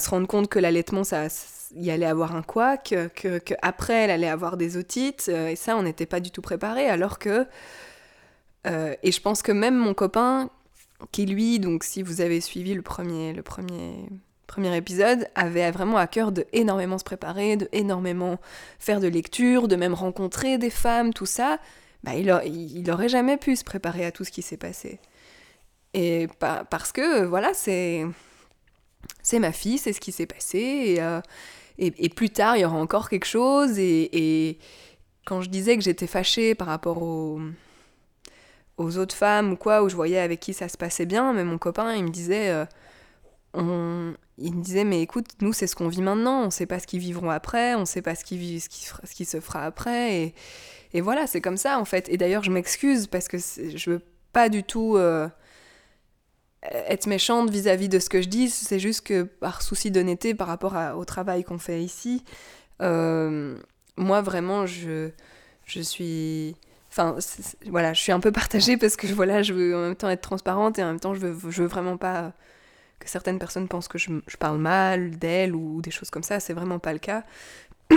se 0.00 0.10
rendre 0.10 0.26
compte 0.26 0.48
que 0.48 0.58
l'allaitement, 0.58 1.04
ça, 1.04 1.28
y 1.74 1.90
allait 1.90 2.06
avoir 2.06 2.34
un 2.34 2.42
couac, 2.42 2.94
que, 3.14 3.40
après 3.62 3.94
elle 3.94 4.10
allait 4.10 4.28
avoir 4.28 4.56
des 4.56 4.76
otites, 4.76 5.28
et 5.28 5.56
ça, 5.56 5.76
on 5.76 5.82
n'était 5.82 6.06
pas 6.06 6.20
du 6.20 6.30
tout 6.30 6.42
préparé, 6.42 6.88
alors 6.88 7.18
que 7.18 7.46
et 8.64 9.12
je 9.12 9.20
pense 9.22 9.40
que 9.40 9.52
même 9.52 9.76
mon 9.76 9.94
copain, 9.94 10.50
qui 11.12 11.26
lui, 11.26 11.58
donc 11.58 11.84
si 11.84 12.02
vous 12.02 12.20
avez 12.20 12.40
suivi 12.40 12.74
le 12.74 12.82
premier, 12.82 13.32
le 13.32 13.42
premier, 13.42 14.08
premier 14.46 14.76
épisode, 14.76 15.28
avait 15.34 15.70
vraiment 15.70 15.96
à 15.96 16.06
cœur 16.06 16.32
de 16.32 16.46
énormément 16.52 16.98
se 16.98 17.04
préparer, 17.04 17.56
de 17.56 17.68
énormément 17.72 18.38
faire 18.78 19.00
de 19.00 19.08
lecture, 19.08 19.68
de 19.68 19.76
même 19.76 19.94
rencontrer 19.94 20.58
des 20.58 20.70
femmes, 20.70 21.12
tout 21.12 21.26
ça, 21.26 21.58
bah, 22.04 22.14
il, 22.14 22.28
il 22.46 22.90
aurait 22.90 23.08
jamais 23.08 23.36
pu 23.36 23.56
se 23.56 23.64
préparer 23.64 24.04
à 24.04 24.12
tout 24.12 24.24
ce 24.24 24.30
qui 24.30 24.42
s'est 24.42 24.56
passé. 24.56 25.00
Et 25.94 26.28
parce 26.38 26.92
que, 26.92 27.24
voilà, 27.24 27.54
c'est 27.54 28.04
ma 29.32 29.52
fille, 29.52 29.78
c'est 29.78 29.92
ce 29.92 30.00
qui 30.00 30.12
s'est 30.12 30.26
passé, 30.26 30.58
et, 30.58 31.02
euh, 31.02 31.20
et, 31.78 32.08
plus 32.08 32.30
tard, 32.30 32.56
il 32.56 32.60
y 32.60 32.64
aura 32.64 32.76
encore 32.76 33.08
quelque 33.08 33.26
chose, 33.26 33.78
et, 33.78 34.08
et 34.12 34.58
quand 35.24 35.40
je 35.40 35.48
disais 35.48 35.76
que 35.76 35.82
j'étais 35.82 36.06
fâchée 36.06 36.54
par 36.54 36.68
rapport 36.68 37.02
au 37.02 37.40
aux 38.78 38.96
autres 38.96 39.14
femmes 39.14 39.52
ou 39.52 39.56
quoi, 39.56 39.82
où 39.82 39.88
je 39.88 39.96
voyais 39.96 40.18
avec 40.18 40.40
qui 40.40 40.54
ça 40.54 40.68
se 40.68 40.76
passait 40.76 41.04
bien, 41.04 41.32
mais 41.32 41.44
mon 41.44 41.58
copain, 41.58 41.94
il 41.94 42.04
me 42.04 42.10
disait, 42.10 42.50
euh, 42.50 44.12
il 44.38 44.54
me 44.54 44.62
disait, 44.62 44.84
mais 44.84 45.02
écoute, 45.02 45.26
nous, 45.40 45.52
c'est 45.52 45.66
ce 45.66 45.74
qu'on 45.74 45.88
vit 45.88 46.00
maintenant, 46.00 46.44
on 46.44 46.50
sait 46.50 46.66
pas 46.66 46.78
ce 46.78 46.86
qu'ils 46.86 47.00
vivront 47.00 47.30
après, 47.30 47.74
on 47.74 47.84
sait 47.84 48.02
pas 48.02 48.14
ce 48.14 48.24
qui, 48.24 48.60
se 48.60 49.40
fera 49.40 49.64
après, 49.64 50.22
et, 50.22 50.34
et 50.94 51.00
voilà, 51.00 51.26
c'est 51.26 51.40
comme 51.40 51.56
ça, 51.56 51.78
en 51.78 51.84
fait. 51.84 52.08
Et 52.08 52.16
d'ailleurs, 52.16 52.44
je 52.44 52.52
m'excuse 52.52 53.08
parce 53.08 53.28
que 53.28 53.36
je 53.38 53.90
veux 53.90 54.02
pas 54.32 54.48
du 54.48 54.62
tout 54.62 54.96
euh, 54.96 55.28
être 56.62 57.06
méchante 57.06 57.50
vis-à-vis 57.50 57.88
de 57.88 57.98
ce 57.98 58.08
que 58.08 58.20
je 58.22 58.28
dis, 58.28 58.50
c'est 58.50 58.78
juste 58.78 59.06
que 59.06 59.22
par 59.22 59.62
souci 59.62 59.90
d'honnêteté 59.90 60.34
par 60.34 60.48
rapport 60.48 60.74
au 60.96 61.04
travail 61.04 61.44
qu'on 61.44 61.58
fait 61.58 61.82
ici, 61.82 62.24
euh, 62.82 63.56
moi, 63.96 64.20
vraiment, 64.22 64.66
je, 64.66 65.10
je 65.66 65.80
suis 65.80 66.56
Enfin, 66.90 67.16
voilà, 67.66 67.92
je 67.92 68.00
suis 68.00 68.12
un 68.12 68.20
peu 68.20 68.32
partagée 68.32 68.76
parce 68.76 68.96
que 68.96 69.06
voilà, 69.08 69.42
je 69.42 69.52
veux 69.52 69.76
en 69.76 69.80
même 69.80 69.94
temps 69.94 70.08
être 70.08 70.22
transparente 70.22 70.78
et 70.78 70.82
en 70.82 70.86
même 70.86 71.00
temps, 71.00 71.14
je 71.14 71.20
veux, 71.20 71.50
je 71.50 71.62
veux 71.62 71.68
vraiment 71.68 71.96
pas 71.96 72.32
que 72.98 73.08
certaines 73.08 73.38
personnes 73.38 73.68
pensent 73.68 73.88
que 73.88 73.98
je, 73.98 74.10
je 74.26 74.36
parle 74.36 74.58
mal 74.58 75.18
d'elles 75.18 75.54
ou 75.54 75.82
des 75.82 75.90
choses 75.90 76.10
comme 76.10 76.22
ça. 76.22 76.40
C'est 76.40 76.54
vraiment 76.54 76.78
pas 76.78 76.92
le 76.92 76.98
cas. 76.98 77.24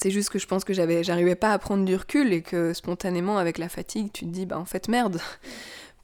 C'est 0.00 0.10
juste 0.10 0.30
que 0.30 0.38
je 0.38 0.46
pense 0.46 0.64
que 0.64 0.72
j'arrivais 0.72 1.34
pas 1.34 1.52
à 1.52 1.58
prendre 1.58 1.84
du 1.84 1.94
recul 1.94 2.32
et 2.32 2.40
que 2.40 2.72
spontanément, 2.72 3.36
avec 3.36 3.58
la 3.58 3.68
fatigue, 3.68 4.10
tu 4.12 4.24
te 4.24 4.30
dis, 4.30 4.46
bah 4.46 4.58
en 4.58 4.64
fait, 4.64 4.88
merde, 4.88 5.20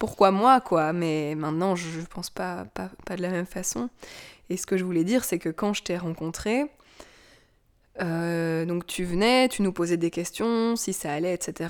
pourquoi 0.01 0.33
moi, 0.33 0.61
quoi 0.61 0.93
Mais 0.93 1.37
maintenant, 1.37 1.77
je, 1.77 1.89
je 1.89 2.01
pense 2.01 2.31
pas, 2.31 2.65
pas, 2.75 2.91
pas 3.07 3.17
de 3.17 3.23
la 3.23 3.29
même 3.29 3.47
façon. 3.47 3.91
Et 4.49 4.57
ce 4.57 4.67
que 4.67 4.77
je 4.77 4.85
voulais 4.85 5.05
dire, 5.05 5.23
c'est 5.23 5.39
que 5.39 5.51
quand 5.51 5.75
je 5.75 5.85
t'ai 5.85 5.97
rencontré, 5.97 6.65
euh, 8.01 8.65
donc 8.65 8.87
tu 8.87 9.05
venais, 9.05 9.49
tu 9.49 9.63
nous 9.63 9.73
posais 9.73 9.99
des 9.99 10.11
questions, 10.11 10.75
si 10.75 10.93
ça 10.95 11.13
allait, 11.13 11.35
etc. 11.35 11.69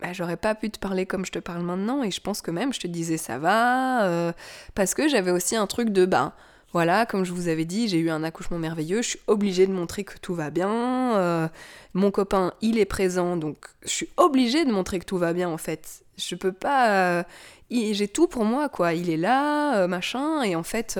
Bah, 0.00 0.12
j'aurais 0.14 0.38
pas 0.38 0.54
pu 0.54 0.70
te 0.70 0.78
parler 0.78 1.04
comme 1.04 1.26
je 1.26 1.30
te 1.30 1.38
parle 1.38 1.62
maintenant 1.62 2.02
et 2.02 2.10
je 2.10 2.22
pense 2.22 2.40
que 2.40 2.50
même 2.50 2.72
je 2.72 2.80
te 2.80 2.86
disais 2.86 3.18
ça 3.18 3.38
va 3.38 4.06
euh, 4.06 4.32
parce 4.74 4.94
que 4.94 5.08
j'avais 5.08 5.30
aussi 5.30 5.56
un 5.56 5.66
truc 5.66 5.90
de 5.90 6.06
ben 6.06 6.32
voilà 6.72 7.04
comme 7.04 7.22
je 7.22 7.32
vous 7.32 7.48
avais 7.48 7.66
dit 7.66 7.86
j'ai 7.86 7.98
eu 7.98 8.08
un 8.08 8.24
accouchement 8.24 8.58
merveilleux 8.58 9.02
je 9.02 9.10
suis 9.10 9.20
obligée 9.26 9.66
de 9.66 9.72
montrer 9.72 10.04
que 10.04 10.16
tout 10.18 10.34
va 10.34 10.48
bien 10.48 11.18
euh, 11.18 11.48
mon 11.92 12.10
copain 12.10 12.54
il 12.62 12.78
est 12.78 12.86
présent 12.86 13.36
donc 13.36 13.66
je 13.82 13.90
suis 13.90 14.08
obligée 14.16 14.64
de 14.64 14.72
montrer 14.72 15.00
que 15.00 15.04
tout 15.04 15.18
va 15.18 15.34
bien 15.34 15.50
en 15.50 15.58
fait 15.58 16.02
je 16.20 16.34
peux 16.34 16.52
pas 16.52 17.24
j'ai 17.70 18.08
tout 18.08 18.28
pour 18.28 18.44
moi 18.44 18.68
quoi 18.68 18.94
il 18.94 19.10
est 19.10 19.16
là 19.16 19.86
machin 19.88 20.42
et 20.42 20.56
en 20.56 20.62
fait 20.62 20.98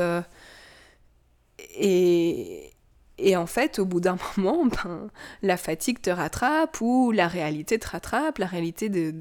et 1.77 2.71
et 3.23 3.37
en 3.37 3.47
fait, 3.47 3.79
au 3.79 3.85
bout 3.85 4.01
d'un 4.01 4.17
moment, 4.37 4.67
ben, 4.67 5.11
la 5.43 5.57
fatigue 5.57 6.01
te 6.01 6.11
rattrape 6.11 6.81
ou 6.81 7.13
la 7.13 7.29
réalité 7.29 7.79
te 7.79 7.89
rattrape, 7.89 8.39
la 8.39 8.47
réalité 8.47 8.89
de, 8.89 9.15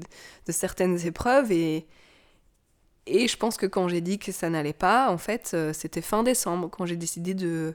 certaines 0.48 1.06
épreuves. 1.06 1.52
Et, 1.52 1.86
et 3.06 3.28
je 3.28 3.36
pense 3.36 3.56
que 3.56 3.66
quand 3.66 3.88
j'ai 3.88 4.00
dit 4.00 4.18
que 4.18 4.32
ça 4.32 4.50
n'allait 4.50 4.72
pas, 4.72 5.10
en 5.10 5.18
fait, 5.18 5.52
euh, 5.54 5.72
c'était 5.72 6.02
fin 6.02 6.22
décembre, 6.22 6.68
quand 6.70 6.86
j'ai 6.86 6.96
décidé 6.96 7.34
de 7.34 7.74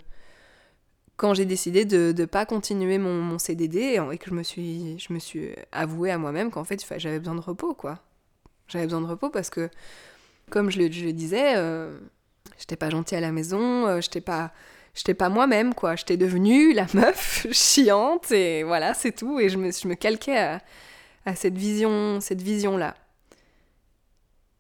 quand 1.17 1.33
j'ai 1.33 1.45
décidé 1.45 1.85
de 1.85 2.13
ne 2.17 2.25
pas 2.25 2.45
continuer 2.45 2.97
mon, 2.97 3.39
CDD 3.39 3.97
et 4.11 4.17
que 4.17 4.29
je 4.29 4.35
me 4.35 4.43
suis, 4.43 4.99
je 4.99 5.13
me 5.13 5.19
suis 5.19 5.51
avoué 5.71 6.11
à 6.11 6.17
moi-même 6.17 6.51
qu'en 6.51 6.65
fait, 6.65 6.85
j'avais 6.97 7.19
besoin 7.19 7.35
de 7.35 7.41
repos, 7.41 7.73
quoi. 7.73 8.01
J'avais 8.67 8.86
besoin 8.86 9.01
de 9.01 9.08
repos 9.08 9.30
parce 9.30 9.49
que, 9.49 9.69
comme 10.49 10.69
je 10.71 10.80
le, 10.80 10.89
disais, 10.89 11.56
euh, 11.56 11.97
j'étais 12.58 12.75
pas 12.75 12.89
gentille 12.89 13.17
à 13.17 13.21
la 13.21 13.32
maison, 13.32 13.88
euh, 13.88 14.01
j'étais 14.01 14.21
pas 14.21 14.51
j'étais 14.95 15.13
pas 15.13 15.30
moi-même, 15.30 15.73
quoi. 15.73 15.95
J'étais 15.95 16.17
devenue 16.17 16.73
la 16.73 16.88
meuf 16.93 17.47
chiante 17.51 18.32
et 18.32 18.63
voilà, 18.63 18.93
c'est 18.93 19.12
tout. 19.12 19.39
Et 19.39 19.49
je 19.49 19.58
me, 19.58 19.71
je 19.71 19.88
me 19.88 19.95
calquais 19.95 20.38
à, 20.38 20.62
à, 21.25 21.36
cette 21.36 21.58
vision, 21.58 22.19
cette 22.21 22.41
vision-là. 22.41 22.95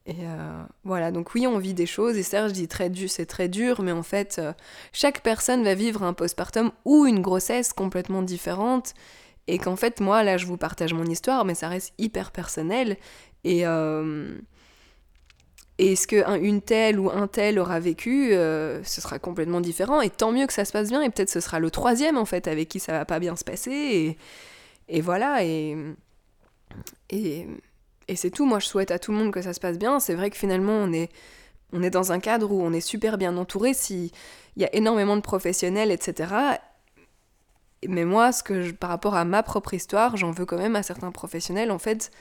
Et 0.07 0.17
euh, 0.21 0.63
voilà, 0.83 1.11
donc 1.11 1.33
oui, 1.33 1.47
on 1.47 1.57
vit 1.57 1.73
des 1.73 1.87
choses, 1.87 2.15
et 2.15 2.21
Serge 2.21 2.53
dit 2.53 2.67
très 2.67 2.91
dur, 2.91 3.09
c'est 3.09 3.25
très 3.25 3.49
dur, 3.49 3.81
mais 3.81 3.91
en 3.91 4.03
fait, 4.03 4.35
euh, 4.37 4.53
chaque 4.93 5.21
personne 5.21 5.63
va 5.63 5.73
vivre 5.73 6.03
un 6.03 6.13
postpartum 6.13 6.71
ou 6.85 7.07
une 7.07 7.23
grossesse 7.23 7.73
complètement 7.73 8.21
différente, 8.21 8.93
et 9.47 9.57
qu'en 9.57 9.75
fait, 9.75 10.01
moi, 10.01 10.21
là, 10.21 10.37
je 10.37 10.45
vous 10.45 10.57
partage 10.57 10.93
mon 10.93 11.05
histoire, 11.05 11.43
mais 11.43 11.55
ça 11.55 11.69
reste 11.69 11.93
hyper 11.97 12.31
personnel, 12.31 12.97
et, 13.45 13.65
euh, 13.65 14.35
et 15.77 15.95
ce 15.95 16.07
qu'une 16.07 16.61
telle 16.61 16.99
ou 16.99 17.11
un 17.11 17.27
tel 17.27 17.59
aura 17.59 17.79
vécu, 17.79 18.33
euh, 18.33 18.83
ce 18.83 19.01
sera 19.01 19.19
complètement 19.19 19.61
différent. 19.61 20.01
Et 20.01 20.09
tant 20.09 20.31
mieux 20.31 20.47
que 20.47 20.53
ça 20.53 20.65
se 20.65 20.73
passe 20.73 20.89
bien. 20.89 21.01
Et 21.03 21.09
peut-être 21.11 21.29
ce 21.29 21.39
sera 21.39 21.59
le 21.59 21.69
troisième, 21.69 22.17
en 22.17 22.25
fait, 22.25 22.47
avec 22.47 22.67
qui 22.67 22.79
ça 22.79 22.91
va 22.91 23.05
pas 23.05 23.19
bien 23.19 23.35
se 23.35 23.43
passer. 23.43 24.17
Et, 24.89 25.01
voilà. 25.01 25.43
Et, 25.43 25.77
c'est 28.15 28.31
tout. 28.31 28.45
Moi, 28.45 28.59
je 28.59 28.65
souhaite 28.65 28.89
à 28.89 28.97
tout 28.97 29.11
le 29.11 29.17
monde 29.19 29.31
que 29.31 29.43
ça 29.43 29.53
se 29.53 29.59
passe 29.59 29.77
bien. 29.77 29.99
C'est 29.99 30.15
vrai 30.15 30.31
que 30.31 30.37
finalement, 30.37 30.73
on 30.73 30.91
est, 30.91 31.11
on 31.71 31.83
est 31.83 31.91
dans 31.91 32.11
un 32.11 32.19
cadre 32.19 32.51
où 32.51 32.63
on 32.63 32.73
est 32.73 32.81
super 32.81 33.19
bien 33.19 33.37
entouré. 33.37 33.75
S'il 33.75 34.09
y 34.57 34.65
a 34.65 34.75
énormément 34.75 35.15
de 35.17 35.21
professionnels, 35.21 35.91
etc. 35.91 36.33
Mais 37.87 38.05
moi, 38.05 38.31
ce 38.31 38.41
que 38.41 38.71
par 38.71 38.89
rapport 38.89 39.13
à 39.13 39.23
ma 39.23 39.43
propre 39.43 39.75
histoire, 39.75 40.17
j'en 40.17 40.31
veux 40.31 40.45
quand 40.45 40.57
même 40.57 40.75
à 40.75 40.81
certains 40.81 41.11
professionnels, 41.11 41.69
en 41.69 41.77
fait, 41.79 42.11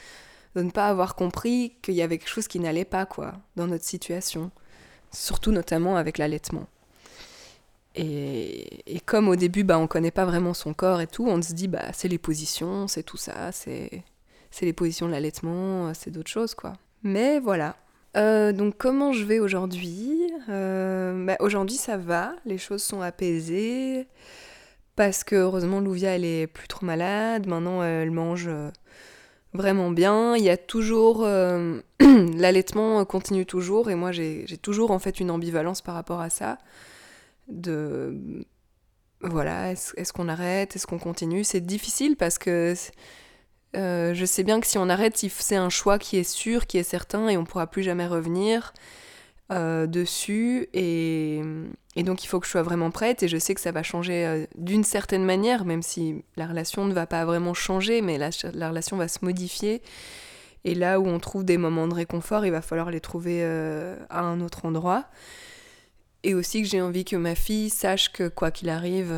de 0.54 0.62
ne 0.62 0.70
pas 0.70 0.88
avoir 0.88 1.14
compris 1.14 1.76
qu'il 1.82 1.94
y 1.94 2.02
avait 2.02 2.18
quelque 2.18 2.28
chose 2.28 2.48
qui 2.48 2.60
n'allait 2.60 2.84
pas, 2.84 3.06
quoi, 3.06 3.34
dans 3.56 3.66
notre 3.66 3.84
situation. 3.84 4.50
Surtout 5.12 5.52
notamment 5.52 5.96
avec 5.96 6.18
l'allaitement. 6.18 6.66
Et, 7.96 8.92
et, 8.92 9.00
comme 9.00 9.28
au 9.28 9.36
début, 9.36 9.62
bah, 9.62 9.78
on 9.78 9.86
connaît 9.86 10.10
pas 10.10 10.24
vraiment 10.24 10.54
son 10.54 10.74
corps 10.74 11.00
et 11.00 11.06
tout, 11.06 11.26
on 11.26 11.40
se 11.40 11.52
dit, 11.52 11.68
bah, 11.68 11.92
c'est 11.92 12.08
les 12.08 12.18
positions, 12.18 12.88
c'est 12.88 13.04
tout 13.04 13.16
ça, 13.16 13.52
c'est, 13.52 14.02
les 14.60 14.72
positions 14.72 15.06
de 15.06 15.12
l'allaitement, 15.12 15.92
c'est 15.94 16.10
d'autres 16.10 16.30
choses, 16.30 16.54
quoi. 16.54 16.72
Mais 17.02 17.38
voilà. 17.38 17.76
Euh, 18.16 18.52
donc 18.52 18.76
comment 18.78 19.12
je 19.12 19.24
vais 19.24 19.40
aujourd'hui? 19.40 20.32
Euh, 20.48 21.26
bah, 21.26 21.36
Aujourd'hui 21.40 21.76
ça 21.76 21.96
va, 21.96 22.34
les 22.44 22.58
choses 22.58 22.82
sont 22.82 23.00
apaisées, 23.00 24.06
parce 24.96 25.24
que 25.24 25.34
heureusement 25.36 25.80
Louvia 25.80 26.10
elle 26.14 26.24
est 26.24 26.46
plus 26.46 26.68
trop 26.68 26.86
malade, 26.86 27.46
maintenant 27.48 27.82
elle 27.82 28.12
mange 28.12 28.46
euh, 28.46 28.70
vraiment 29.54 29.90
bien. 29.90 30.36
Il 30.36 30.42
y 30.42 30.50
a 30.50 30.56
toujours. 30.56 31.22
Euh, 31.24 31.80
l'allaitement 32.36 33.04
continue 33.04 33.46
toujours, 33.46 33.90
et 33.90 33.94
moi 33.94 34.12
j'ai 34.12 34.44
toujours 34.60 34.90
en 34.90 34.98
fait 34.98 35.20
une 35.20 35.30
ambivalence 35.30 35.80
par 35.80 35.94
rapport 35.94 36.20
à 36.20 36.30
ça. 36.30 36.58
De. 37.48 38.44
Voilà, 39.20 39.72
est-ce 39.72 40.12
qu'on 40.12 40.28
arrête? 40.28 40.76
Est-ce 40.76 40.86
qu'on 40.86 40.98
continue? 40.98 41.44
C'est 41.44 41.60
difficile 41.60 42.16
parce 42.16 42.38
que. 42.38 42.74
Euh, 43.76 44.14
je 44.14 44.24
sais 44.24 44.44
bien 44.44 44.60
que 44.60 44.68
si 44.68 44.78
on 44.78 44.88
arrête, 44.88 45.16
c'est 45.16 45.56
un 45.56 45.68
choix 45.68 45.98
qui 45.98 46.16
est 46.16 46.28
sûr, 46.28 46.66
qui 46.66 46.78
est 46.78 46.84
certain, 46.84 47.28
et 47.28 47.36
on 47.36 47.44
pourra 47.44 47.66
plus 47.66 47.82
jamais 47.82 48.06
revenir. 48.06 48.72
Euh, 49.52 49.86
dessus 49.86 50.70
et, 50.72 51.42
et, 51.96 52.02
donc 52.02 52.24
il 52.24 52.28
faut 52.28 52.40
que 52.40 52.46
je 52.46 52.50
sois 52.50 52.62
vraiment 52.62 52.90
prête 52.90 53.22
et 53.22 53.28
je 53.28 53.36
sais 53.36 53.54
que 53.54 53.60
ça 53.60 53.72
va 53.72 53.82
changer 53.82 54.24
euh, 54.24 54.46
d'une 54.56 54.84
certaine 54.84 55.22
manière 55.22 55.66
même 55.66 55.82
si 55.82 56.24
la 56.36 56.46
relation 56.46 56.86
ne 56.86 56.94
va 56.94 57.06
pas 57.06 57.26
vraiment 57.26 57.52
changer 57.52 58.00
mais 58.00 58.16
la, 58.16 58.30
la, 58.54 58.70
relation 58.70 58.96
va 58.96 59.06
se 59.06 59.18
modifier. 59.22 59.82
Et 60.64 60.74
là 60.74 60.98
où 60.98 61.06
on 61.06 61.18
trouve 61.18 61.44
des 61.44 61.58
moments 61.58 61.86
de 61.86 61.92
réconfort 61.92 62.46
il 62.46 62.52
va 62.52 62.62
falloir 62.62 62.90
les 62.90 63.00
trouver 63.00 63.40
euh, 63.42 63.98
à 64.08 64.22
un 64.22 64.40
autre 64.40 64.64
endroit. 64.64 65.04
Et 66.22 66.32
aussi 66.32 66.62
que 66.62 66.68
j'ai 66.68 66.80
envie 66.80 67.04
que 67.04 67.16
ma 67.16 67.34
fille 67.34 67.68
sache 67.68 68.10
que 68.12 68.28
quoi 68.28 68.50
qu'il 68.50 68.70
arrive 68.70 69.12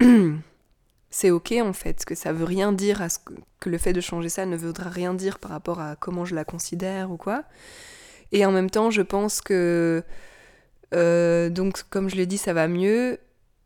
c'est 1.10 1.30
ok 1.30 1.56
en 1.62 1.74
fait. 1.74 2.06
Que 2.06 2.14
ça 2.14 2.32
veut 2.32 2.46
rien 2.46 2.72
dire 2.72 3.02
à 3.02 3.10
ce 3.10 3.18
que, 3.18 3.34
que 3.60 3.68
le 3.68 3.76
fait 3.76 3.92
de 3.92 4.00
changer 4.00 4.30
ça 4.30 4.46
ne 4.46 4.56
voudra 4.56 4.88
rien 4.88 5.12
dire 5.12 5.38
par 5.38 5.50
rapport 5.50 5.78
à 5.78 5.94
comment 5.94 6.24
je 6.24 6.34
la 6.34 6.46
considère 6.46 7.10
ou 7.10 7.18
quoi 7.18 7.44
et 8.32 8.44
en 8.44 8.52
même 8.52 8.70
temps, 8.70 8.90
je 8.90 9.02
pense 9.02 9.40
que, 9.40 10.02
euh, 10.94 11.50
donc 11.50 11.84
comme 11.90 12.08
je 12.08 12.16
l'ai 12.16 12.26
dit, 12.26 12.38
ça 12.38 12.52
va 12.52 12.68
mieux. 12.68 13.18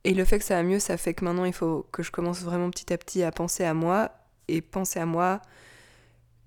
Et 0.04 0.14
le 0.14 0.24
fait 0.24 0.38
que 0.38 0.44
ça 0.44 0.56
va 0.56 0.62
mieux, 0.62 0.80
ça 0.80 0.96
fait 0.96 1.14
que 1.14 1.24
maintenant, 1.24 1.44
il 1.44 1.52
faut 1.52 1.86
que 1.92 2.02
je 2.02 2.10
commence 2.10 2.42
vraiment 2.42 2.70
petit 2.70 2.92
à 2.92 2.98
petit 2.98 3.22
à 3.22 3.30
penser 3.30 3.64
à 3.64 3.74
moi. 3.74 4.10
Et 4.48 4.60
penser 4.60 4.98
à 4.98 5.06
moi, 5.06 5.40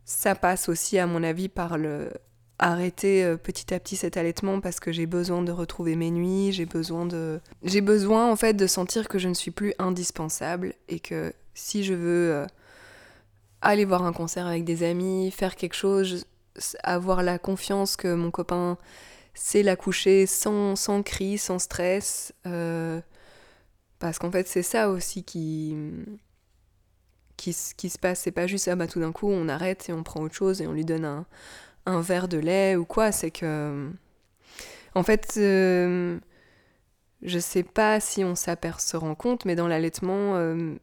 ça 0.03 0.35
passe 0.35 0.69
aussi, 0.69 0.99
à 0.99 1.07
mon 1.07 1.23
avis, 1.23 1.47
par 1.47 1.77
le, 1.77 2.11
arrêter 2.59 3.35
petit 3.43 3.73
à 3.73 3.79
petit 3.79 3.95
cet 3.95 4.17
allaitement 4.17 4.61
parce 4.61 4.79
que 4.79 4.91
j'ai 4.91 5.05
besoin 5.05 5.41
de 5.41 5.51
retrouver 5.51 5.95
mes 5.95 6.11
nuits, 6.11 6.53
j'ai 6.53 6.65
besoin 6.65 7.05
de 7.05 7.41
j'ai 7.63 7.81
besoin 7.81 8.31
en 8.31 8.37
fait 8.37 8.53
de 8.53 8.65
sentir 8.65 9.09
que 9.09 9.19
je 9.19 9.27
ne 9.27 9.33
suis 9.33 9.51
plus 9.51 9.73
indispensable 9.77 10.73
et 10.87 10.99
que 10.99 11.33
si 11.53 11.83
je 11.83 11.93
veux 11.93 12.45
aller 13.65 13.85
voir 13.85 14.05
un 14.05 14.13
concert 14.13 14.45
avec 14.45 14.63
des 14.63 14.83
amis, 14.83 15.31
faire 15.31 15.55
quelque 15.55 15.75
chose, 15.75 16.25
avoir 16.83 17.23
la 17.23 17.39
confiance 17.39 17.95
que 17.95 18.13
mon 18.13 18.31
copain 18.31 18.77
sait 19.33 19.63
la 19.63 19.75
coucher 19.75 20.25
sans, 20.25 20.75
sans 20.75 21.03
cri, 21.03 21.37
sans 21.37 21.59
stress. 21.59 22.33
Euh, 22.45 23.01
parce 23.99 24.19
qu'en 24.19 24.31
fait, 24.31 24.47
c'est 24.47 24.63
ça 24.63 24.89
aussi 24.89 25.23
qui, 25.23 25.75
qui, 27.37 27.55
qui 27.77 27.89
se 27.89 27.99
passe. 27.99 28.21
C'est 28.21 28.31
pas 28.31 28.47
juste, 28.47 28.67
ah 28.67 28.75
bah 28.75 28.87
tout 28.87 28.99
d'un 28.99 29.11
coup, 29.11 29.29
on 29.29 29.49
arrête 29.49 29.89
et 29.89 29.93
on 29.93 30.03
prend 30.03 30.21
autre 30.21 30.35
chose 30.35 30.61
et 30.61 30.67
on 30.67 30.73
lui 30.73 30.85
donne 30.85 31.05
un, 31.05 31.25
un 31.85 32.01
verre 32.01 32.27
de 32.27 32.37
lait 32.37 32.75
ou 32.75 32.85
quoi. 32.85 33.11
C'est 33.11 33.31
que. 33.31 33.89
En 34.95 35.03
fait, 35.03 35.33
euh, 35.37 36.17
je 37.21 37.39
sais 37.39 37.63
pas 37.63 37.99
si 37.99 38.23
on 38.23 38.35
se 38.35 38.95
rend 38.95 39.15
compte, 39.15 39.45
mais 39.45 39.55
dans 39.55 39.67
l'allaitement, 39.67 40.35
euh, 40.35 40.75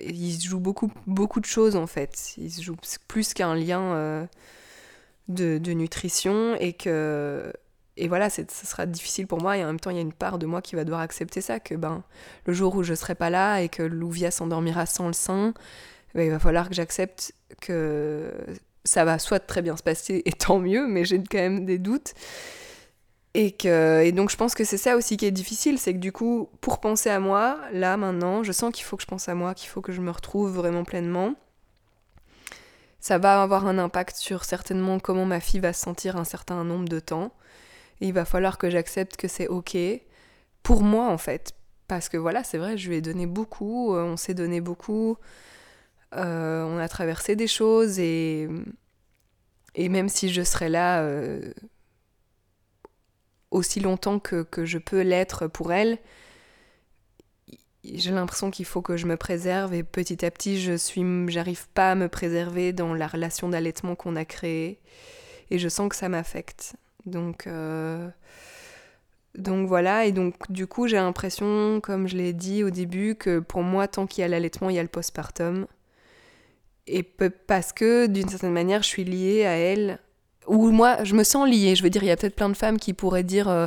il 0.00 0.32
se 0.34 0.46
joue 0.46 0.60
beaucoup, 0.60 0.90
beaucoup 1.06 1.40
de 1.40 1.46
choses 1.46 1.76
en 1.76 1.86
fait. 1.86 2.34
Il 2.38 2.50
se 2.50 2.62
joue 2.62 2.76
plus 3.08 3.34
qu'un 3.34 3.54
lien 3.54 3.82
euh, 3.94 4.26
de, 5.28 5.72
nutrition 5.72 6.54
et 6.56 6.72
que. 6.72 7.52
Et 7.96 8.08
voilà, 8.08 8.28
ce 8.28 8.42
sera 8.48 8.86
difficile 8.86 9.28
pour 9.28 9.40
moi 9.40 9.56
et 9.56 9.62
en 9.62 9.68
même 9.68 9.78
temps, 9.78 9.90
il 9.90 9.96
y 9.96 10.00
a 10.00 10.02
une 10.02 10.12
part 10.12 10.38
de 10.38 10.46
moi 10.46 10.60
qui 10.60 10.74
va 10.74 10.82
devoir 10.82 11.00
accepter 11.00 11.40
ça, 11.40 11.60
que 11.60 11.76
ben, 11.76 12.02
le 12.44 12.52
jour 12.52 12.74
où 12.74 12.82
je 12.82 12.92
serai 12.92 13.14
pas 13.14 13.30
là 13.30 13.60
et 13.60 13.68
que 13.68 13.84
Louvia 13.84 14.32
s'endormira 14.32 14.84
sans 14.84 15.06
le 15.06 15.12
sein, 15.12 15.54
ben, 16.12 16.24
il 16.24 16.30
va 16.30 16.40
falloir 16.40 16.68
que 16.68 16.74
j'accepte 16.74 17.34
que 17.60 18.32
ça 18.84 19.04
va 19.04 19.20
soit 19.20 19.38
très 19.38 19.62
bien 19.62 19.76
se 19.76 19.82
passer 19.84 20.22
et 20.26 20.32
tant 20.32 20.58
mieux, 20.58 20.86
mais 20.88 21.04
j'ai 21.04 21.18
quand 21.18 21.38
même 21.38 21.64
des 21.64 21.78
doutes. 21.78 22.14
Et, 23.36 23.50
que, 23.50 24.02
et 24.02 24.12
donc 24.12 24.30
je 24.30 24.36
pense 24.36 24.54
que 24.54 24.62
c'est 24.62 24.76
ça 24.76 24.96
aussi 24.96 25.16
qui 25.16 25.26
est 25.26 25.32
difficile, 25.32 25.78
c'est 25.78 25.92
que 25.92 25.98
du 25.98 26.12
coup, 26.12 26.48
pour 26.60 26.78
penser 26.80 27.10
à 27.10 27.18
moi, 27.18 27.58
là 27.72 27.96
maintenant, 27.96 28.44
je 28.44 28.52
sens 28.52 28.72
qu'il 28.72 28.84
faut 28.84 28.96
que 28.96 29.02
je 29.02 29.08
pense 29.08 29.28
à 29.28 29.34
moi, 29.34 29.54
qu'il 29.54 29.68
faut 29.68 29.80
que 29.80 29.90
je 29.90 30.00
me 30.00 30.10
retrouve 30.10 30.52
vraiment 30.52 30.84
pleinement. 30.84 31.34
Ça 33.04 33.18
va 33.18 33.42
avoir 33.42 33.66
un 33.66 33.76
impact 33.76 34.16
sur 34.16 34.44
certainement 34.44 34.98
comment 34.98 35.26
ma 35.26 35.38
fille 35.38 35.60
va 35.60 35.74
se 35.74 35.82
sentir 35.82 36.16
un 36.16 36.24
certain 36.24 36.64
nombre 36.64 36.88
de 36.88 37.00
temps. 37.00 37.34
Il 38.00 38.14
va 38.14 38.24
falloir 38.24 38.56
que 38.56 38.70
j'accepte 38.70 39.18
que 39.18 39.28
c'est 39.28 39.46
ok 39.46 39.76
pour 40.62 40.82
moi 40.82 41.08
en 41.08 41.18
fait. 41.18 41.52
Parce 41.86 42.08
que 42.08 42.16
voilà, 42.16 42.42
c'est 42.44 42.56
vrai, 42.56 42.78
je 42.78 42.88
lui 42.88 42.96
ai 42.96 43.02
donné 43.02 43.26
beaucoup, 43.26 43.94
euh, 43.94 44.04
on 44.04 44.16
s'est 44.16 44.32
donné 44.32 44.62
beaucoup, 44.62 45.18
euh, 46.16 46.64
on 46.64 46.78
a 46.78 46.88
traversé 46.88 47.36
des 47.36 47.46
choses 47.46 47.98
et, 47.98 48.48
et 49.74 49.90
même 49.90 50.08
si 50.08 50.32
je 50.32 50.40
serais 50.40 50.70
là... 50.70 51.02
Euh, 51.02 51.52
aussi 53.50 53.80
longtemps 53.80 54.18
que 54.18 54.64
je 54.64 54.78
peux 54.78 55.02
l'être 55.02 55.46
pour 55.46 55.74
elle, 55.74 55.98
j'ai 57.84 58.12
l'impression 58.12 58.50
qu'il 58.50 58.64
faut 58.64 58.82
que 58.82 58.96
je 58.96 59.06
me 59.06 59.16
préserve 59.16 59.74
et 59.74 59.82
petit 59.82 60.24
à 60.24 60.30
petit 60.30 60.60
je 60.60 60.74
suis 60.74 61.02
j'arrive 61.28 61.68
pas 61.74 61.92
à 61.92 61.94
me 61.94 62.08
préserver 62.08 62.72
dans 62.72 62.94
la 62.94 63.06
relation 63.06 63.48
d'allaitement 63.48 63.94
qu'on 63.94 64.16
a 64.16 64.24
créée 64.24 64.78
et 65.50 65.58
je 65.58 65.68
sens 65.68 65.88
que 65.88 65.96
ça 65.96 66.08
m'affecte. 66.08 66.76
Donc 67.06 67.46
euh, 67.46 68.08
donc 69.36 69.68
voilà. 69.68 70.06
Et 70.06 70.12
donc 70.12 70.34
du 70.50 70.66
coup 70.66 70.88
j'ai 70.88 70.96
l'impression 70.96 71.80
comme 71.80 72.08
je 72.08 72.16
l'ai 72.16 72.32
dit 72.32 72.64
au 72.64 72.70
début 72.70 73.14
que 73.14 73.38
pour 73.40 73.62
moi 73.62 73.88
tant 73.88 74.06
qu'il 74.06 74.22
y 74.22 74.24
a 74.24 74.28
l'allaitement 74.28 74.70
il 74.70 74.76
y 74.76 74.78
a 74.78 74.82
le 74.82 74.88
postpartum. 74.88 75.66
Et 76.86 77.02
parce 77.02 77.72
que 77.72 78.06
d'une 78.06 78.28
certaine 78.28 78.52
manière 78.52 78.82
je 78.82 78.88
suis 78.88 79.04
liée 79.04 79.44
à 79.44 79.56
elle 79.56 79.98
ou 80.46 80.70
moi, 80.70 81.02
je 81.04 81.14
me 81.14 81.24
sens 81.24 81.48
liée. 81.48 81.74
Je 81.74 81.82
veux 81.82 81.90
dire, 81.90 82.02
il 82.02 82.08
y 82.08 82.10
a 82.10 82.16
peut-être 82.16 82.36
plein 82.36 82.48
de 82.48 82.56
femmes 82.56 82.78
qui 82.78 82.92
pourraient 82.92 83.22
dire 83.22 83.48
euh, 83.48 83.66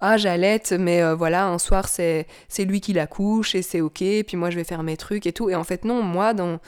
Ah, 0.00 0.16
j'allaite, 0.16 0.72
mais 0.72 1.02
euh, 1.02 1.14
voilà, 1.14 1.46
un 1.46 1.58
soir, 1.58 1.88
c'est, 1.88 2.26
lui 2.58 2.80
qui 2.80 2.92
la 2.92 3.06
couche 3.06 3.54
et 3.54 3.62
c'est 3.62 3.80
OK, 3.80 4.02
puis 4.26 4.36
moi, 4.36 4.50
je 4.50 4.56
vais 4.56 4.64
faire 4.64 4.82
mes 4.82 4.96
trucs 4.96 5.26
et 5.26 5.32
tout. 5.32 5.50
Et 5.50 5.54
en 5.54 5.64
fait, 5.64 5.84
non, 5.84 6.02
moi, 6.02 6.34
dans, 6.34 6.58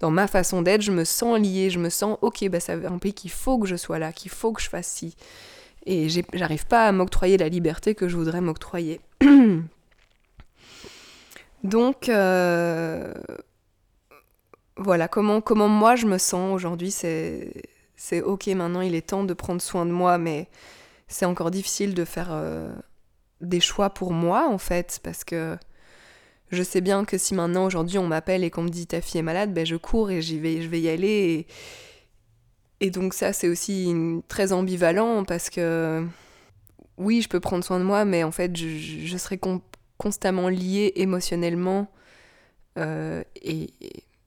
dans 0.00 0.10
ma 0.10 0.26
façon 0.26 0.62
d'être, 0.62 0.82
je 0.82 0.92
me 0.92 1.04
sens 1.04 1.38
liée. 1.38 1.70
Je 1.70 1.78
me 1.78 1.90
sens 1.90 2.18
OK, 2.22 2.48
bah, 2.48 2.60
ça 2.60 2.74
implique 2.74 3.16
qu'il 3.16 3.30
faut 3.30 3.58
que 3.58 3.66
je 3.66 3.76
sois 3.76 3.98
là, 3.98 4.12
qu'il 4.12 4.30
faut 4.30 4.52
que 4.52 4.62
je 4.62 4.68
fasse 4.68 4.88
ci. 4.88 5.16
Et 5.86 6.08
j'arrive 6.32 6.66
pas 6.66 6.86
à 6.88 6.92
m'octroyer 6.92 7.36
la 7.36 7.48
liberté 7.48 7.94
que 7.94 8.08
je 8.08 8.16
voudrais 8.16 8.40
m'octroyer. 8.40 9.00
Donc, 11.62 12.08
euh, 12.08 13.12
voilà, 14.76 15.08
comment 15.08 15.42
moi 15.68 15.96
je 15.96 16.06
me 16.06 16.18
sens 16.18 16.54
aujourd'hui, 16.54 16.90
c'est 16.90 17.52
c'est 17.96 18.22
ok, 18.22 18.46
maintenant 18.48 18.80
il 18.80 18.94
est 18.94 19.06
temps 19.08 19.24
de 19.24 19.34
prendre 19.34 19.62
soin 19.62 19.86
de 19.86 19.90
moi, 19.90 20.18
mais 20.18 20.48
c'est 21.08 21.24
encore 21.24 21.50
difficile 21.50 21.94
de 21.94 22.04
faire 22.04 22.28
euh, 22.32 22.72
des 23.40 23.60
choix 23.60 23.90
pour 23.90 24.12
moi 24.12 24.48
en 24.48 24.58
fait, 24.58 25.00
parce 25.02 25.24
que 25.24 25.56
je 26.50 26.62
sais 26.62 26.80
bien 26.80 27.04
que 27.04 27.18
si 27.18 27.34
maintenant 27.34 27.66
aujourd'hui 27.66 27.98
on 27.98 28.06
m'appelle 28.06 28.44
et 28.44 28.50
qu'on 28.50 28.62
me 28.62 28.68
dit 28.68 28.86
ta 28.86 29.00
fille 29.00 29.20
est 29.20 29.22
malade, 29.22 29.52
ben 29.52 29.66
je 29.66 29.76
cours 29.76 30.10
et 30.10 30.22
j'y 30.22 30.38
vais, 30.38 30.62
je 30.62 30.68
vais 30.68 30.80
y 30.80 30.88
aller. 30.88 31.46
Et, 32.80 32.90
donc 32.90 33.14
ça 33.14 33.32
c'est 33.32 33.48
aussi 33.48 33.94
très 34.28 34.52
ambivalent 34.52 35.24
parce 35.24 35.48
que 35.48 36.06
oui, 36.98 37.22
je 37.22 37.28
peux 37.28 37.40
prendre 37.40 37.64
soin 37.64 37.78
de 37.78 37.84
moi, 37.84 38.04
mais 38.04 38.24
en 38.24 38.30
fait 38.30 38.56
je, 38.56 39.16
serai 39.16 39.40
constamment 39.98 40.48
liée 40.48 40.92
émotionnellement 40.96 41.90
euh, 42.78 43.22
et 43.36 43.70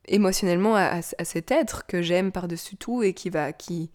émotionnellement 0.08 0.76
à, 0.76 1.02
cet 1.02 1.52
être 1.52 1.86
que 1.86 2.02
j'aime 2.02 2.32
par-dessus 2.32 2.78
tout 2.78 3.04
et 3.04 3.14
qui 3.14 3.30
va, 3.30 3.54
qui, 3.54 3.92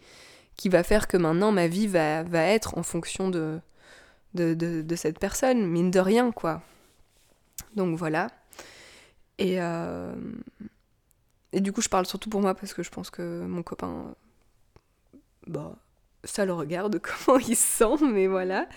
qui 0.57 0.69
va 0.69 0.83
faire 0.83 1.09
que 1.09 1.17
maintenant 1.17 1.53
ma 1.53 1.67
vie 1.69 1.87
va, 1.87 2.23
va 2.23 2.43
être 2.43 2.79
en 2.79 2.83
fonction 2.83 3.29
de, 3.29 3.61
de, 4.35 4.55
de, 4.55 4.97
cette 4.97 5.19
personne, 5.19 5.67
mine 5.67 5.91
de 5.91 6.01
rien, 6.01 6.33
quoi. 6.33 6.63
Donc 7.75 7.97
voilà. 7.97 8.29
Et, 9.39 9.61
euh, 9.61 10.15
et 11.53 11.61
du 11.61 11.73
coup, 11.73 11.83
je 11.83 11.89
parle 11.89 12.07
surtout 12.07 12.31
pour 12.31 12.41
moi 12.41 12.55
parce 12.55 12.75
que 12.75 12.83
je 12.83 12.91
pense 12.91 13.11
que 13.11 13.45
mon 13.47 13.63
copain, 13.63 14.15
bah, 15.47 15.77
ça 16.25 16.45
le 16.45 16.53
regarde 16.53 17.01
comment 17.27 17.39
il 17.39 17.57
se 17.57 17.79
sent, 17.79 18.05
mais 18.05 18.27
voilà. 18.27 18.69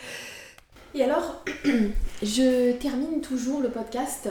Et 0.94 1.04
alors, 1.04 1.44
je 2.24 2.72
termine 2.74 3.22
toujours 3.22 3.62
le 3.62 3.70
podcast 3.70 4.30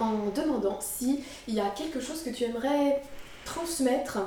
en 0.00 0.30
demandant 0.34 0.78
s'il 0.80 1.20
y 1.48 1.60
a 1.60 1.70
quelque 1.70 2.00
chose 2.00 2.22
que 2.22 2.30
tu 2.30 2.44
aimerais 2.44 3.02
transmettre 3.44 4.18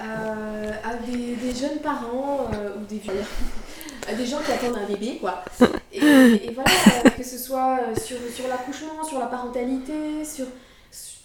euh, 0.00 0.72
à 0.84 0.94
des, 0.94 1.54
jeunes 1.54 1.78
parents 1.82 2.48
euh, 2.54 2.76
ou 2.76 2.84
des 2.86 2.98
vieux, 2.98 3.12
à 4.08 4.14
des 4.14 4.26
gens 4.26 4.38
qui 4.38 4.52
attendent 4.52 4.78
un 4.78 4.86
bébé, 4.86 5.18
quoi. 5.20 5.44
Et, 5.92 6.00
voilà, 6.54 6.70
euh, 7.04 7.10
que 7.10 7.24
ce 7.24 7.36
soit 7.36 7.78
sur, 7.96 8.16
sur 8.34 8.48
l'accouchement, 8.48 9.04
sur 9.04 9.18
la 9.18 9.26
parentalité, 9.26 10.24
sur, 10.24 10.46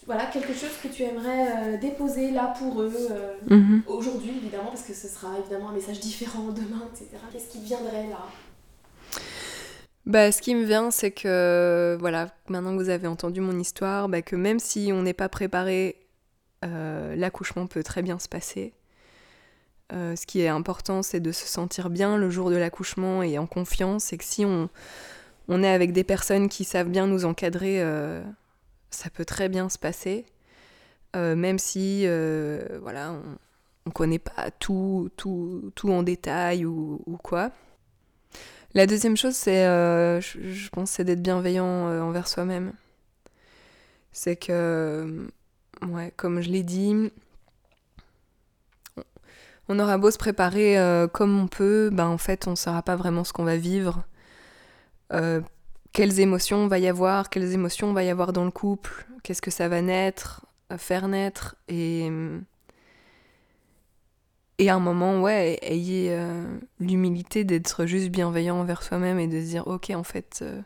voilà, 0.06 0.26
quelque 0.26 0.54
chose 0.54 0.72
que 0.82 0.88
tu 0.88 1.04
aimerais 1.04 1.78
déposer 1.80 2.32
là 2.32 2.54
pour 2.60 2.82
eux, 2.82 3.10
mhm. 3.50 3.82
aujourd'hui 3.88 4.34
évidemment, 4.38 4.70
parce 4.70 4.84
que 4.84 4.94
ce 4.94 5.08
sera 5.08 5.30
évidemment 5.40 5.70
un 5.70 5.74
message 5.74 6.00
différent 6.00 6.50
demain, 6.50 6.84
etc. 6.94 7.18
Qu'est-ce 7.32 7.48
qui 7.48 7.60
viendrait 7.60 8.08
là? 8.10 8.20
Bah, 10.06 10.32
ce 10.32 10.42
qui 10.42 10.54
me 10.54 10.64
vient, 10.66 10.92
c'est 10.92 11.12
que, 11.12 11.98
voilà, 12.00 12.30
maintenant 12.48 12.78
que 12.78 12.84
vous 12.84 12.90
avez 12.90 13.08
entendu 13.08 13.42
mon 13.42 13.58
histoire, 13.58 14.08
bah, 14.08 14.22
que 14.22 14.36
même 14.36 14.60
si 14.60 14.92
on 14.94 15.02
n'est 15.02 15.14
pas 15.14 15.30
préparé, 15.30 15.96
euh, 16.64 17.16
l'accouchement 17.16 17.66
peut 17.66 17.84
très 17.84 18.04
bien 18.04 18.20
se 18.20 18.30
passer. 18.30 18.74
Euh, 19.94 20.16
ce 20.16 20.26
qui 20.28 20.42
est 20.42 20.48
important, 20.48 21.02
c'est 21.02 21.20
de 21.20 21.32
se 21.32 21.48
sentir 21.48 21.90
bien 21.90 22.18
le 22.18 22.30
jour 22.30 22.52
de 22.52 22.56
l'accouchement 22.56 23.24
et 23.24 23.40
en 23.40 23.48
confiance, 23.48 24.14
et 24.14 24.18
que 24.18 24.24
si 24.24 24.46
on, 24.46 24.70
on 25.48 25.64
est 25.64 25.70
avec 25.70 25.92
des 25.92 26.04
personnes 26.04 26.50
qui 26.50 26.66
savent 26.66 26.90
bien 26.90 27.08
nous 27.08 27.26
encadrer, 27.26 27.82
euh, 27.82 28.24
ça 28.92 29.10
peut 29.10 29.26
très 29.26 29.50
bien 29.50 29.70
se 29.70 29.80
passer. 29.80 30.26
même 31.16 31.60
si, 31.60 32.06
voilà, 32.82 33.14
on 33.86 33.90
ne 33.90 33.92
connaît 33.92 34.20
pas 34.20 34.52
tout, 34.52 35.10
tout, 35.18 35.72
tout 35.76 35.92
en 35.92 36.04
détail 36.04 36.66
ou, 36.66 37.02
ou 37.06 37.18
quoi. 37.18 37.52
La 38.76 38.88
deuxième 38.88 39.16
chose, 39.16 39.36
c'est, 39.36 39.66
euh, 39.66 40.20
je, 40.20 40.70
pense, 40.70 40.92
c'est 40.92 41.06
d'être 41.06 41.22
bienveillant 41.22 41.88
euh, 41.88 42.02
envers 42.02 42.28
soi-même. 42.28 42.74
C'est 44.12 44.36
que, 44.36 44.52
euh, 44.52 45.28
ouais, 45.88 46.12
comme 46.18 46.42
je 46.42 46.50
l'ai 46.50 46.62
dit, 46.62 47.10
on 49.70 49.80
aura 49.80 49.98
beau 49.98 50.12
se 50.12 50.18
préparer 50.18 50.78
comme 51.14 51.40
on 51.40 51.48
peut, 51.48 51.90
ben 51.92 52.08
en 52.08 52.18
fait, 52.18 52.48
on 52.48 52.52
ne 52.52 52.56
saura 52.56 52.82
pas 52.84 52.98
vraiment 52.98 53.24
ce 53.24 53.32
qu'on 53.32 53.46
va 53.46 53.56
vivre. 53.58 54.04
quelles 55.94 56.20
émotions 56.20 56.68
va 56.68 56.78
y 56.78 56.88
avoir, 56.88 57.30
quelles 57.30 57.54
émotions 57.54 57.94
va 57.94 58.04
y 58.04 58.10
avoir 58.10 58.34
dans 58.34 58.44
le 58.44 58.52
couple, 58.52 59.08
qu'est-ce 59.24 59.42
que 59.42 59.52
ça 59.52 59.70
va 59.70 59.82
naître, 59.82 60.46
faire 60.78 61.08
naître, 61.08 61.56
et 61.70 62.12
et 64.58 64.70
à 64.70 64.76
un 64.76 64.80
moment, 64.80 65.22
ouais, 65.22 65.60
ayez 65.62 66.12
euh, 66.12 66.60
l'humilité 66.80 67.44
d'être 67.44 67.86
juste 67.86 68.10
bienveillant 68.10 68.58
envers 68.58 68.84
soi-même 68.84 69.20
et 69.20 69.28
de 69.28 69.42
se 69.42 69.48
dire, 69.48 69.68
ok, 69.68 69.90
en 69.94 70.04
fait, 70.04 70.40
euh, 70.42 70.62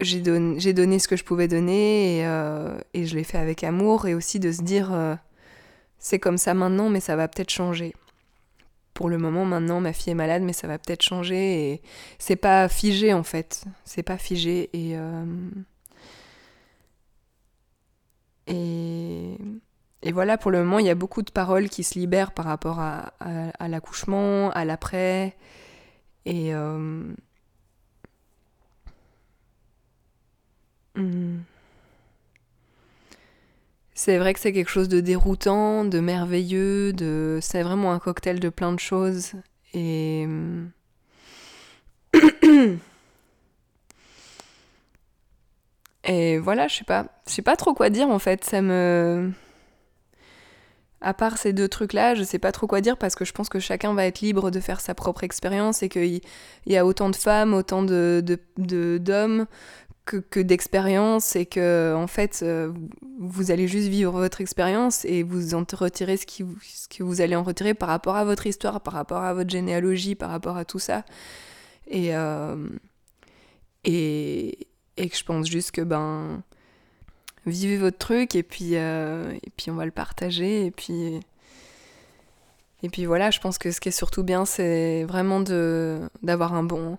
j'ai 0.00 0.20
donné 0.20 0.98
ce 1.00 1.08
que 1.08 1.16
je 1.16 1.24
pouvais 1.24 1.48
donner 1.48 2.18
et, 2.18 2.26
euh, 2.26 2.78
et 2.94 3.04
je 3.04 3.16
l'ai 3.16 3.24
fait 3.24 3.38
avec 3.38 3.64
amour. 3.64 4.06
Et 4.06 4.14
aussi 4.14 4.38
de 4.38 4.52
se 4.52 4.62
dire, 4.62 5.18
c'est 5.98 6.20
comme 6.20 6.38
ça 6.38 6.54
maintenant, 6.54 6.88
mais 6.88 7.00
ça 7.00 7.16
va 7.16 7.26
peut-être 7.28 7.50
changer. 7.50 7.94
Pour 8.94 9.08
le 9.08 9.18
moment, 9.18 9.44
maintenant, 9.44 9.80
ma 9.80 9.92
fille 9.92 10.12
est 10.12 10.14
malade, 10.14 10.42
mais 10.42 10.52
ça 10.52 10.68
va 10.68 10.78
peut-être 10.78 11.02
changer 11.02 11.72
et 11.72 11.82
c'est 12.20 12.36
pas 12.36 12.68
figé 12.68 13.12
en 13.12 13.24
fait. 13.24 13.64
C'est 13.84 14.04
pas 14.04 14.18
figé 14.18 14.70
et. 14.72 14.96
Et. 18.46 19.36
Et 20.04 20.12
voilà, 20.12 20.36
pour 20.36 20.50
le 20.50 20.58
moment, 20.62 20.78
il 20.78 20.86
y 20.86 20.90
a 20.90 20.94
beaucoup 20.94 21.22
de 21.22 21.30
paroles 21.30 21.70
qui 21.70 21.82
se 21.82 21.98
libèrent 21.98 22.32
par 22.32 22.44
rapport 22.44 22.78
à, 22.78 23.14
l'accouchement, 23.68 24.50
à 24.50 24.64
l'après. 24.66 25.34
Et. 26.26 26.54
Euh, 26.54 27.14
hmm. 30.96 31.38
C'est 33.94 34.18
vrai 34.18 34.34
que 34.34 34.40
c'est 34.40 34.52
quelque 34.52 34.68
chose 34.70 34.88
de 34.88 35.00
déroutant, 35.00 35.84
de 35.84 36.00
merveilleux, 36.00 36.92
de 36.92 37.38
c'est 37.40 37.62
vraiment 37.62 37.92
un 37.92 37.98
cocktail 37.98 38.40
de 38.40 38.48
plein 38.48 38.72
de 38.72 38.80
choses 38.80 39.32
et 39.72 40.26
et 46.04 46.38
voilà, 46.38 46.66
je 46.68 46.74
sais 46.76 46.84
pas, 46.84 47.06
je 47.26 47.32
sais 47.32 47.42
pas 47.42 47.56
trop 47.56 47.72
quoi 47.72 47.88
dire 47.88 48.08
en 48.08 48.18
fait, 48.18 48.44
ça 48.44 48.60
me 48.62 49.32
à 51.04 51.12
part 51.12 51.36
ces 51.36 51.52
deux 51.52 51.68
trucs-là, 51.68 52.14
je 52.14 52.22
sais 52.22 52.38
pas 52.38 52.50
trop 52.50 52.66
quoi 52.66 52.80
dire 52.80 52.96
parce 52.96 53.14
que 53.14 53.26
je 53.26 53.32
pense 53.32 53.50
que 53.50 53.60
chacun 53.60 53.92
va 53.92 54.06
être 54.06 54.20
libre 54.20 54.50
de 54.50 54.58
faire 54.58 54.80
sa 54.80 54.94
propre 54.94 55.22
expérience 55.22 55.82
et 55.82 55.90
qu'il 55.90 56.22
y 56.66 56.76
a 56.76 56.86
autant 56.86 57.10
de 57.10 57.16
femmes, 57.16 57.52
autant 57.52 57.82
de, 57.82 58.24
d'hommes 58.56 59.46
que, 60.06 60.40
d'expérience 60.40 61.36
et 61.36 61.44
que 61.44 61.94
en 61.94 62.06
fait 62.06 62.40
euh, 62.42 62.72
vous 63.18 63.50
allez 63.50 63.68
juste 63.68 63.88
vivre 63.88 64.12
votre 64.12 64.40
expérience 64.40 65.04
et 65.04 65.22
vous 65.22 65.54
en 65.54 65.64
retirez 65.72 66.16
ce, 66.16 66.24
qui, 66.24 66.44
ce 66.62 66.88
que 66.88 67.02
vous 67.02 67.20
allez 67.20 67.36
en 67.36 67.42
retirer 67.42 67.74
par 67.74 67.90
rapport 67.90 68.16
à 68.16 68.24
votre 68.24 68.46
histoire, 68.46 68.80
par 68.80 68.94
rapport 68.94 69.22
à 69.22 69.34
votre 69.34 69.50
généalogie, 69.50 70.14
par 70.14 70.30
rapport 70.30 70.56
à 70.56 70.64
tout 70.64 70.78
ça. 70.78 71.04
Et, 71.86 72.16
euh, 72.16 72.56
et, 73.84 74.68
et 74.96 75.08
que 75.10 75.16
je 75.16 75.24
pense 75.24 75.46
juste 75.48 75.70
que 75.72 75.82
ben 75.82 76.42
vivez 77.50 77.76
votre 77.76 77.98
truc 77.98 78.34
et 78.34 78.42
puis, 78.42 78.76
euh, 78.76 79.32
et 79.42 79.50
puis 79.56 79.70
on 79.70 79.74
va 79.74 79.84
le 79.84 79.90
partager 79.90 80.66
et 80.66 80.70
puis 80.70 81.20
et 82.82 82.90
puis 82.90 83.06
voilà, 83.06 83.30
je 83.30 83.40
pense 83.40 83.56
que 83.56 83.70
ce 83.70 83.80
qui 83.80 83.88
est 83.88 83.92
surtout 83.92 84.22
bien, 84.22 84.44
c'est 84.44 85.04
vraiment 85.04 85.40
de 85.40 86.00
d'avoir 86.22 86.52
un 86.54 86.62
bon 86.62 86.98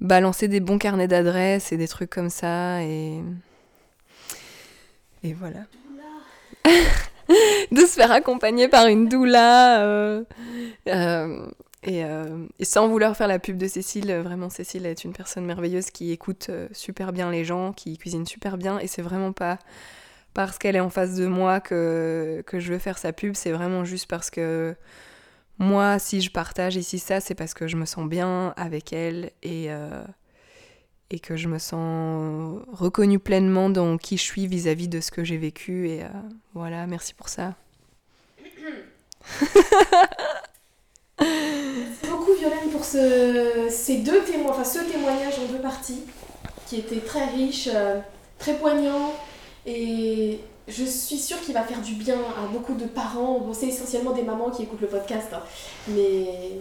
balancer 0.00 0.48
des 0.48 0.58
bons 0.58 0.78
carnets 0.78 1.06
d'adresses 1.06 1.70
et 1.72 1.76
des 1.76 1.86
trucs 1.86 2.10
comme 2.10 2.30
ça 2.30 2.82
et 2.82 3.20
et 5.22 5.32
voilà. 5.32 5.60
De 7.70 7.80
se 7.80 7.94
faire 7.94 8.10
accompagner 8.10 8.68
par 8.68 8.88
une 8.88 9.08
doula 9.08 9.82
euh, 9.82 10.24
euh, 10.88 11.46
et, 11.82 12.04
euh, 12.04 12.46
et, 12.58 12.64
sans 12.64 12.88
vouloir 12.88 13.16
faire 13.16 13.28
la 13.28 13.38
pub 13.38 13.56
de 13.56 13.66
Cécile, 13.66 14.12
vraiment 14.22 14.50
Cécile 14.50 14.86
est 14.86 15.04
une 15.04 15.12
personne 15.12 15.44
merveilleuse 15.44 15.90
qui 15.90 16.12
écoute 16.12 16.50
super 16.72 17.12
bien 17.12 17.30
les 17.30 17.44
gens, 17.44 17.72
qui 17.72 17.98
cuisine 17.98 18.26
super 18.26 18.56
bien 18.56 18.78
et 18.78 18.86
c'est 18.86 19.02
vraiment 19.02 19.32
pas 19.32 19.58
parce 20.34 20.58
qu'elle 20.58 20.76
est 20.76 20.80
en 20.80 20.90
face 20.90 21.14
de 21.14 21.26
moi 21.26 21.60
que, 21.60 22.42
que 22.46 22.58
je 22.58 22.72
veux 22.72 22.78
faire 22.78 22.98
sa 22.98 23.12
pub, 23.12 23.34
c'est 23.34 23.52
vraiment 23.52 23.84
juste 23.84 24.06
parce 24.06 24.30
que 24.30 24.74
moi, 25.58 25.98
si 25.98 26.20
je 26.20 26.30
partage 26.30 26.76
ici 26.76 26.98
ça, 26.98 27.20
c'est 27.20 27.34
parce 27.34 27.54
que 27.54 27.68
je 27.68 27.76
me 27.76 27.84
sens 27.84 28.08
bien 28.08 28.52
avec 28.56 28.92
elle 28.92 29.30
et, 29.42 29.70
euh, 29.70 30.02
et 31.10 31.20
que 31.20 31.36
je 31.36 31.48
me 31.48 31.58
sens 31.58 32.60
reconnue 32.72 33.18
pleinement 33.18 33.70
dans 33.70 33.98
qui 33.98 34.16
je 34.16 34.22
suis 34.22 34.46
vis-à-vis 34.46 34.88
de 34.88 35.00
ce 35.00 35.10
que 35.10 35.22
j'ai 35.24 35.36
vécu. 35.36 35.88
Et 35.88 36.02
euh, 36.02 36.08
voilà, 36.54 36.86
merci 36.86 37.14
pour 37.14 37.28
ça. 37.28 37.54
Violaine 42.42 42.70
pour 42.70 42.84
ce, 42.84 43.68
ces 43.70 43.98
deux 43.98 44.20
témoins, 44.24 44.50
enfin 44.50 44.64
ce 44.64 44.80
témoignage 44.80 45.34
en 45.38 45.52
deux 45.52 45.60
parties 45.60 46.00
qui 46.66 46.76
était 46.80 46.98
très 46.98 47.26
riche, 47.26 47.68
euh, 47.72 48.00
très 48.40 48.54
poignant 48.54 49.12
et 49.64 50.40
je 50.66 50.84
suis 50.84 51.18
sûre 51.18 51.40
qu'il 51.40 51.54
va 51.54 51.62
faire 51.62 51.80
du 51.80 51.94
bien 51.94 52.16
à 52.16 52.48
beaucoup 52.52 52.74
de 52.74 52.86
parents. 52.86 53.38
Bon, 53.38 53.54
c'est 53.54 53.68
essentiellement 53.68 54.10
des 54.10 54.22
mamans 54.22 54.50
qui 54.50 54.64
écoutent 54.64 54.80
le 54.80 54.88
podcast, 54.88 55.28
hein. 55.32 55.42
mais 55.86 56.58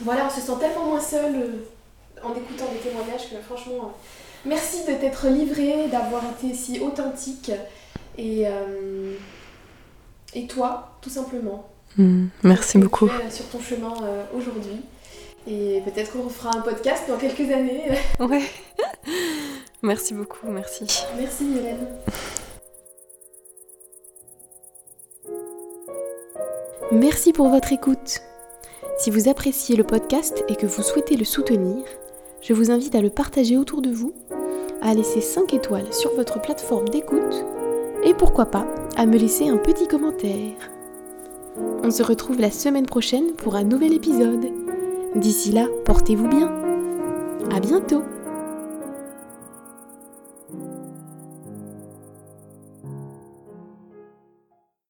voilà, 0.00 0.26
on 0.26 0.30
se 0.30 0.40
sent 0.40 0.58
tellement 0.58 0.86
moins 0.86 1.00
seul 1.00 1.36
euh, 1.36 2.24
en 2.24 2.34
écoutant 2.34 2.66
des 2.72 2.78
témoignages 2.78 3.30
que 3.30 3.36
franchement, 3.46 3.74
euh, 3.84 4.44
merci 4.44 4.84
de 4.88 4.94
t'être 4.94 5.28
livré, 5.28 5.86
d'avoir 5.86 6.22
été 6.32 6.52
si 6.52 6.80
authentique 6.80 7.52
et, 8.18 8.46
et 10.34 10.46
toi, 10.48 10.96
tout 11.00 11.10
simplement. 11.10 11.73
Hmm, 11.96 12.26
merci 12.42 12.78
beaucoup. 12.78 13.08
sur 13.30 13.46
ton 13.46 13.60
chemin 13.60 13.94
aujourd'hui. 14.36 14.80
Et 15.46 15.82
peut-être 15.84 16.12
qu'on 16.12 16.28
fera 16.28 16.56
un 16.56 16.62
podcast 16.62 17.04
dans 17.08 17.18
quelques 17.18 17.52
années. 17.52 17.82
ouais. 18.20 18.42
merci 19.82 20.14
beaucoup, 20.14 20.48
merci. 20.48 20.86
Merci 21.18 21.44
Hélène. 21.58 21.86
Merci 26.92 27.32
pour 27.32 27.48
votre 27.48 27.72
écoute. 27.72 28.20
Si 28.98 29.10
vous 29.10 29.28
appréciez 29.28 29.76
le 29.76 29.84
podcast 29.84 30.44
et 30.48 30.56
que 30.56 30.66
vous 30.66 30.82
souhaitez 30.82 31.16
le 31.16 31.24
soutenir, 31.24 31.84
je 32.40 32.52
vous 32.52 32.70
invite 32.70 32.94
à 32.94 33.00
le 33.00 33.10
partager 33.10 33.56
autour 33.56 33.82
de 33.82 33.90
vous, 33.90 34.14
à 34.80 34.94
laisser 34.94 35.20
5 35.20 35.52
étoiles 35.54 35.92
sur 35.92 36.14
votre 36.14 36.40
plateforme 36.40 36.88
d'écoute 36.88 37.44
et 38.04 38.14
pourquoi 38.14 38.46
pas 38.46 38.66
à 38.96 39.06
me 39.06 39.16
laisser 39.16 39.48
un 39.48 39.56
petit 39.56 39.88
commentaire. 39.88 40.73
On 41.56 41.90
se 41.90 42.02
retrouve 42.02 42.40
la 42.40 42.50
semaine 42.50 42.86
prochaine 42.86 43.32
pour 43.36 43.56
un 43.56 43.64
nouvel 43.64 43.92
épisode. 43.92 44.46
D'ici 45.14 45.52
là, 45.52 45.66
portez-vous 45.84 46.28
bien. 46.28 46.52
À 47.54 47.60
bientôt 47.60 48.02